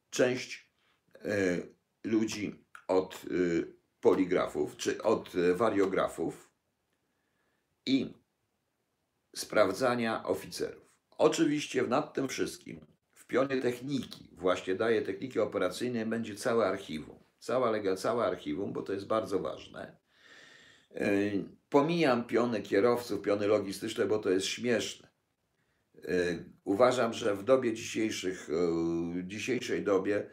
część 0.10 0.72
e, 1.16 1.58
ludzi 2.04 2.69
od 2.90 3.16
e, 3.16 3.28
poligrafów, 4.02 4.78
czy 4.78 5.04
od 5.04 5.36
e, 5.36 5.54
wariografów 5.56 6.52
i 7.86 8.14
sprawdzania 9.36 10.24
oficerów. 10.24 10.90
Oczywiście 11.18 11.84
nad 11.84 12.14
tym 12.14 12.28
wszystkim 12.28 12.86
w 13.14 13.26
pionie 13.26 13.62
techniki, 13.62 14.30
właśnie 14.32 14.76
daje 14.76 15.02
techniki 15.02 15.40
operacyjnej, 15.40 16.06
będzie 16.06 16.36
całe 16.36 16.66
archiwum. 16.66 17.20
Cała, 17.40 17.96
całe 17.96 18.26
archiwum, 18.26 18.74
bo 18.74 18.82
to 18.82 18.94
jest 18.94 19.08
bardzo 19.08 19.40
ważne. 19.40 19.98
Yy, 20.92 21.60
Pomijam 21.70 22.24
piony 22.24 22.62
kierowców, 22.62 23.22
piony 23.22 23.48
logistyczne, 23.48 24.06
bo 24.06 24.20
to 24.20 24.30
jest 24.30 24.46
śmieszne. 24.46 25.10
Uważam, 26.64 27.14
że 27.14 27.36
w 27.36 27.44
dobie 27.44 27.74
dzisiejszych, 27.74 28.50
dzisiejszej 29.24 29.84
dobie 29.84 30.30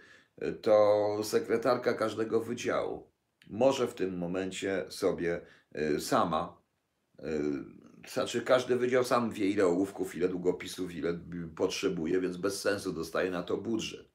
to 0.63 1.21
sekretarka 1.23 1.95
każdego 1.95 2.41
wydziału 2.41 3.11
może 3.47 3.87
w 3.87 3.95
tym 3.95 4.19
momencie 4.19 4.85
sobie 4.89 5.41
yy, 5.75 6.01
sama 6.01 6.67
Yy, 7.19 7.87
Znaczy, 8.09 8.43
każdy 8.43 8.77
wydział 8.77 9.05
sam 9.05 9.31
wie, 9.31 9.51
ile 9.51 9.67
ołówków, 9.67 10.15
ile 10.15 10.29
długopisów, 10.29 10.95
ile 10.95 11.19
potrzebuje, 11.57 12.21
więc 12.21 12.37
bez 12.37 12.61
sensu 12.61 12.93
dostaje 12.93 13.31
na 13.31 13.43
to 13.43 13.57
budżet. 13.57 14.09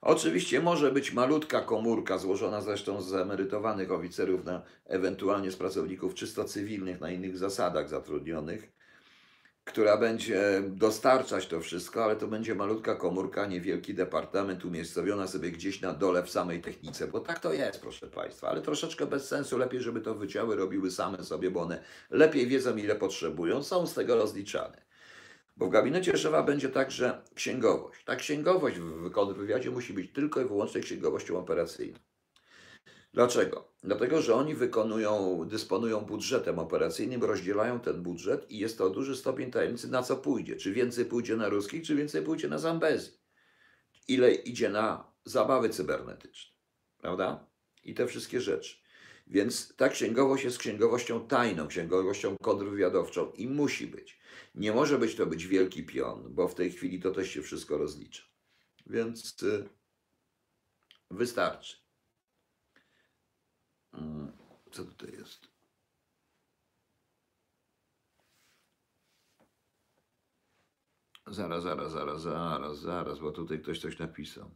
Oczywiście 0.00 0.60
może 0.60 0.92
być 0.92 1.12
malutka 1.12 1.60
komórka, 1.60 2.18
złożona 2.18 2.60
zresztą 2.60 3.02
z 3.02 3.14
emerytowanych 3.14 3.92
oficerów, 3.92 4.44
na, 4.44 4.62
ewentualnie 4.84 5.50
z 5.50 5.56
pracowników 5.56 6.14
czysto 6.14 6.44
cywilnych, 6.44 7.00
na 7.00 7.10
innych 7.10 7.38
zasadach 7.38 7.88
zatrudnionych, 7.88 8.72
która 9.66 9.96
będzie 9.96 10.62
dostarczać 10.68 11.46
to 11.46 11.60
wszystko, 11.60 12.04
ale 12.04 12.16
to 12.16 12.26
będzie 12.26 12.54
malutka 12.54 12.94
komórka, 12.94 13.46
niewielki 13.46 13.94
departament 13.94 14.64
umiejscowiona 14.64 15.26
sobie 15.26 15.50
gdzieś 15.50 15.80
na 15.80 15.92
dole 15.92 16.22
w 16.22 16.30
samej 16.30 16.60
technice, 16.60 17.06
bo 17.06 17.20
tak 17.20 17.40
to 17.40 17.52
jest, 17.52 17.80
proszę 17.80 18.06
Państwa, 18.06 18.48
ale 18.48 18.62
troszeczkę 18.62 19.06
bez 19.06 19.28
sensu, 19.28 19.58
lepiej, 19.58 19.80
żeby 19.80 20.00
to 20.00 20.14
wydziały 20.14 20.56
robiły 20.56 20.90
same 20.90 21.24
sobie, 21.24 21.50
bo 21.50 21.60
one 21.60 21.82
lepiej 22.10 22.46
wiedzą, 22.46 22.76
ile 22.76 22.94
potrzebują, 22.94 23.62
są 23.62 23.86
z 23.86 23.94
tego 23.94 24.16
rozliczane. 24.16 24.82
Bo 25.56 25.66
w 25.66 25.70
gabinecie 25.70 26.18
szefa 26.18 26.42
będzie 26.42 26.68
także 26.68 27.22
księgowość. 27.34 28.04
Ta 28.04 28.16
księgowość 28.16 28.78
w 28.78 29.10
kontrwywiadzie 29.10 29.70
musi 29.70 29.92
być 29.92 30.12
tylko 30.12 30.40
i 30.40 30.44
wyłącznie 30.44 30.80
księgowością 30.80 31.38
operacyjną. 31.38 31.98
Dlaczego? 33.16 33.72
Dlatego, 33.82 34.22
że 34.22 34.34
oni 34.34 34.54
wykonują, 34.54 35.44
dysponują 35.48 36.00
budżetem 36.00 36.58
operacyjnym, 36.58 37.24
rozdzielają 37.24 37.80
ten 37.80 38.02
budżet 38.02 38.50
i 38.50 38.58
jest 38.58 38.78
to 38.78 38.90
duży 38.90 39.16
stopień 39.16 39.50
tajemnicy, 39.50 39.88
na 39.88 40.02
co 40.02 40.16
pójdzie. 40.16 40.56
Czy 40.56 40.72
więcej 40.72 41.04
pójdzie 41.04 41.36
na 41.36 41.48
ruskich, 41.48 41.82
czy 41.82 41.94
więcej 41.94 42.22
pójdzie 42.22 42.48
na 42.48 42.58
Zambezji. 42.58 43.12
Ile 44.08 44.34
idzie 44.34 44.68
na 44.68 45.12
zabawy 45.24 45.68
cybernetyczne. 45.68 46.56
Prawda? 46.98 47.46
I 47.84 47.94
te 47.94 48.06
wszystkie 48.06 48.40
rzeczy. 48.40 48.76
Więc 49.26 49.76
ta 49.76 49.88
księgowość 49.88 50.44
jest 50.44 50.58
księgowością 50.58 51.28
tajną, 51.28 51.68
księgowością 51.68 52.36
kontrwywiadowczą 52.42 53.32
i 53.32 53.48
musi 53.48 53.86
być. 53.86 54.18
Nie 54.54 54.72
może 54.72 54.98
być 54.98 55.14
to 55.14 55.26
być 55.26 55.46
wielki 55.46 55.86
pion, 55.86 56.34
bo 56.34 56.48
w 56.48 56.54
tej 56.54 56.72
chwili 56.72 57.00
to 57.00 57.10
też 57.10 57.30
się 57.30 57.42
wszystko 57.42 57.78
rozlicza. 57.78 58.22
Więc 58.86 59.42
y, 59.42 59.68
wystarczy. 61.10 61.85
Mm, 63.96 64.32
Co 64.72 64.84
tutaj 64.84 65.12
jest? 65.12 65.48
Zaraz, 71.26 71.62
zaraz, 71.62 71.92
zaraz, 71.92 72.22
zaraz, 72.22 72.78
zaraz, 72.78 73.18
bo 73.18 73.32
tutaj 73.32 73.60
ktoś 73.60 73.80
coś 73.80 73.98
napisał. 73.98 74.50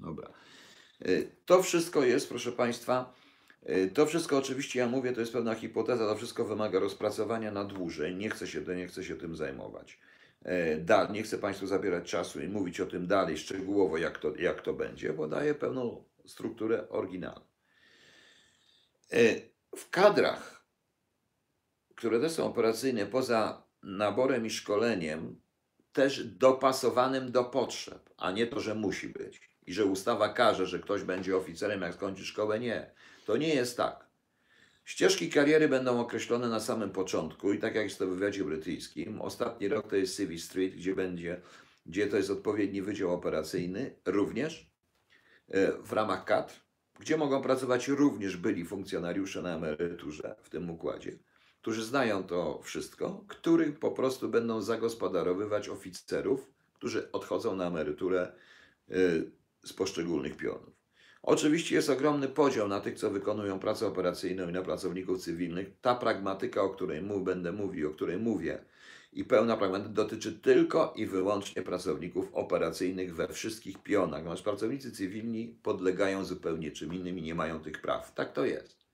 Dobra. 0.00 0.32
Y, 1.06 1.36
To 1.46 1.62
wszystko 1.62 2.04
jest, 2.04 2.28
proszę 2.28 2.52
Państwa, 2.52 3.14
y, 3.68 3.90
to 3.94 4.06
wszystko 4.06 4.38
oczywiście, 4.38 4.78
ja 4.78 4.86
mówię, 4.86 5.12
to 5.12 5.20
jest 5.20 5.32
pewna 5.32 5.54
hipoteza, 5.54 6.06
to 6.06 6.16
wszystko 6.16 6.44
wymaga 6.44 6.78
rozpracowania 6.80 7.50
na 7.52 7.64
dłużej, 7.64 8.16
nie 8.16 8.30
chcę 8.30 8.46
się, 8.46 8.60
nie 8.76 8.86
chcę 8.88 9.04
się 9.04 9.16
tym 9.16 9.36
zajmować. 9.36 9.98
E, 10.42 10.76
dalej. 10.76 11.12
Nie 11.12 11.22
chcę 11.22 11.38
Państwu 11.38 11.66
zabierać 11.66 12.10
czasu 12.10 12.40
i 12.40 12.48
mówić 12.48 12.80
o 12.80 12.86
tym 12.86 13.06
dalej 13.06 13.38
szczegółowo, 13.38 13.98
jak 13.98 14.18
to, 14.18 14.36
jak 14.36 14.62
to 14.62 14.74
będzie, 14.74 15.12
bo 15.12 15.28
daje 15.28 15.54
pełną 15.54 16.04
strukturę 16.26 16.88
oryginalną. 16.88 17.46
E, 19.12 19.18
W 19.76 19.90
kadrach, 19.90 20.64
które 21.94 22.20
też 22.20 22.32
są 22.32 22.46
operacyjne, 22.46 23.06
poza 23.06 23.62
naborem 23.82 24.46
i 24.46 24.50
szkoleniem, 24.50 25.40
też 25.92 26.24
dopasowanym 26.24 27.32
do 27.32 27.44
potrzeb, 27.44 28.10
a 28.16 28.30
nie 28.30 28.46
to, 28.46 28.60
że 28.60 28.74
musi 28.74 29.08
być. 29.08 29.50
I 29.66 29.72
że 29.72 29.84
ustawa 29.84 30.28
każe, 30.28 30.66
że 30.66 30.78
ktoś 30.78 31.02
będzie 31.02 31.36
oficerem, 31.36 31.82
jak 31.82 31.94
skończy 31.94 32.24
szkołę. 32.26 32.60
Nie. 32.60 32.90
To 33.26 33.36
nie 33.36 33.54
jest 33.54 33.76
tak. 33.76 34.07
Ścieżki 34.88 35.30
kariery 35.30 35.68
będą 35.68 36.00
określone 36.00 36.48
na 36.48 36.60
samym 36.60 36.90
początku 36.90 37.52
i 37.52 37.58
tak 37.58 37.74
jak 37.74 37.84
jest 37.84 37.98
to 37.98 38.06
w 38.06 38.10
wywiadzie 38.10 38.44
brytyjskim, 38.44 39.20
ostatni 39.20 39.68
rok 39.68 39.88
to 39.88 39.96
jest 39.96 40.16
Civil 40.16 40.40
Street, 40.40 40.74
gdzie 40.74 40.94
będzie, 40.94 41.40
gdzie 41.86 42.06
to 42.06 42.16
jest 42.16 42.30
odpowiedni 42.30 42.82
wydział 42.82 43.14
operacyjny, 43.14 43.94
również 44.06 44.70
e, 45.48 45.72
w 45.72 45.92
ramach 45.92 46.24
kadr, 46.24 46.54
gdzie 47.00 47.16
mogą 47.16 47.42
pracować 47.42 47.88
również 47.88 48.36
byli 48.36 48.64
funkcjonariusze 48.64 49.42
na 49.42 49.56
emeryturze 49.56 50.36
w 50.42 50.50
tym 50.50 50.70
układzie, 50.70 51.18
którzy 51.60 51.84
znają 51.84 52.24
to 52.24 52.60
wszystko, 52.62 53.24
których 53.28 53.78
po 53.78 53.90
prostu 53.90 54.28
będą 54.28 54.62
zagospodarowywać 54.62 55.68
oficerów, 55.68 56.50
którzy 56.74 57.12
odchodzą 57.12 57.56
na 57.56 57.66
emeryturę 57.66 58.32
e, 58.90 58.94
z 59.64 59.72
poszczególnych 59.72 60.36
pionów. 60.36 60.77
Oczywiście 61.22 61.74
jest 61.74 61.90
ogromny 61.90 62.28
podział 62.28 62.68
na 62.68 62.80
tych, 62.80 62.98
co 62.98 63.10
wykonują 63.10 63.58
pracę 63.58 63.86
operacyjną 63.86 64.48
i 64.48 64.52
na 64.52 64.62
pracowników 64.62 65.22
cywilnych. 65.22 65.80
Ta 65.80 65.94
pragmatyka, 65.94 66.62
o 66.62 66.70
której 66.70 67.02
mu 67.02 67.20
będę 67.20 67.52
mówił, 67.52 67.90
o 67.90 67.94
której 67.94 68.18
mówię, 68.18 68.64
i 69.12 69.24
pełna 69.24 69.56
pragmatyka 69.56 69.92
dotyczy 69.92 70.32
tylko 70.32 70.92
i 70.96 71.06
wyłącznie 71.06 71.62
pracowników 71.62 72.34
operacyjnych 72.34 73.14
we 73.16 73.28
wszystkich 73.28 73.82
pionach. 73.82 74.20
Natomiast 74.20 74.42
pracownicy 74.44 74.92
cywilni 74.92 75.58
podlegają 75.62 76.24
zupełnie 76.24 76.70
czym 76.70 76.94
innym 76.94 77.18
i 77.18 77.22
nie 77.22 77.34
mają 77.34 77.60
tych 77.60 77.80
praw. 77.80 78.14
Tak 78.14 78.32
to 78.32 78.44
jest. 78.44 78.86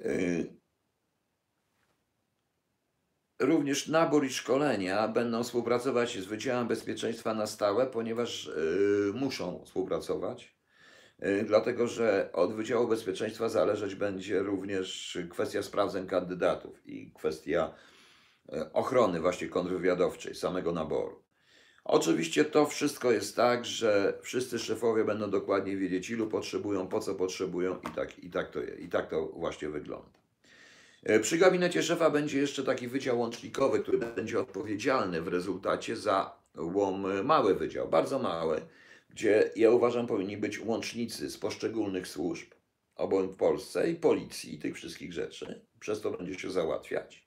Yy, 0.00 0.62
Również 3.40 3.88
nabór 3.88 4.24
i 4.24 4.30
szkolenia 4.30 5.08
będą 5.08 5.42
współpracować 5.42 6.18
z 6.18 6.24
Wydziałem 6.24 6.68
Bezpieczeństwa 6.68 7.34
na 7.34 7.46
stałe, 7.46 7.86
ponieważ 7.86 8.46
yy, 8.46 9.12
muszą 9.14 9.64
współpracować. 9.64 10.61
Yy, 11.22 11.44
Dlatego, 11.44 11.86
że 11.86 12.30
od 12.32 12.54
Wydziału 12.54 12.88
Bezpieczeństwa 12.88 13.48
zależeć 13.48 13.94
będzie 13.94 14.38
również 14.38 15.18
kwestia 15.30 15.62
sprawdzeń 15.62 16.06
kandydatów 16.06 16.86
i 16.86 17.10
kwestia 17.14 17.74
e, 18.52 18.72
ochrony 18.72 19.20
właśnie 19.20 19.48
kontrwywiadowczej, 19.48 20.34
samego 20.34 20.72
naboru. 20.72 21.22
Oczywiście 21.84 22.44
to 22.44 22.66
wszystko 22.66 23.12
jest 23.12 23.36
tak, 23.36 23.64
że 23.64 24.18
wszyscy 24.22 24.58
szefowie 24.58 25.04
będą 25.04 25.30
dokładnie 25.30 25.76
wiedzieć, 25.76 26.10
ilu 26.10 26.26
potrzebują, 26.26 26.86
po 26.88 27.00
co 27.00 27.14
potrzebują 27.14 27.78
i 27.90 27.94
tak, 27.94 28.18
i 28.18 28.30
tak, 28.30 28.50
to, 28.50 28.60
je- 28.60 28.74
i 28.74 28.88
tak 28.88 29.10
to 29.10 29.26
właśnie 29.26 29.68
wygląda. 29.68 30.08
E, 31.02 31.20
Przy 31.20 31.38
gabinecie 31.38 31.82
szefa 31.82 32.10
będzie 32.10 32.38
jeszcze 32.40 32.64
taki 32.64 32.88
wydział 32.88 33.18
łącznikowy, 33.20 33.80
który 33.80 33.98
będzie 33.98 34.40
odpowiedzialny 34.40 35.22
w 35.22 35.28
rezultacie 35.28 35.96
za 35.96 36.36
łom 36.56 37.24
mały 37.24 37.54
wydział, 37.54 37.88
bardzo 37.88 38.18
mały, 38.18 38.60
gdzie 39.12 39.50
ja 39.56 39.70
uważam 39.70 40.06
powinni 40.06 40.36
być 40.36 40.60
łącznicy 40.60 41.30
z 41.30 41.38
poszczególnych 41.38 42.08
służb, 42.08 42.50
obu 42.94 43.22
w 43.22 43.36
Polsce 43.36 43.90
i 43.90 43.94
policji 43.94 44.54
i 44.54 44.58
tych 44.58 44.76
wszystkich 44.76 45.12
rzeczy. 45.12 45.66
Przez 45.80 46.00
to 46.00 46.10
będzie 46.10 46.38
się 46.38 46.50
załatwiać. 46.50 47.26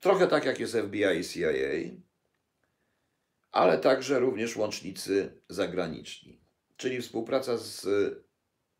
Trochę 0.00 0.26
tak 0.26 0.44
jak 0.44 0.60
jest 0.60 0.76
FBI 0.76 1.20
i 1.20 1.24
CIA, 1.24 1.96
ale 3.52 3.78
także 3.78 4.18
również 4.18 4.56
łącznicy 4.56 5.42
zagraniczni, 5.48 6.40
czyli 6.76 7.02
współpraca 7.02 7.56
z, 7.56 7.86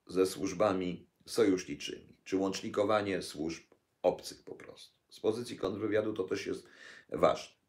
ze 0.06 0.26
służbami 0.26 1.06
sojuszniczymi, 1.26 2.16
czy 2.24 2.37
łącznikowanie 2.37 3.22
służb 3.22 3.64
obcych 4.02 4.42
po 4.44 4.54
prostu. 4.54 4.96
Z 5.09 5.20
pozycji 5.20 5.56
kontrwywiadu 5.56 6.12
to 6.12 6.24
też 6.24 6.46
jest 6.46 6.66
ważne. 7.12 7.59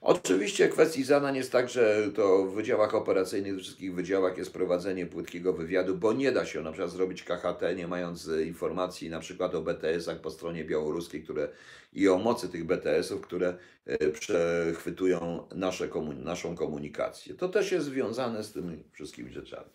Oczywiście 0.00 0.68
kwestii 0.68 1.04
zadań 1.04 1.36
jest 1.36 1.52
tak, 1.52 1.68
że 1.68 2.10
to 2.14 2.44
w 2.44 2.54
wydziałach 2.54 2.94
operacyjnych, 2.94 3.56
w 3.56 3.60
wszystkich 3.60 3.94
wydziałach 3.94 4.38
jest 4.38 4.52
prowadzenie 4.52 5.06
płytkiego 5.06 5.52
wywiadu, 5.52 5.96
bo 5.96 6.12
nie 6.12 6.32
da 6.32 6.46
się 6.46 6.62
na 6.62 6.72
przykład 6.72 6.90
zrobić 6.90 7.22
KHT, 7.22 7.76
nie 7.76 7.88
mając 7.88 8.28
e, 8.28 8.42
informacji 8.42 9.10
na 9.10 9.20
przykład 9.20 9.54
o 9.54 9.62
BTS-ach 9.62 10.20
po 10.20 10.30
stronie 10.30 10.64
białoruskiej, 10.64 11.22
które 11.22 11.48
i 11.92 12.08
o 12.08 12.18
mocy 12.18 12.48
tych 12.48 12.64
BTS-ów, 12.64 13.20
które 13.20 13.58
e, 13.86 14.08
przechwytują 14.08 15.48
nasze 15.54 15.88
komun- 15.88 16.24
naszą 16.24 16.56
komunikację. 16.56 17.34
To 17.34 17.48
też 17.48 17.72
jest 17.72 17.86
związane 17.86 18.44
z 18.44 18.52
tymi 18.52 18.84
wszystkimi 18.92 19.32
rzeczami. 19.32 19.70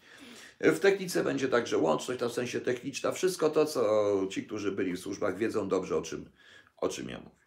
W 0.59 0.79
technice 0.79 1.23
będzie 1.23 1.47
także 1.47 1.77
łączność, 1.77 2.19
ta 2.19 2.29
w 2.29 2.33
sensie 2.33 2.61
techniczna, 2.61 3.11
wszystko 3.11 3.49
to, 3.49 3.65
co 3.65 4.27
ci, 4.29 4.43
którzy 4.43 4.71
byli 4.71 4.93
w 4.93 4.99
służbach, 4.99 5.37
wiedzą 5.37 5.67
dobrze, 5.67 5.97
o 5.97 6.01
czym, 6.01 6.29
o 6.77 6.89
czym 6.89 7.09
ja 7.09 7.19
mówię. 7.19 7.42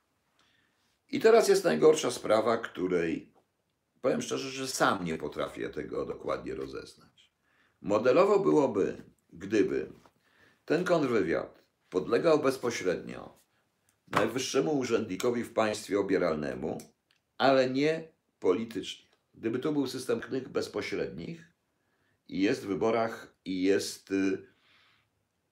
I 1.11 1.21
teraz 1.21 1.49
jest 1.49 1.65
najgorsza 1.65 2.11
sprawa, 2.11 2.57
której 2.57 3.33
powiem 4.01 4.23
szczerze, 4.23 4.51
że 4.51 4.67
sam 4.67 5.05
nie 5.05 5.19
potrafię 5.19 5.69
tego 5.69 6.07
dokładnie 6.07 6.55
rozeznać. 6.55 7.31
Modelowo 7.81 8.39
byłoby, 8.39 9.03
gdyby 9.33 9.93
ten 10.65 10.85
kontrwywiad 10.85 11.63
podlegał 11.91 12.39
bezpośrednio 12.39 13.39
najwyższemu 14.09 14.79
urzędnikowi 14.79 15.45
w 15.45 15.53
państwie 15.53 16.01
obieralnemu, 16.01 16.79
ale 17.39 17.71
nie 17.71 18.09
politycznie. 18.41 19.07
Gdyby 19.35 19.59
to 19.59 19.73
był 19.73 19.87
system 19.87 20.21
knych 20.21 20.49
bezpośrednich 20.49 21.53
i 22.29 22.41
jest 22.41 22.63
w 22.63 22.67
wyborach 22.67 23.37
i 23.45 23.63
jest 23.63 24.11
y, 24.11 24.47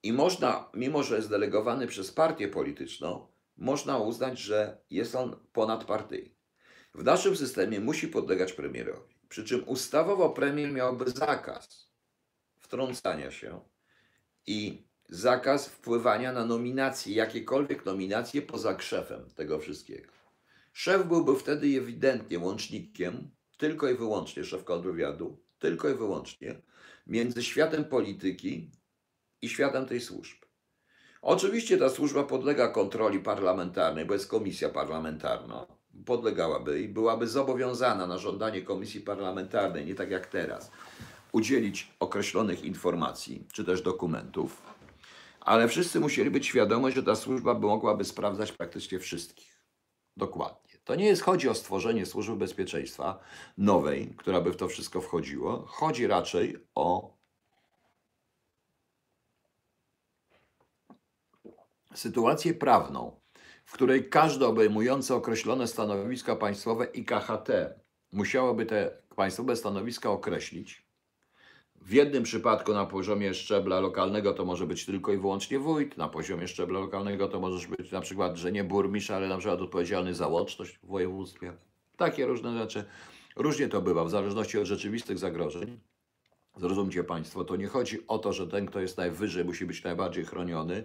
i 0.03 0.13
można, 0.13 0.69
mimo 0.73 1.03
że 1.03 1.15
jest 1.15 1.29
delegowany 1.29 1.87
przez 1.87 2.11
partię 2.11 2.47
polityczną, 2.47 3.27
można 3.57 3.97
uznać, 3.97 4.39
że 4.39 4.77
jest 4.89 5.15
on 5.15 5.39
ponadpartyjny. 5.53 6.35
W 6.93 7.03
naszym 7.03 7.37
systemie 7.37 7.79
musi 7.79 8.07
podlegać 8.07 8.53
premierowi. 8.53 9.15
Przy 9.29 9.43
czym 9.43 9.69
ustawowo 9.69 10.29
premier 10.29 10.71
miałby 10.71 11.11
zakaz 11.11 11.91
wtrącania 12.59 13.31
się 13.31 13.61
i 14.47 14.87
zakaz 15.09 15.67
wpływania 15.67 16.33
na 16.33 16.45
nominacje, 16.45 17.15
jakiekolwiek 17.15 17.85
nominacje 17.85 18.41
poza 18.41 18.79
szefem 18.79 19.29
tego 19.35 19.59
wszystkiego. 19.59 20.11
Szef 20.73 21.07
byłby 21.07 21.39
wtedy 21.39 21.67
ewidentnie 21.67 22.39
łącznikiem, 22.39 23.31
tylko 23.57 23.89
i 23.89 23.95
wyłącznie 23.95 24.43
szef 24.43 24.63
kontrwywiadu, 24.63 25.37
tylko 25.59 25.89
i 25.89 25.93
wyłącznie 25.93 26.61
między 27.07 27.43
światem 27.43 27.85
polityki 27.85 28.71
i 29.41 29.49
światem 29.49 29.85
tej 29.85 30.01
służby. 30.01 30.44
Oczywiście 31.27 31.77
ta 31.77 31.89
służba 31.89 32.23
podlega 32.23 32.67
kontroli 32.67 33.19
parlamentarnej, 33.19 34.05
bo 34.05 34.13
jest 34.13 34.27
komisja 34.27 34.69
parlamentarna. 34.69 35.65
Podlegałaby 36.05 36.81
i 36.81 36.87
byłaby 36.87 37.27
zobowiązana 37.27 38.07
na 38.07 38.17
żądanie 38.17 38.61
komisji 38.61 39.01
parlamentarnej, 39.01 39.85
nie 39.85 39.95
tak 39.95 40.11
jak 40.11 40.27
teraz, 40.27 40.71
udzielić 41.31 41.91
określonych 41.99 42.63
informacji 42.63 43.47
czy 43.53 43.63
też 43.63 43.81
dokumentów, 43.81 44.61
ale 45.41 45.67
wszyscy 45.67 45.99
musieli 45.99 46.31
być 46.31 46.47
świadomi, 46.47 46.91
że 46.91 47.03
ta 47.03 47.15
służba 47.15 47.53
mogłaby 47.53 48.05
sprawdzać 48.05 48.51
praktycznie 48.51 48.99
wszystkich. 48.99 49.61
Dokładnie. 50.17 50.73
To 50.83 50.95
nie 50.95 51.05
jest 51.05 51.21
chodzi 51.21 51.49
o 51.49 51.55
stworzenie 51.55 52.05
służby 52.05 52.35
bezpieczeństwa 52.35 53.19
nowej, 53.57 54.13
która 54.17 54.41
by 54.41 54.51
w 54.51 54.57
to 54.57 54.67
wszystko 54.67 55.01
wchodziło. 55.01 55.65
Chodzi 55.67 56.07
raczej 56.07 56.57
o 56.75 57.14
sytuację 61.95 62.53
prawną, 62.53 63.19
w 63.65 63.73
której 63.73 64.09
każde 64.09 64.47
obejmujące 64.47 65.15
określone 65.15 65.67
stanowiska 65.67 66.35
państwowe 66.35 66.85
i 66.85 67.05
KHT 67.05 67.49
musiałoby 68.11 68.65
te 68.65 68.91
państwowe 69.15 69.55
stanowiska 69.55 70.09
określić. 70.09 70.85
W 71.81 71.93
jednym 71.93 72.23
przypadku 72.23 72.73
na 72.73 72.85
poziomie 72.85 73.33
szczebla 73.33 73.79
lokalnego 73.79 74.33
to 74.33 74.45
może 74.45 74.67
być 74.67 74.85
tylko 74.85 75.13
i 75.13 75.17
wyłącznie 75.17 75.59
wójt, 75.59 75.97
na 75.97 76.09
poziomie 76.09 76.47
szczebla 76.47 76.79
lokalnego 76.79 77.27
to 77.27 77.39
może 77.39 77.67
być 77.67 77.91
na 77.91 78.01
przykład, 78.01 78.37
że 78.37 78.51
nie 78.51 78.63
burmistrz, 78.63 79.11
ale 79.11 79.27
na 79.27 79.37
przykład 79.37 79.61
odpowiedzialny 79.61 80.13
za 80.13 80.27
łączność 80.27 80.77
w 80.77 80.87
województwie. 80.87 81.53
Takie 81.97 82.25
różne 82.25 82.57
rzeczy. 82.57 82.85
Różnie 83.35 83.67
to 83.67 83.81
bywa, 83.81 84.03
w 84.03 84.09
zależności 84.09 84.59
od 84.59 84.65
rzeczywistych 84.65 85.17
zagrożeń. 85.17 85.79
Zrozumcie 86.57 87.03
Państwo, 87.03 87.43
to 87.43 87.55
nie 87.55 87.67
chodzi 87.67 88.07
o 88.07 88.17
to, 88.17 88.33
że 88.33 88.47
ten, 88.47 88.65
kto 88.65 88.79
jest 88.79 88.97
najwyżej, 88.97 89.45
musi 89.45 89.65
być 89.65 89.83
najbardziej 89.83 90.25
chroniony, 90.25 90.83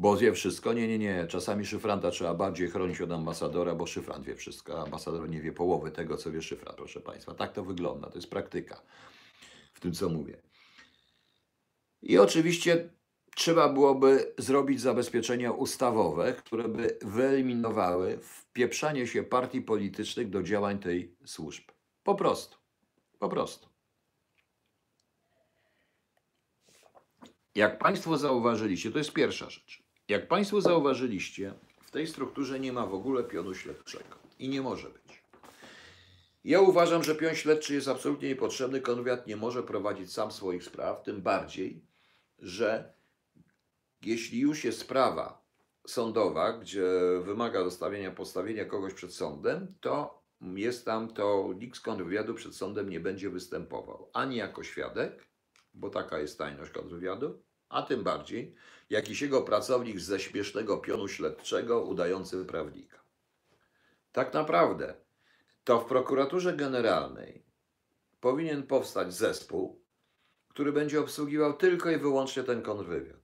bo 0.00 0.16
wie 0.16 0.32
wszystko. 0.32 0.72
Nie, 0.72 0.88
nie, 0.88 0.98
nie. 0.98 1.26
Czasami 1.26 1.66
szyfranta 1.66 2.10
trzeba 2.10 2.34
bardziej 2.34 2.70
chronić 2.70 3.00
od 3.00 3.12
ambasadora, 3.12 3.74
bo 3.74 3.86
szyfrant 3.86 4.24
wie 4.24 4.36
wszystko, 4.36 4.78
a 4.78 4.82
ambasador 4.82 5.28
nie 5.28 5.40
wie 5.40 5.52
połowy 5.52 5.90
tego, 5.90 6.16
co 6.16 6.32
wie 6.32 6.42
szyfrant, 6.42 6.76
proszę 6.76 7.00
Państwa. 7.00 7.34
Tak 7.34 7.52
to 7.52 7.64
wygląda, 7.64 8.10
to 8.10 8.16
jest 8.18 8.30
praktyka 8.30 8.82
w 9.72 9.80
tym, 9.80 9.92
co 9.92 10.08
mówię. 10.08 10.42
I 12.02 12.18
oczywiście 12.18 12.90
trzeba 13.36 13.68
byłoby 13.68 14.34
zrobić 14.38 14.80
zabezpieczenia 14.80 15.52
ustawowe, 15.52 16.32
które 16.32 16.68
by 16.68 16.98
wyeliminowały 17.02 18.18
wpieprzanie 18.22 19.06
się 19.06 19.22
partii 19.22 19.62
politycznych 19.62 20.30
do 20.30 20.42
działań 20.42 20.78
tej 20.78 21.16
służby. 21.24 21.72
Po 22.02 22.14
prostu. 22.14 22.58
Po 23.18 23.28
prostu. 23.28 23.68
Jak 27.54 27.78
Państwo 27.78 28.18
zauważyliście, 28.18 28.90
to 28.90 28.98
jest 28.98 29.12
pierwsza 29.12 29.50
rzecz. 29.50 29.89
Jak 30.10 30.28
Państwo 30.28 30.60
zauważyliście, 30.60 31.54
w 31.82 31.90
tej 31.90 32.06
strukturze 32.06 32.60
nie 32.60 32.72
ma 32.72 32.86
w 32.86 32.94
ogóle 32.94 33.24
pionu 33.24 33.54
śledczego 33.54 34.16
i 34.38 34.48
nie 34.48 34.62
może 34.62 34.88
być. 34.90 35.22
Ja 36.44 36.60
uważam, 36.60 37.02
że 37.02 37.14
pion 37.14 37.34
śledczy 37.34 37.74
jest 37.74 37.88
absolutnie 37.88 38.28
niepotrzebny. 38.28 38.80
Konwiat 38.80 39.26
nie 39.26 39.36
może 39.36 39.62
prowadzić 39.62 40.12
sam 40.12 40.32
swoich 40.32 40.64
spraw, 40.64 41.02
tym 41.02 41.22
bardziej, 41.22 41.84
że 42.38 42.92
jeśli 44.02 44.40
już 44.40 44.64
jest 44.64 44.78
sprawa 44.78 45.44
sądowa, 45.86 46.52
gdzie 46.52 46.84
wymaga 47.24 47.64
dostawienia, 47.64 48.10
postawienia 48.10 48.64
kogoś 48.64 48.94
przed 48.94 49.14
sądem, 49.14 49.74
to 49.80 50.22
jest 50.40 50.84
tam 50.84 51.14
to 51.14 51.54
nikt 51.58 51.76
z 51.76 51.80
kontrwywiadu 51.80 52.34
przed 52.34 52.54
sądem 52.54 52.90
nie 52.90 53.00
będzie 53.00 53.30
występował 53.30 54.10
ani 54.12 54.36
jako 54.36 54.62
świadek, 54.62 55.26
bo 55.74 55.90
taka 55.90 56.18
jest 56.18 56.38
tajność 56.38 56.70
kontrwywiadu, 56.70 57.42
a 57.70 57.82
tym 57.82 58.02
bardziej 58.02 58.54
jakiś 58.90 59.22
jego 59.22 59.42
pracownik 59.42 60.00
ze 60.00 60.20
śmiesznego 60.20 60.78
pionu 60.78 61.08
śledczego 61.08 61.82
udający 61.82 62.44
prawnika. 62.44 63.00
Tak 64.12 64.34
naprawdę 64.34 64.94
to 65.64 65.80
w 65.80 65.84
prokuraturze 65.84 66.56
generalnej 66.56 67.44
powinien 68.20 68.62
powstać 68.62 69.14
zespół, 69.14 69.82
który 70.48 70.72
będzie 70.72 71.00
obsługiwał 71.00 71.52
tylko 71.52 71.90
i 71.90 71.96
wyłącznie 71.96 72.42
ten 72.42 72.62
kontrwywiad. 72.62 73.20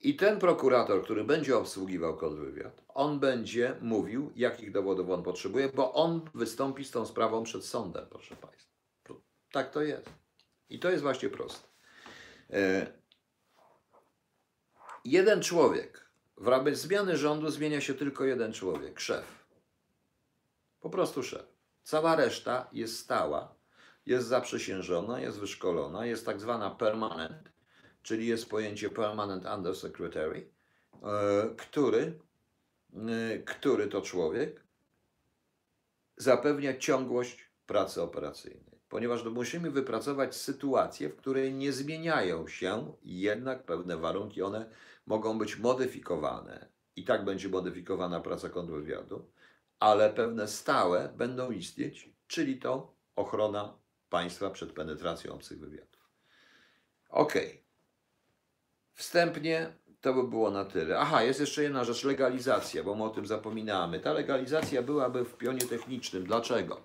I 0.00 0.16
ten 0.16 0.38
prokurator, 0.38 1.04
który 1.04 1.24
będzie 1.24 1.56
obsługiwał 1.58 2.16
kontrwywiad, 2.16 2.82
on 2.88 3.20
będzie 3.20 3.76
mówił, 3.80 4.32
jakich 4.36 4.72
dowodów 4.72 5.10
on 5.10 5.22
potrzebuje, 5.22 5.68
bo 5.68 5.92
on 5.92 6.30
wystąpi 6.34 6.84
z 6.84 6.90
tą 6.90 7.06
sprawą 7.06 7.42
przed 7.42 7.64
sądem, 7.64 8.06
proszę 8.10 8.36
Państwa. 8.36 8.72
Tak 9.52 9.70
to 9.70 9.82
jest. 9.82 10.10
I 10.68 10.78
to 10.78 10.90
jest 10.90 11.02
właśnie 11.02 11.28
proste. 11.28 11.68
Jeden 15.06 15.42
człowiek, 15.42 16.06
w 16.36 16.46
ramach 16.48 16.76
zmiany 16.76 17.16
rządu 17.16 17.50
zmienia 17.50 17.80
się 17.80 17.94
tylko 17.94 18.24
jeden 18.24 18.52
człowiek, 18.52 19.00
szef. 19.00 19.46
Po 20.80 20.90
prostu 20.90 21.22
szef. 21.22 21.46
Cała 21.82 22.16
reszta 22.16 22.68
jest 22.72 22.98
stała, 22.98 23.54
jest 24.06 24.26
zaprzysiężona, 24.28 25.20
jest 25.20 25.38
wyszkolona, 25.38 26.06
jest 26.06 26.26
tak 26.26 26.40
zwana 26.40 26.70
permanent, 26.70 27.48
czyli 28.02 28.26
jest 28.26 28.50
pojęcie 28.50 28.90
permanent 28.90 29.44
undersecretary, 29.56 30.50
e, 31.02 31.54
który, 31.56 32.18
e, 32.94 33.38
który 33.38 33.86
to 33.86 34.02
człowiek 34.02 34.64
zapewnia 36.16 36.78
ciągłość 36.78 37.50
pracy 37.66 38.02
operacyjnej. 38.02 38.76
Ponieważ 38.88 39.24
musimy 39.24 39.70
wypracować 39.70 40.36
sytuację, 40.36 41.08
w 41.08 41.16
której 41.16 41.54
nie 41.54 41.72
zmieniają 41.72 42.48
się 42.48 42.92
jednak 43.02 43.64
pewne 43.64 43.96
warunki, 43.96 44.42
one 44.42 44.70
mogą 45.06 45.38
być 45.38 45.56
modyfikowane. 45.56 46.68
I 46.96 47.04
tak 47.04 47.24
będzie 47.24 47.48
modyfikowana 47.48 48.20
praca 48.20 48.48
kontrwywiadu, 48.48 49.30
ale 49.80 50.10
pewne 50.10 50.48
stałe 50.48 51.12
będą 51.16 51.50
istnieć, 51.50 52.10
czyli 52.26 52.58
to 52.58 52.94
ochrona 53.16 53.78
państwa 54.10 54.50
przed 54.50 54.72
penetracją 54.72 55.32
obcych 55.32 55.60
wywiadów. 55.60 56.10
Okay. 57.08 57.58
Wstępnie 58.92 59.72
to 60.00 60.14
by 60.14 60.28
było 60.28 60.50
na 60.50 60.64
tyle. 60.64 60.98
Aha, 60.98 61.22
jest 61.22 61.40
jeszcze 61.40 61.62
jedna 61.62 61.84
rzecz, 61.84 62.04
legalizacja, 62.04 62.84
bo 62.84 62.94
my 62.94 63.04
o 63.04 63.10
tym 63.10 63.26
zapominamy. 63.26 64.00
Ta 64.00 64.12
legalizacja 64.12 64.82
byłaby 64.82 65.24
w 65.24 65.36
pionie 65.36 65.60
technicznym. 65.60 66.24
Dlaczego? 66.24 66.82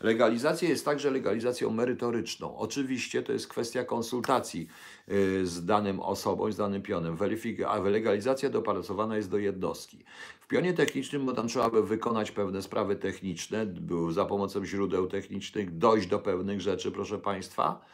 Legalizacja 0.00 0.68
jest 0.68 0.84
także 0.84 1.10
legalizacją 1.10 1.70
merytoryczną. 1.70 2.56
Oczywiście 2.56 3.22
to 3.22 3.32
jest 3.32 3.48
kwestia 3.48 3.84
konsultacji 3.84 4.68
y, 5.08 5.46
z 5.46 5.64
danym 5.64 6.00
osobą, 6.00 6.52
z 6.52 6.56
danym 6.56 6.82
pionem. 6.82 7.16
Weryfik- 7.16 7.64
a 7.64 7.78
legalizacja 7.78 8.50
dopracowana 8.50 9.16
jest 9.16 9.30
do 9.30 9.38
jednostki. 9.38 10.04
W 10.40 10.46
pionie 10.46 10.74
technicznym, 10.74 11.26
bo 11.26 11.32
tam 11.32 11.48
trzeba 11.48 11.70
by 11.70 11.82
wykonać 11.82 12.30
pewne 12.30 12.62
sprawy 12.62 12.96
techniczne, 12.96 13.66
za 14.10 14.24
pomocą 14.24 14.64
źródeł 14.64 15.06
technicznych, 15.06 15.78
dojść 15.78 16.06
do 16.06 16.18
pewnych 16.18 16.60
rzeczy, 16.60 16.90
proszę 16.90 17.18
Państwa, 17.18 17.84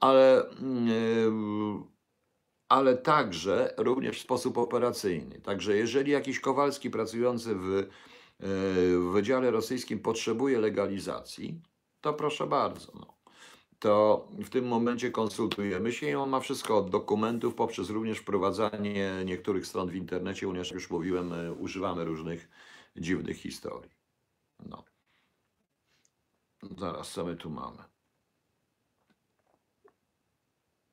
ale. 0.00 0.46
Yy, 0.86 1.94
ale 2.68 2.96
także 2.96 3.74
również 3.76 4.18
w 4.18 4.22
sposób 4.22 4.58
operacyjny. 4.58 5.40
Także 5.40 5.76
jeżeli 5.76 6.12
jakiś 6.12 6.40
Kowalski 6.40 6.90
pracujący 6.90 7.54
w, 7.54 7.86
w 8.44 9.10
Wydziale 9.12 9.50
Rosyjskim 9.50 10.00
potrzebuje 10.00 10.60
legalizacji, 10.60 11.62
to 12.00 12.14
proszę 12.14 12.46
bardzo. 12.46 12.92
No. 12.94 13.14
To 13.78 14.28
w 14.38 14.50
tym 14.50 14.66
momencie 14.68 15.10
konsultujemy 15.10 15.92
się 15.92 16.10
i 16.10 16.14
on 16.14 16.30
ma 16.30 16.40
wszystko 16.40 16.78
od 16.78 16.90
dokumentów, 16.90 17.54
poprzez 17.54 17.90
również 17.90 18.18
wprowadzanie 18.18 19.10
niektórych 19.24 19.66
stron 19.66 19.90
w 19.90 19.94
internecie, 19.94 20.46
ponieważ 20.46 20.72
już 20.72 20.90
mówiłem, 20.90 21.32
e, 21.32 21.52
używamy 21.52 22.04
różnych 22.04 22.48
dziwnych 22.96 23.36
historii. 23.36 23.90
No. 24.66 24.84
Zaraz, 26.78 27.12
co 27.12 27.24
my 27.24 27.36
tu 27.36 27.50
mamy? 27.50 27.84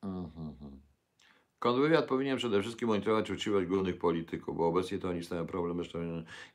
Mhm. 0.03 0.80
Kontrwywiad 1.61 2.05
powinien 2.05 2.37
przede 2.37 2.61
wszystkim 2.61 2.87
monitorować 2.87 3.31
uczciwość 3.31 3.67
głównych 3.67 3.97
polityków, 3.97 4.57
bo 4.57 4.67
obecnie 4.67 4.99
to 4.99 5.09
oni 5.09 5.23
stają 5.23 5.47
problem. 5.47 5.83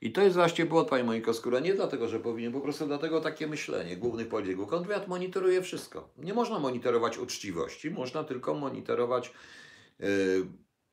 I 0.01 0.13
to 0.13 0.23
jest 0.23 0.37
właśnie 0.37 0.67
błąd, 0.67 0.89
Pani 0.89 1.05
Moniko 1.05 1.35
Skóra, 1.35 1.61
nie 1.61 1.75
dlatego, 1.75 2.09
że 2.09 2.21
powinien, 2.21 2.53
po 2.53 2.61
prostu 2.61 2.87
dlatego 2.87 3.21
takie 3.21 3.47
myślenie 3.47 3.97
głównych 3.97 4.29
polityków. 4.29 4.69
Kontrwywiad 4.69 5.09
monitoruje 5.09 5.63
wszystko. 5.63 6.09
Nie 6.19 6.35
można 6.35 6.59
monitorować 6.59 7.19
uczciwości, 7.19 7.91
można 7.91 8.25
tylko 8.25 8.55
monitorować 8.55 9.33
yy, 9.99 10.07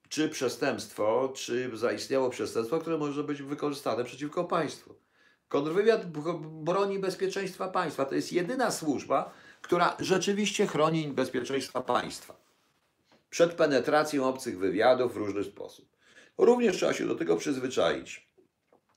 czy 0.10 0.30
przestępstwo, 0.30 1.32
czy 1.36 1.78
zaistniało 1.78 2.30
przestępstwo, 2.30 2.80
które 2.80 2.98
może 2.98 3.24
być 3.24 3.42
wykorzystane 3.42 4.04
przeciwko 4.04 4.44
państwu. 4.44 4.96
Kontrwywiad 5.48 6.06
broni 6.42 7.00
bezpieczeństwa 7.00 7.68
państwa. 7.68 8.06
To 8.06 8.16
jest 8.16 8.34
jedyna 8.34 8.72
służba, 8.72 9.34
która 9.62 9.98
rzeczywiście 10.00 10.68
chroni 10.68 11.08
bezpieczeństwa 11.08 11.82
państwa 11.82 12.43
przed 13.34 13.54
penetracją 13.54 14.26
obcych 14.26 14.60
wywiadów 14.60 15.14
w 15.14 15.18
różny 15.18 15.44
sposób. 15.44 15.90
Również 16.38 16.76
trzeba 16.76 16.94
się 16.94 17.08
do 17.08 17.16
tego 17.16 17.38
przyzwyczaić. 17.38 18.30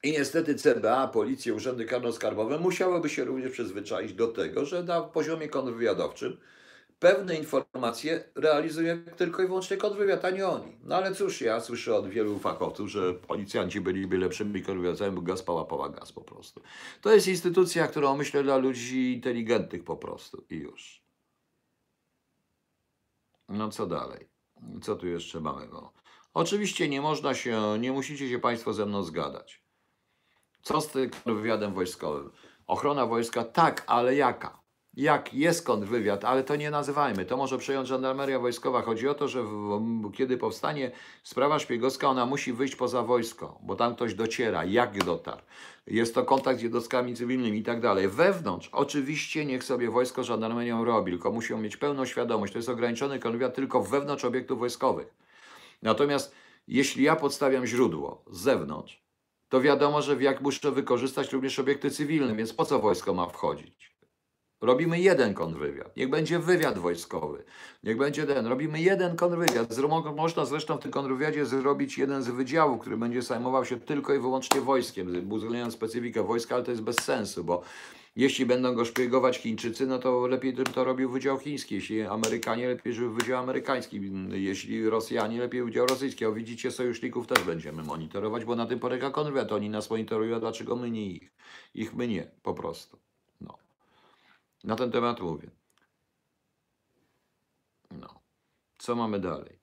I 0.03 0.13
niestety 0.13 0.55
CBA, 0.55 1.09
policja, 1.09 1.55
urzędy 1.55 1.87
karno-skarbowe 1.87 2.61
musiałyby 2.61 3.09
się 3.09 3.25
również 3.25 3.53
przyzwyczaić 3.53 4.13
do 4.13 4.29
tego, 4.29 4.65
że 4.65 4.83
na 4.83 5.01
poziomie 5.01 5.49
kontrwywiadowczym 5.49 6.37
pewne 6.99 7.37
informacje 7.37 8.25
realizuje 8.35 8.99
tylko 9.17 9.43
i 9.43 9.47
wyłącznie 9.47 9.77
kontrwywiad, 9.77 10.25
a 10.25 10.31
nie 10.31 10.47
oni. 10.47 10.79
No 10.83 10.97
ale 10.97 11.15
cóż, 11.15 11.41
ja 11.41 11.61
słyszę 11.61 11.95
od 11.95 12.09
wielu 12.09 12.39
fachowców, 12.39 12.89
że 12.89 13.15
policjanci 13.15 13.81
byliby 13.81 14.19
lepszymi 14.19 14.63
kontrwywiadowcami, 14.63 15.17
bo 15.17 15.23
gaz 15.23 15.43
pała, 15.43 15.89
gaz 15.89 16.13
po 16.13 16.21
prostu. 16.21 16.61
To 17.01 17.15
jest 17.15 17.29
instytucja, 17.29 17.87
którą 17.87 18.17
myślę 18.17 18.43
dla 18.43 18.57
ludzi 18.57 19.13
inteligentnych 19.13 19.85
po 19.85 19.97
prostu 19.97 20.45
i 20.51 20.57
już. 20.57 21.06
No 23.49 23.69
co 23.71 23.87
dalej? 23.87 24.29
Co 24.83 24.97
tu 24.97 25.07
jeszcze 25.07 25.41
mamy? 25.41 25.69
No. 25.69 25.93
Oczywiście 26.35 26.89
nie 26.89 27.01
można 27.01 27.35
się, 27.35 27.77
nie 27.79 27.93
musicie 27.93 28.29
się 28.29 28.39
Państwo 28.39 28.73
ze 28.73 28.87
mną 28.87 29.03
zgadać. 29.03 29.63
Co 30.63 30.81
z 30.81 30.89
tym 30.89 31.11
wywiadem 31.27 31.75
wojskowym? 31.75 32.31
Ochrona 32.67 33.07
wojska, 33.07 33.45
tak, 33.45 33.85
ale 33.87 34.15
jaka? 34.15 34.63
Jak 34.97 35.35
jest 35.35 35.67
kontrwywiad, 35.67 36.25
ale 36.25 36.45
to 36.45 36.57
nie 36.57 36.71
nazywajmy. 36.71 37.25
To 37.25 37.37
może 37.37 37.59
przejąć 37.59 37.89
żandarmeria 37.89 38.39
wojskowa. 38.39 38.83
Chodzi 38.83 39.09
o 39.09 39.15
to, 39.15 39.29
że 39.29 39.43
w, 39.43 39.81
kiedy 40.15 40.37
powstanie 40.37 40.91
sprawa 41.23 41.59
szpiegowska, 41.59 42.09
ona 42.09 42.27
musi 42.27 42.53
wyjść 42.53 42.77
poza 42.77 43.03
wojsko, 43.03 43.59
bo 43.63 43.77
tam 43.77 43.95
ktoś 43.95 44.15
dociera, 44.15 44.65
jak 44.65 45.05
dotarł. 45.05 45.43
Jest 45.87 46.15
to 46.15 46.25
kontakt 46.25 46.61
z 46.61 46.63
jednostkami 46.63 47.15
cywilnymi 47.15 47.59
i 47.59 47.63
tak 47.63 47.81
dalej. 47.81 48.09
Wewnątrz, 48.09 48.69
oczywiście, 48.73 49.45
niech 49.45 49.65
sobie 49.65 49.91
wojsko 49.91 50.25
żandarmerią 50.25 50.85
robi, 50.85 51.13
tylko 51.13 51.33
muszą 51.33 51.59
mieć 51.59 51.77
pełną 51.77 52.05
świadomość. 52.05 52.53
To 52.53 52.59
jest 52.59 52.69
ograniczony 52.69 53.19
kontrwywiad 53.19 53.55
tylko 53.55 53.83
wewnątrz 53.83 54.25
obiektów 54.25 54.59
wojskowych. 54.59 55.15
Natomiast 55.83 56.35
jeśli 56.69 57.05
ja 57.05 57.17
podstawiam 57.17 57.67
źródło 57.67 58.25
z 58.31 58.41
zewnątrz, 58.41 59.03
to 59.49 59.61
wiadomo, 59.61 60.03
że 60.03 60.23
jak 60.23 60.41
muszę 60.41 60.73
wykorzystać 60.73 61.33
również 61.33 61.59
obiekty 61.59 61.91
cywilne, 61.91 62.35
więc 62.35 62.53
po 62.53 62.65
co 62.65 62.79
wojsko 62.79 63.15
ma 63.15 63.27
wchodzić? 63.27 63.96
Robimy 64.61 65.01
jeden 65.01 65.35
kontrwywiad. 65.35 65.97
Niech 65.97 66.11
będzie 66.11 66.39
wywiad 66.39 66.79
wojskowy. 66.79 67.45
Niech 67.83 67.97
będzie 67.97 68.27
ten. 68.27 68.47
Robimy 68.47 68.81
jeden 68.81 69.17
kontrwywiad. 69.17 69.79
Można 70.17 70.45
zresztą 70.45 70.77
w 70.77 70.81
tym 70.81 70.91
kontrwywiadzie 70.91 71.47
zrobić 71.47 71.99
jeden 71.99 72.23
z 72.23 72.29
wydziałów, 72.29 72.81
który 72.81 72.97
będzie 72.97 73.23
zajmował 73.23 73.65
się 73.65 73.81
tylko 73.81 74.15
i 74.15 74.19
wyłącznie 74.19 74.61
wojskiem, 74.61 75.33
uwzględniając 75.33 75.75
specyfikę 75.75 76.23
wojska, 76.23 76.55
ale 76.55 76.65
to 76.65 76.71
jest 76.71 76.83
bez 76.83 76.97
sensu, 76.97 77.45
bo 77.45 77.63
Jeśli 78.17 78.47
będą 78.47 78.75
go 78.75 78.85
szpiegować 78.85 79.39
Chińczycy, 79.39 79.87
no 79.87 79.99
to 79.99 80.27
lepiej 80.27 80.57
żeby 80.57 80.73
to 80.73 80.85
robił 80.85 81.11
Wydział 81.11 81.39
Chiński. 81.39 81.75
Jeśli 81.75 82.03
Amerykanie, 82.03 82.69
lepiej 82.69 82.93
żeby 82.93 83.15
Wydział 83.15 83.43
Amerykański. 83.43 84.01
Jeśli 84.31 84.91
Rosjanie, 84.91 85.39
lepiej 85.39 85.65
Wydział 85.65 85.87
Rosyjski. 85.87 86.27
O 86.27 86.33
widzicie, 86.33 86.71
sojuszników 86.71 87.27
też 87.27 87.45
będziemy 87.45 87.83
monitorować, 87.83 88.45
bo 88.45 88.57
na 88.57 88.67
tym 88.67 88.79
polega 88.79 89.11
konwiat. 89.11 89.53
Oni 89.53 89.71
nas 89.71 89.91
monitorują, 89.91 90.41
dlaczego 90.41 90.77
my 90.77 90.91
nie 90.91 91.07
ich? 91.07 91.33
Ich 91.75 91.95
my 91.95 92.09
nie, 92.09 92.31
po 92.43 92.55
prostu. 92.55 93.06
Na 94.67 94.77
ten 94.77 94.91
temat 94.93 95.21
mówię. 95.21 95.51
No. 97.91 98.21
Co 98.79 98.95
mamy 98.95 99.21
dalej? 99.21 99.59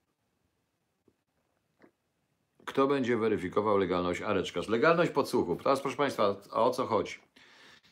Kto 2.66 2.88
będzie 2.88 3.18
weryfikował 3.18 3.78
legalność 3.78 4.22
areczkarz? 4.22 4.68
Legalność 4.68 5.12
podsłuchów. 5.12 5.64
Teraz 5.64 5.82
proszę 5.82 5.97
Państwa, 5.97 6.36
o 6.51 6.70
co 6.70 6.86
chodzi? 6.86 7.20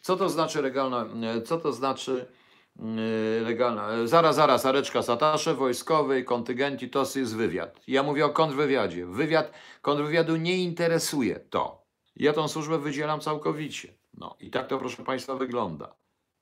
Co 0.01 0.17
to 0.17 0.29
znaczy 0.29 0.61
legalna, 0.61 1.05
co 1.45 1.57
to 1.57 1.73
znaczy 1.73 2.31
yy, 2.75 3.41
legalna? 3.41 4.07
Zaraz, 4.07 4.35
zaraz, 4.35 4.65
areczka 4.65 5.01
satasze 5.01 5.53
wojskowej, 5.53 6.25
kontyngenci, 6.25 6.89
to 6.89 6.99
jest 7.15 7.35
wywiad. 7.35 7.79
Ja 7.87 8.03
mówię 8.03 8.25
o 8.25 8.29
kontrwywiadzie. 8.29 9.05
Wywiad, 9.05 9.51
kontrwywiadu 9.81 10.35
nie 10.35 10.57
interesuje 10.57 11.39
to. 11.39 11.85
Ja 12.15 12.33
tą 12.33 12.47
służbę 12.47 12.79
wydzielam 12.79 13.19
całkowicie. 13.19 13.93
No 14.13 14.35
i 14.39 14.49
tak 14.49 14.67
to 14.67 14.77
proszę 14.77 15.03
Państwa 15.03 15.35
wygląda. 15.35 15.95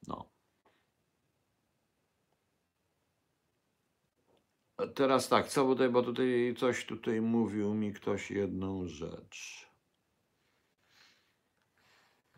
No. 0.08 0.30
Teraz 4.88 5.30
tak, 5.30 5.48
co 5.48 5.66
tutaj, 5.66 5.90
bo 5.90 6.04
tutaj 6.04 6.56
coś 6.58 6.86
tutaj 6.86 7.22
mówił 7.22 7.74
mi 7.74 7.94
ktoś 7.94 8.32
jedną 8.32 8.88
rzecz. 8.88 9.70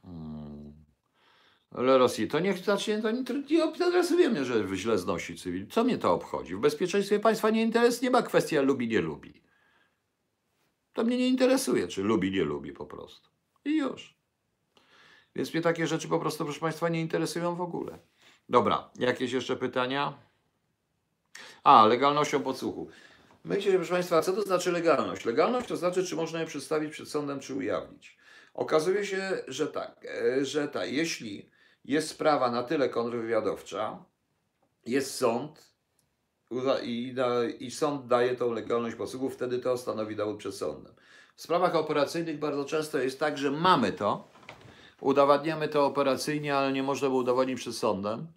Hmm. 0.02 0.86
Ale 1.72 1.98
Rosji, 1.98 2.28
to 2.28 2.40
niech 2.40 2.58
zacznie, 2.58 3.02
to 3.02 3.12
nie, 3.12 3.66
interesuje 3.66 4.30
mnie, 4.30 4.46
że 4.46 4.76
źle 4.76 4.98
znosi 4.98 5.38
cywil. 5.38 5.68
Co 5.68 5.84
mnie 5.84 5.98
to 5.98 6.14
obchodzi? 6.14 6.56
W 6.56 6.60
bezpieczeństwie 6.60 7.20
państwa 7.20 7.50
nie 7.50 7.62
interesuje, 7.64 8.10
nie 8.10 8.12
ma 8.12 8.22
kwestia 8.22 8.62
lubi, 8.62 8.88
nie 8.88 9.02
lubi. 9.02 9.42
To 10.94 11.04
mnie 11.04 11.18
nie 11.18 11.28
interesuje, 11.28 11.88
czy 11.88 12.04
lubi, 12.04 12.32
nie 12.32 12.44
lubi 12.44 12.74
po 12.74 12.86
prostu. 12.86 13.30
I 13.66 13.78
już. 13.78 14.16
Więc 15.36 15.54
mnie 15.54 15.62
takie 15.62 15.88
rzeczy 15.88 16.08
po 16.08 16.20
prostu, 16.20 16.44
proszę 16.44 16.60
Państwa, 16.60 16.90
nie 16.90 17.02
interesują 17.02 17.56
w 17.56 17.62
ogóle. 17.62 18.00
Dobra, 18.50 18.90
jakieś 19.00 19.32
jeszcze 19.32 19.56
pytania? 19.56 20.31
A, 21.64 21.86
legalnością 21.86 22.44
podsłuchu. 22.44 22.88
Myślę, 23.44 23.74
proszę 23.74 23.94
Państwa, 23.94 24.22
co 24.22 24.34
to 24.34 24.42
znaczy 24.42 24.72
legalność? 24.72 25.26
Legalność 25.26 25.68
to 25.68 25.78
znaczy, 25.78 26.06
czy 26.06 26.16
można 26.16 26.40
je 26.40 26.46
przedstawić 26.46 26.92
przed 26.92 27.10
sądem, 27.10 27.40
czy 27.40 27.56
ujawnić. 27.56 28.18
Okazuje 28.54 29.06
się, 29.06 29.44
że 29.48 29.68
tak, 29.68 30.06
e, 30.06 30.46
że 30.46 30.68
tak, 30.68 30.92
jeśli 30.92 31.50
jest 31.86 32.10
sprawa 32.10 32.52
na 32.52 32.64
tyle 32.64 32.90
kontrwywiadowcza, 32.90 34.06
jest 34.86 35.16
sąd 35.16 35.72
i, 36.84 37.16
i 37.60 37.72
sąd 37.72 38.08
daje 38.08 38.36
tą 38.36 38.54
legalność 38.54 38.96
podsłuchu, 38.96 39.30
wtedy 39.30 39.60
to 39.60 39.78
stanowi 39.78 40.16
dowód 40.16 40.38
przed 40.38 40.56
sądem. 40.56 40.94
W 41.36 41.42
sprawach 41.42 41.76
operacyjnych 41.76 42.40
bardzo 42.40 42.66
często 42.66 42.98
jest 42.98 43.20
tak, 43.20 43.38
że 43.38 43.52
mamy 43.52 43.92
to, 43.92 44.28
udowadniamy 45.02 45.68
to 45.68 45.86
operacyjnie, 45.86 46.58
ale 46.58 46.72
nie 46.74 46.84
można 46.84 47.08
było 47.08 47.20
udowodnić 47.20 47.60
przed 47.60 47.76
sądem. 47.76 48.28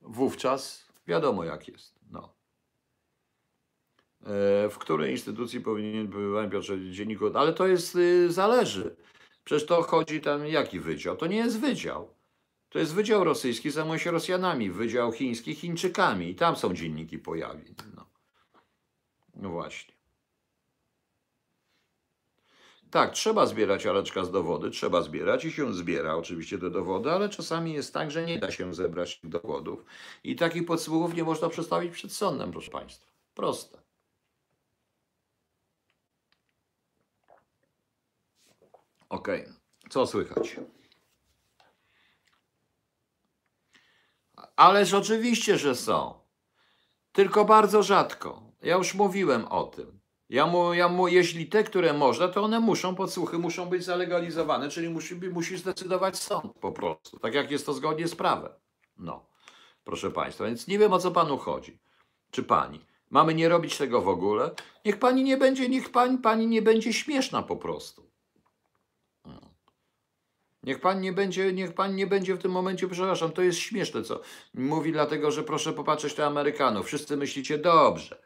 Wówczas 0.00 0.84
wiadomo 1.06 1.44
jak 1.44 1.68
jest. 1.68 1.97
W 4.70 4.74
której 4.78 5.12
instytucji 5.12 5.60
powinien 5.60 6.06
być 6.06 6.52
Piotrze 6.52 6.90
dzienniku? 6.90 7.30
Ale 7.34 7.52
to 7.52 7.66
jest, 7.66 7.96
y, 7.96 8.32
zależy. 8.32 8.96
Przecież 9.44 9.66
to 9.66 9.82
chodzi 9.82 10.20
tam, 10.20 10.46
jaki 10.46 10.80
wydział? 10.80 11.16
To 11.16 11.26
nie 11.26 11.36
jest 11.36 11.60
wydział. 11.60 12.14
To 12.68 12.78
jest 12.78 12.94
wydział 12.94 13.24
rosyjski, 13.24 13.70
zajmuje 13.70 13.98
się 13.98 14.10
Rosjanami, 14.10 14.70
wydział 14.70 15.12
chiński 15.12 15.54
Chińczykami 15.54 16.30
i 16.30 16.34
tam 16.34 16.56
są 16.56 16.74
dzienniki 16.74 17.18
pojawień. 17.18 17.74
No, 17.96 18.06
no 19.36 19.50
właśnie. 19.50 19.94
Tak, 22.90 23.12
trzeba 23.12 23.46
zbierać 23.46 23.86
areczka 23.86 24.24
z 24.24 24.30
dowody, 24.30 24.70
trzeba 24.70 25.02
zbierać 25.02 25.44
i 25.44 25.52
się 25.52 25.74
zbiera 25.74 26.16
oczywiście 26.16 26.58
te 26.58 26.70
dowody, 26.70 27.10
ale 27.10 27.28
czasami 27.28 27.72
jest 27.72 27.94
tak, 27.94 28.10
że 28.10 28.26
nie 28.26 28.38
da 28.38 28.50
się 28.50 28.74
zebrać 28.74 29.20
tych 29.20 29.30
dowodów 29.30 29.84
i 30.24 30.36
takich 30.36 30.66
podsłuchów 30.66 31.14
nie 31.14 31.24
można 31.24 31.48
przedstawić 31.48 31.92
przed 31.92 32.12
sądem, 32.12 32.52
proszę 32.52 32.70
Państwa. 32.70 33.06
Proste. 33.34 33.87
Okej, 39.08 39.44
co 39.90 40.06
słychać? 40.06 40.56
Ależ 44.56 44.94
oczywiście, 44.94 45.58
że 45.58 45.74
są. 45.74 46.14
Tylko 47.12 47.44
bardzo 47.44 47.82
rzadko. 47.82 48.42
Ja 48.62 48.76
już 48.76 48.94
mówiłem 48.94 49.44
o 49.44 49.64
tym. 49.64 49.98
Ja 50.28 50.46
mu, 50.46 50.74
ja 50.74 50.88
mu, 50.88 51.08
jeśli 51.08 51.46
te, 51.46 51.64
które 51.64 51.92
można, 51.92 52.28
to 52.28 52.42
one 52.42 52.60
muszą, 52.60 52.94
podsłuchy 52.94 53.38
muszą 53.38 53.66
być 53.66 53.84
zalegalizowane, 53.84 54.68
czyli 54.68 54.88
musi, 54.88 55.14
musi 55.14 55.56
zdecydować 55.56 56.18
sąd 56.18 56.52
po 56.60 56.72
prostu. 56.72 57.18
Tak 57.18 57.34
jak 57.34 57.50
jest 57.50 57.66
to 57.66 57.72
zgodnie 57.72 58.08
z 58.08 58.14
prawem. 58.14 58.52
No, 58.98 59.26
proszę 59.84 60.10
Państwa, 60.10 60.44
więc 60.44 60.66
nie 60.66 60.78
wiem 60.78 60.92
o 60.92 60.98
co 60.98 61.10
Panu 61.10 61.38
chodzi. 61.38 61.78
Czy 62.30 62.42
Pani. 62.42 62.80
Mamy 63.10 63.34
nie 63.34 63.48
robić 63.48 63.78
tego 63.78 64.02
w 64.02 64.08
ogóle? 64.08 64.50
Niech 64.84 64.98
Pani 64.98 65.24
nie 65.24 65.36
będzie, 65.36 65.68
niech 65.68 65.90
Pani, 65.90 66.18
pani 66.18 66.46
nie 66.46 66.62
będzie 66.62 66.92
śmieszna 66.92 67.42
po 67.42 67.56
prostu. 67.56 68.07
Niech 70.68 70.80
pan 70.80 71.00
nie 71.00 71.12
będzie, 71.12 71.52
niech 71.52 71.72
pan 71.72 71.94
nie 71.94 72.06
będzie 72.06 72.34
w 72.34 72.38
tym 72.38 72.52
momencie, 72.52 72.88
przepraszam, 72.88 73.32
to 73.32 73.42
jest 73.42 73.58
śmieszne, 73.58 74.02
co 74.02 74.20
mówi, 74.54 74.92
dlatego 74.92 75.30
że 75.30 75.42
proszę 75.42 75.72
popatrzeć 75.72 76.16
na 76.16 76.26
Amerykanów. 76.26 76.86
Wszyscy 76.86 77.16
myślicie, 77.16 77.58
dobrze, 77.58 78.22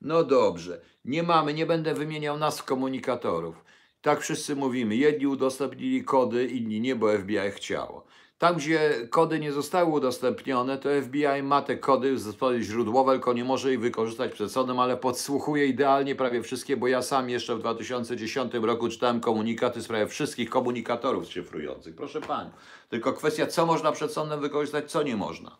no 0.00 0.24
dobrze, 0.24 0.80
nie 1.04 1.22
mamy, 1.22 1.54
nie 1.54 1.66
będę 1.66 1.94
wymieniał 1.94 2.38
nazw 2.38 2.64
komunikatorów. 2.64 3.64
Tak 4.00 4.20
wszyscy 4.20 4.56
mówimy. 4.56 4.96
Jedni 4.96 5.26
udostępnili 5.26 6.04
kody, 6.04 6.46
inni 6.46 6.80
nie, 6.80 6.96
bo 6.96 7.18
FBI 7.18 7.50
chciało. 7.50 8.06
Tam, 8.38 8.56
gdzie 8.56 9.08
kody 9.10 9.40
nie 9.40 9.52
zostały 9.52 9.90
udostępnione, 9.90 10.78
to 10.78 10.88
FBI 11.02 11.42
ma 11.42 11.62
te 11.62 11.76
kody 11.76 12.18
z- 12.18 12.36
źródłowe, 12.60 13.12
tylko 13.12 13.32
nie 13.32 13.44
może 13.44 13.72
ich 13.72 13.80
wykorzystać 13.80 14.32
przed 14.32 14.52
sądem, 14.52 14.78
ale 14.80 14.96
podsłuchuje 14.96 15.66
idealnie 15.66 16.14
prawie 16.14 16.42
wszystkie, 16.42 16.76
bo 16.76 16.88
ja 16.88 17.02
sam 17.02 17.30
jeszcze 17.30 17.56
w 17.56 17.58
2010 17.58 18.52
roku 18.62 18.88
czytałem 18.88 19.20
komunikaty 19.20 19.80
w 19.80 19.84
sprawie 19.84 20.06
wszystkich 20.06 20.50
komunikatorów 20.50 21.30
szyfrujących. 21.30 21.94
Proszę 21.96 22.20
Pani. 22.20 22.50
Tylko 22.88 23.12
kwestia, 23.12 23.46
co 23.46 23.66
można 23.66 23.92
przed 23.92 24.12
sądem 24.12 24.40
wykorzystać, 24.40 24.90
co 24.90 25.02
nie 25.02 25.16
można. 25.16 25.56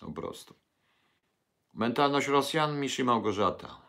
Po 0.00 0.12
prostu. 0.12 0.54
Mentalność 1.74 2.28
Rosjan, 2.28 2.80
Misz 2.80 2.98
i 2.98 3.04
Małgorzata. 3.04 3.85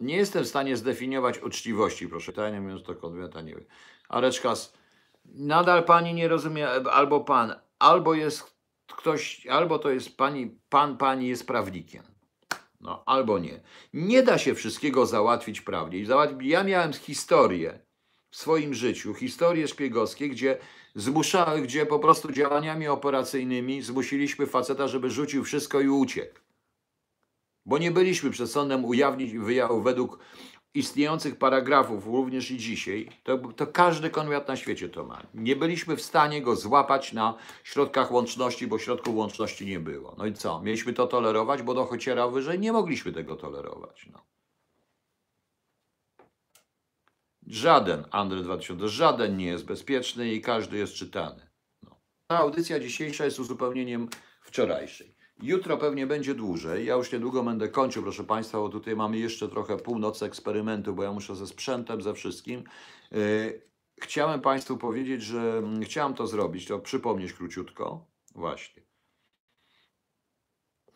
Nie 0.00 0.16
jestem 0.16 0.44
w 0.44 0.48
stanie 0.48 0.76
zdefiniować 0.76 1.42
uczciwości, 1.42 2.08
proszę. 2.08 2.32
Tajnie 2.32 2.60
mówiąc, 2.60 2.82
to 2.82 2.94
konwiata 2.94 3.40
nie 3.40 3.54
wiem. 3.54 3.64
Areczkas, 4.08 4.72
nadal 5.24 5.84
pani 5.84 6.14
nie 6.14 6.28
rozumie, 6.28 6.68
albo 6.70 7.20
pan, 7.20 7.54
albo 7.78 8.14
jest 8.14 8.56
ktoś, 8.86 9.46
albo 9.46 9.78
to 9.78 9.90
jest 9.90 10.16
pani, 10.16 10.58
pan, 10.68 10.96
pani 10.96 11.28
jest 11.28 11.46
prawnikiem. 11.46 12.02
No, 12.80 13.02
albo 13.06 13.38
nie. 13.38 13.60
Nie 13.92 14.22
da 14.22 14.38
się 14.38 14.54
wszystkiego 14.54 15.06
załatwić 15.06 15.60
prawnie. 15.60 16.04
Ja 16.40 16.64
miałem 16.64 16.92
historię 16.92 17.78
w 18.30 18.36
swoim 18.36 18.74
życiu, 18.74 19.14
historie 19.14 19.68
szpiegowskie, 19.68 20.28
gdzie 20.28 20.58
zmusza, 20.94 21.56
gdzie 21.62 21.86
po 21.86 21.98
prostu 21.98 22.32
działaniami 22.32 22.88
operacyjnymi 22.88 23.82
zmusiliśmy 23.82 24.46
faceta, 24.46 24.88
żeby 24.88 25.10
rzucił 25.10 25.44
wszystko 25.44 25.80
i 25.80 25.88
uciekł. 25.88 26.45
Bo 27.66 27.78
nie 27.78 27.90
byliśmy 27.90 28.30
przed 28.30 28.50
sądem 28.50 28.84
ujawnić 28.84 29.32
według 29.82 30.18
istniejących 30.74 31.38
paragrafów, 31.38 32.06
również 32.06 32.50
i 32.50 32.56
dzisiaj, 32.56 33.08
to, 33.22 33.38
to 33.38 33.66
każdy 33.66 34.10
konwiat 34.10 34.48
na 34.48 34.56
świecie 34.56 34.88
to 34.88 35.04
ma. 35.04 35.22
Nie 35.34 35.56
byliśmy 35.56 35.96
w 35.96 36.02
stanie 36.02 36.42
go 36.42 36.56
złapać 36.56 37.12
na 37.12 37.34
środkach 37.64 38.12
łączności, 38.12 38.66
bo 38.66 38.78
środków 38.78 39.16
łączności 39.16 39.66
nie 39.66 39.80
było. 39.80 40.14
No 40.18 40.26
i 40.26 40.34
co? 40.34 40.62
Mieliśmy 40.62 40.92
to 40.92 41.06
tolerować, 41.06 41.62
bo 41.62 41.74
docierał 41.74 42.32
wyżej? 42.32 42.58
Nie 42.58 42.72
mogliśmy 42.72 43.12
tego 43.12 43.36
tolerować. 43.36 44.08
No. 44.12 44.26
Żaden 47.46 48.04
Andre 48.10 48.42
2000, 48.42 48.88
żaden 48.88 49.36
nie 49.36 49.46
jest 49.46 49.64
bezpieczny 49.64 50.32
i 50.32 50.40
każdy 50.40 50.76
jest 50.78 50.94
czytany. 50.94 51.50
No. 51.82 52.00
Ta 52.26 52.38
audycja 52.38 52.80
dzisiejsza 52.80 53.24
jest 53.24 53.40
uzupełnieniem 53.40 54.08
wczorajszej. 54.42 55.15
Jutro 55.42 55.76
pewnie 55.76 56.06
będzie 56.06 56.34
dłużej. 56.34 56.86
Ja 56.86 56.94
już 56.94 57.12
niedługo 57.12 57.42
będę 57.42 57.68
kończył, 57.68 58.02
proszę 58.02 58.24
Państwa, 58.24 58.58
bo 58.58 58.68
tutaj 58.68 58.96
mamy 58.96 59.18
jeszcze 59.18 59.48
trochę 59.48 59.76
północy 59.76 60.24
eksperymentu, 60.24 60.94
bo 60.94 61.02
ja 61.02 61.12
muszę 61.12 61.36
ze 61.36 61.46
sprzętem, 61.46 62.02
ze 62.02 62.14
wszystkim. 62.14 62.64
Yy, 63.12 63.66
Chciałem 64.00 64.40
Państwu 64.40 64.76
powiedzieć, 64.76 65.22
że 65.22 65.58
mm, 65.58 65.82
chciałem 65.82 66.14
to 66.14 66.26
zrobić, 66.26 66.66
to 66.66 66.78
przypomnieć 66.78 67.32
króciutko. 67.32 68.06
Właśnie. 68.34 68.82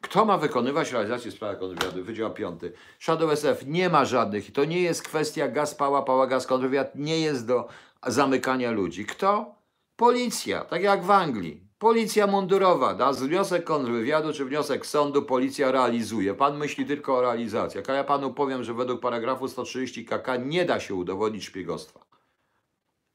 Kto 0.00 0.24
ma 0.24 0.38
wykonywać 0.38 0.92
realizację 0.92 1.30
sprawy 1.30 1.56
kontrwywiadu? 1.56 2.04
Wydział 2.04 2.34
5. 2.34 2.60
Shadow 2.98 3.30
SF 3.30 3.66
nie 3.66 3.88
ma 3.88 4.04
żadnych. 4.04 4.48
I 4.48 4.52
to 4.52 4.64
nie 4.64 4.82
jest 4.82 5.02
kwestia 5.02 5.48
gaz, 5.48 5.74
pała, 5.74 6.02
pała, 6.02 6.26
gaz, 6.26 6.46
kontrwywiad. 6.46 6.94
Nie 6.94 7.20
jest 7.20 7.46
do 7.46 7.68
zamykania 8.06 8.70
ludzi. 8.70 9.04
Kto? 9.04 9.54
Policja, 9.96 10.64
tak 10.64 10.82
jak 10.82 11.04
w 11.04 11.10
Anglii. 11.10 11.69
Policja 11.80 12.26
mundurowa 12.26 12.94
da 12.94 13.12
wniosek 13.12 13.64
kontrwywiadu 13.64 14.32
czy 14.32 14.44
wniosek 14.44 14.86
sądu, 14.86 15.22
policja 15.22 15.70
realizuje. 15.70 16.34
Pan 16.34 16.58
myśli 16.58 16.86
tylko 16.86 17.16
o 17.16 17.20
realizacji. 17.20 17.80
A 17.88 17.92
ja 17.92 18.04
panu 18.04 18.34
powiem, 18.34 18.64
że 18.64 18.74
według 18.74 19.00
paragrafu 19.00 19.48
130 19.48 20.04
KK 20.04 20.36
nie 20.46 20.64
da 20.64 20.80
się 20.80 20.94
udowodnić 20.94 21.44
szpiegostwa. 21.44 22.00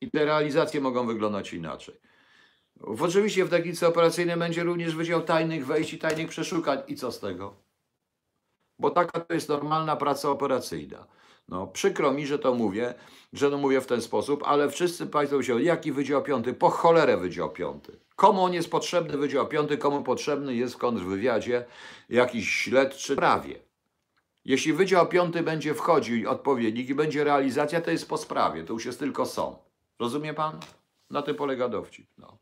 I 0.01 0.11
te 0.11 0.25
realizacje 0.25 0.81
mogą 0.81 1.07
wyglądać 1.07 1.53
inaczej. 1.53 1.95
W, 2.75 3.03
oczywiście 3.03 3.45
w 3.45 3.49
technice 3.49 3.87
operacyjnej 3.87 4.37
będzie 4.37 4.63
również 4.63 4.95
Wydział 4.95 5.21
Tajnych 5.21 5.65
Wejść 5.65 5.93
i 5.93 5.99
Tajnych 5.99 6.29
Przeszukań. 6.29 6.79
I 6.87 6.95
co 6.95 7.11
z 7.11 7.19
tego? 7.19 7.55
Bo 8.79 8.89
taka 8.89 9.19
to 9.19 9.33
jest 9.33 9.49
normalna 9.49 9.95
praca 9.95 10.29
operacyjna. 10.29 11.07
No, 11.47 11.67
przykro 11.67 12.11
mi, 12.11 12.27
że 12.27 12.39
to 12.39 12.53
mówię, 12.53 12.93
że 13.33 13.51
to 13.51 13.57
mówię 13.57 13.81
w 13.81 13.87
ten 13.87 14.01
sposób, 14.01 14.43
ale 14.45 14.69
wszyscy 14.69 15.07
Państwo 15.07 15.43
się, 15.43 15.61
jaki 15.61 15.91
Wydział 15.91 16.23
Piąty? 16.23 16.53
Po 16.53 16.69
cholerę 16.69 17.17
Wydział 17.17 17.49
Piąty. 17.49 17.99
Komu 18.15 18.43
on 18.43 18.53
jest 18.53 18.71
potrzebny 18.71 19.17
Wydział 19.17 19.47
Piąty? 19.47 19.77
Komu 19.77 20.03
potrzebny 20.03 20.55
jest 20.55 20.73
w 20.73 20.77
kontrwywiadzie 20.77 21.65
jakiś 22.09 22.49
śledczy? 22.49 23.15
Prawie. 23.15 23.59
Jeśli 24.45 24.73
Wydział 24.73 25.07
Piąty 25.07 25.43
będzie 25.43 25.73
wchodził 25.73 26.29
odpowiednik 26.29 26.89
i 26.89 26.95
będzie 26.95 27.23
realizacja, 27.23 27.81
to 27.81 27.91
jest 27.91 28.09
po 28.09 28.17
sprawie, 28.17 28.63
to 28.63 28.73
już 28.73 28.85
jest 28.85 28.99
tylko 28.99 29.25
sąd. 29.25 29.57
Rozumie 29.99 30.33
Pan? 30.33 30.59
Na 31.09 31.21
tym 31.21 31.35
polega 31.35 31.69
dowcip. 31.69 32.07
No. 32.17 32.37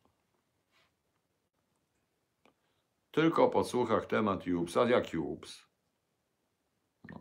Tylko 3.12 3.50
po 3.50 3.64
słuchach 3.64 4.06
temat 4.06 4.48
JUPS. 4.48 4.78
A 4.78 4.90
jak 4.90 5.14
JUPS? 5.14 5.66
No. 7.10 7.20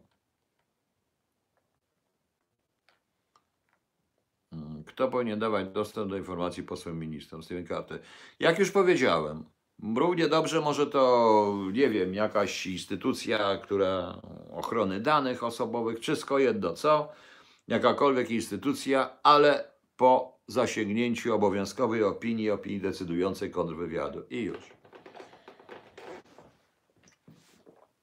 Mm, 4.52 4.71
Kto 4.86 5.08
powinien 5.08 5.38
dawać 5.38 5.68
dostęp 5.68 6.10
do 6.10 6.16
informacji 6.16 6.62
posłem 6.62 6.98
ministrom 6.98 7.42
tej 7.42 7.64
karty? 7.64 7.98
Jak 8.40 8.58
już 8.58 8.70
powiedziałem, 8.70 9.44
równie 9.96 10.28
dobrze 10.28 10.60
może 10.60 10.86
to, 10.86 11.54
nie 11.72 11.88
wiem, 11.88 12.14
jakaś 12.14 12.66
instytucja, 12.66 13.58
która 13.58 14.20
ochrony 14.50 15.00
danych 15.00 15.44
osobowych, 15.44 15.98
wszystko 15.98 16.38
jedno 16.38 16.72
co, 16.72 17.08
jakakolwiek 17.68 18.30
instytucja, 18.30 19.10
ale 19.22 19.72
po 19.96 20.38
zasięgnięciu 20.46 21.34
obowiązkowej 21.34 22.04
opinii, 22.04 22.50
opinii 22.50 22.80
decydującej 22.80 23.50
kontrwywiadu. 23.50 24.22
I 24.30 24.42
już. 24.42 24.82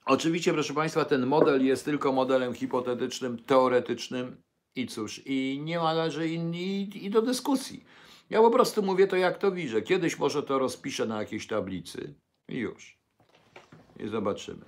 Oczywiście, 0.06 0.54
proszę 0.54 0.74
Państwa, 0.74 1.06
ten 1.06 1.26
model 1.26 1.66
jest 1.66 1.86
tylko 1.86 2.12
modelem 2.12 2.54
hipotetycznym, 2.54 3.44
teoretycznym 3.44 4.42
i 4.80 4.88
cóż, 4.88 5.22
i 5.26 5.60
nie 5.64 5.78
należy 5.78 6.30
inni 6.30 7.06
i 7.06 7.10
do 7.10 7.22
dyskusji. 7.22 7.84
Ja 8.30 8.40
po 8.42 8.52
prostu 8.52 8.84
mówię 8.84 9.08
to, 9.08 9.16
jak 9.16 9.38
to 9.38 9.52
widzę. 9.52 9.82
Kiedyś 9.82 10.20
może 10.20 10.44
to 10.44 10.60
rozpiszę 10.60 11.06
na 11.06 11.20
jakiejś 11.20 11.48
tablicy 11.48 12.14
i 12.48 12.58
już. 12.58 13.00
I 14.00 14.08
zobaczymy. 14.08 14.66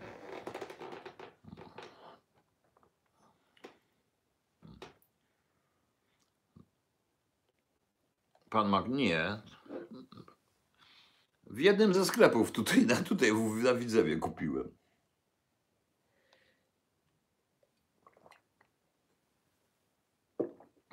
Pan 8.49 8.69
Mag, 8.69 8.87
nie. 8.89 9.41
W 11.43 11.59
jednym 11.59 11.93
ze 11.93 12.05
sklepów 12.05 12.51
tutaj, 12.51 12.85
na, 12.85 12.95
tutaj 12.95 13.31
w- 13.33 13.63
na 13.63 13.73
Widzewie 13.73 14.17
kupiłem. 14.17 14.77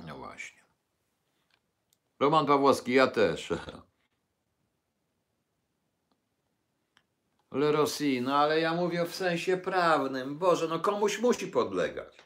No 0.06 0.17
właśnie. 0.28 0.62
Roman 2.20 2.46
Pawłowski, 2.46 2.92
ja 2.92 3.06
też. 3.06 3.52
Le 7.50 7.72
Rossi, 7.72 8.20
no 8.22 8.36
ale 8.36 8.60
ja 8.60 8.74
mówię 8.74 9.06
w 9.06 9.14
sensie 9.14 9.56
prawnym. 9.56 10.38
Boże, 10.38 10.68
no 10.68 10.80
komuś 10.80 11.18
musi 11.20 11.46
podlegać. 11.46 12.16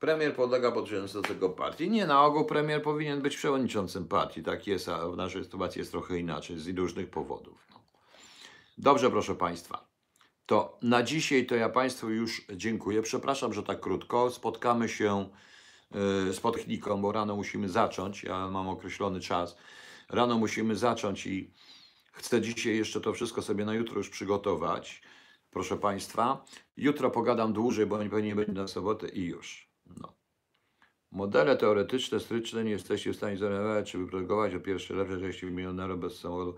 Premier 0.00 0.36
podlega 0.36 0.72
przewodniczącego 0.72 1.50
partii. 1.50 1.90
Nie, 1.90 2.06
na 2.06 2.24
ogół 2.24 2.44
premier 2.44 2.82
powinien 2.82 3.22
być 3.22 3.36
przewodniczącym 3.36 4.08
partii. 4.08 4.42
Tak 4.42 4.66
jest, 4.66 4.88
a 4.88 5.08
w 5.08 5.16
naszej 5.16 5.44
sytuacji 5.44 5.78
jest 5.78 5.90
trochę 5.90 6.18
inaczej, 6.18 6.58
z 6.58 6.68
różnych 6.78 7.10
powodów. 7.10 7.66
No. 7.70 7.80
Dobrze, 8.78 9.10
proszę 9.10 9.34
Państwa. 9.34 9.88
To 10.46 10.78
na 10.82 11.02
dzisiaj 11.02 11.46
to 11.46 11.54
ja 11.54 11.68
Państwu 11.68 12.10
już 12.10 12.46
dziękuję. 12.52 13.02
Przepraszam, 13.02 13.52
że 13.52 13.62
tak 13.62 13.80
krótko. 13.80 14.30
Spotkamy 14.30 14.88
się 14.88 15.28
z 16.32 16.40
techniką, 16.54 17.02
bo 17.02 17.12
rano 17.12 17.36
musimy 17.36 17.68
zacząć. 17.68 18.22
Ja 18.22 18.48
mam 18.48 18.68
określony 18.68 19.20
czas. 19.20 19.56
Rano 20.08 20.38
musimy 20.38 20.76
zacząć 20.76 21.26
i 21.26 21.50
chcę 22.12 22.40
dzisiaj 22.40 22.76
jeszcze 22.76 23.00
to 23.00 23.12
wszystko 23.12 23.42
sobie 23.42 23.64
na 23.64 23.74
jutro 23.74 23.98
już 23.98 24.10
przygotować. 24.10 25.02
Proszę 25.50 25.76
Państwa, 25.76 26.44
jutro 26.76 27.10
pogadam 27.10 27.52
dłużej, 27.52 27.86
bo 27.86 27.98
pewnie 27.98 28.34
będzie 28.34 28.52
na 28.52 28.68
sobotę 28.68 29.08
i 29.08 29.24
już. 29.24 29.68
No. 30.00 30.12
Modele 31.10 31.56
teoretyczne, 31.56 32.20
stryczne 32.20 32.64
nie 32.64 32.70
jesteście 32.70 33.12
w 33.12 33.16
stanie 33.16 33.36
zorientować, 33.36 33.90
czy 33.90 33.98
wyprodukować 33.98 34.54
o 34.54 34.60
pierwsze 34.60 34.94
lepsze 34.94 35.20
części 35.20 35.46
milionera 35.46 35.96
bez 35.96 36.18
samochodu. 36.18 36.54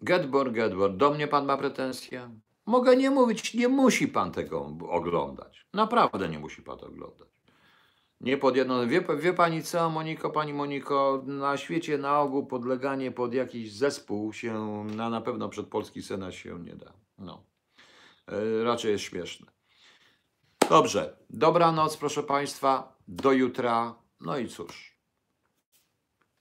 Getbor, 0.00 0.52
Getbor, 0.52 0.96
do 0.96 1.10
mnie 1.10 1.28
pan 1.28 1.46
ma 1.46 1.56
pretensje? 1.56 2.30
Mogę 2.66 2.96
nie 2.96 3.10
mówić, 3.10 3.54
nie 3.54 3.68
musi 3.68 4.08
pan 4.08 4.32
tego 4.32 4.76
oglądać. 4.88 5.66
Naprawdę 5.74 6.28
nie 6.28 6.38
musi 6.38 6.62
pan 6.62 6.78
to 6.78 6.86
oglądać. 6.86 7.28
Nie 8.20 8.36
pod 8.38 8.56
jedną. 8.56 8.88
Wie, 8.88 9.04
wie 9.18 9.32
pani 9.32 9.62
co, 9.62 9.90
Moniko, 9.90 10.30
pani 10.30 10.54
Moniko, 10.54 11.22
na 11.26 11.56
świecie 11.56 11.98
na 11.98 12.20
ogół 12.20 12.46
podleganie 12.46 13.12
pod 13.12 13.34
jakiś 13.34 13.72
zespół 13.72 14.32
się 14.32 14.84
na, 14.84 15.10
na 15.10 15.20
pewno 15.20 15.48
przed 15.48 15.66
polski 15.66 16.02
senat 16.02 16.34
się 16.34 16.58
nie 16.58 16.76
da. 16.76 16.92
No. 17.18 17.44
E, 18.28 18.64
raczej 18.64 18.92
jest 18.92 19.04
śmieszne. 19.04 19.52
Dobrze. 20.68 21.16
Dobranoc, 21.30 21.96
proszę 21.96 22.22
państwa. 22.22 22.96
Do 23.08 23.32
jutra. 23.32 23.94
No 24.20 24.38
i 24.38 24.48
cóż. 24.48 25.00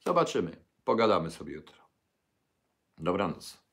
Zobaczymy. 0.06 0.66
Pogadamy 0.84 1.32
sobie 1.32 1.54
jutro. 1.54 1.78
Dobranoc. 2.98 3.69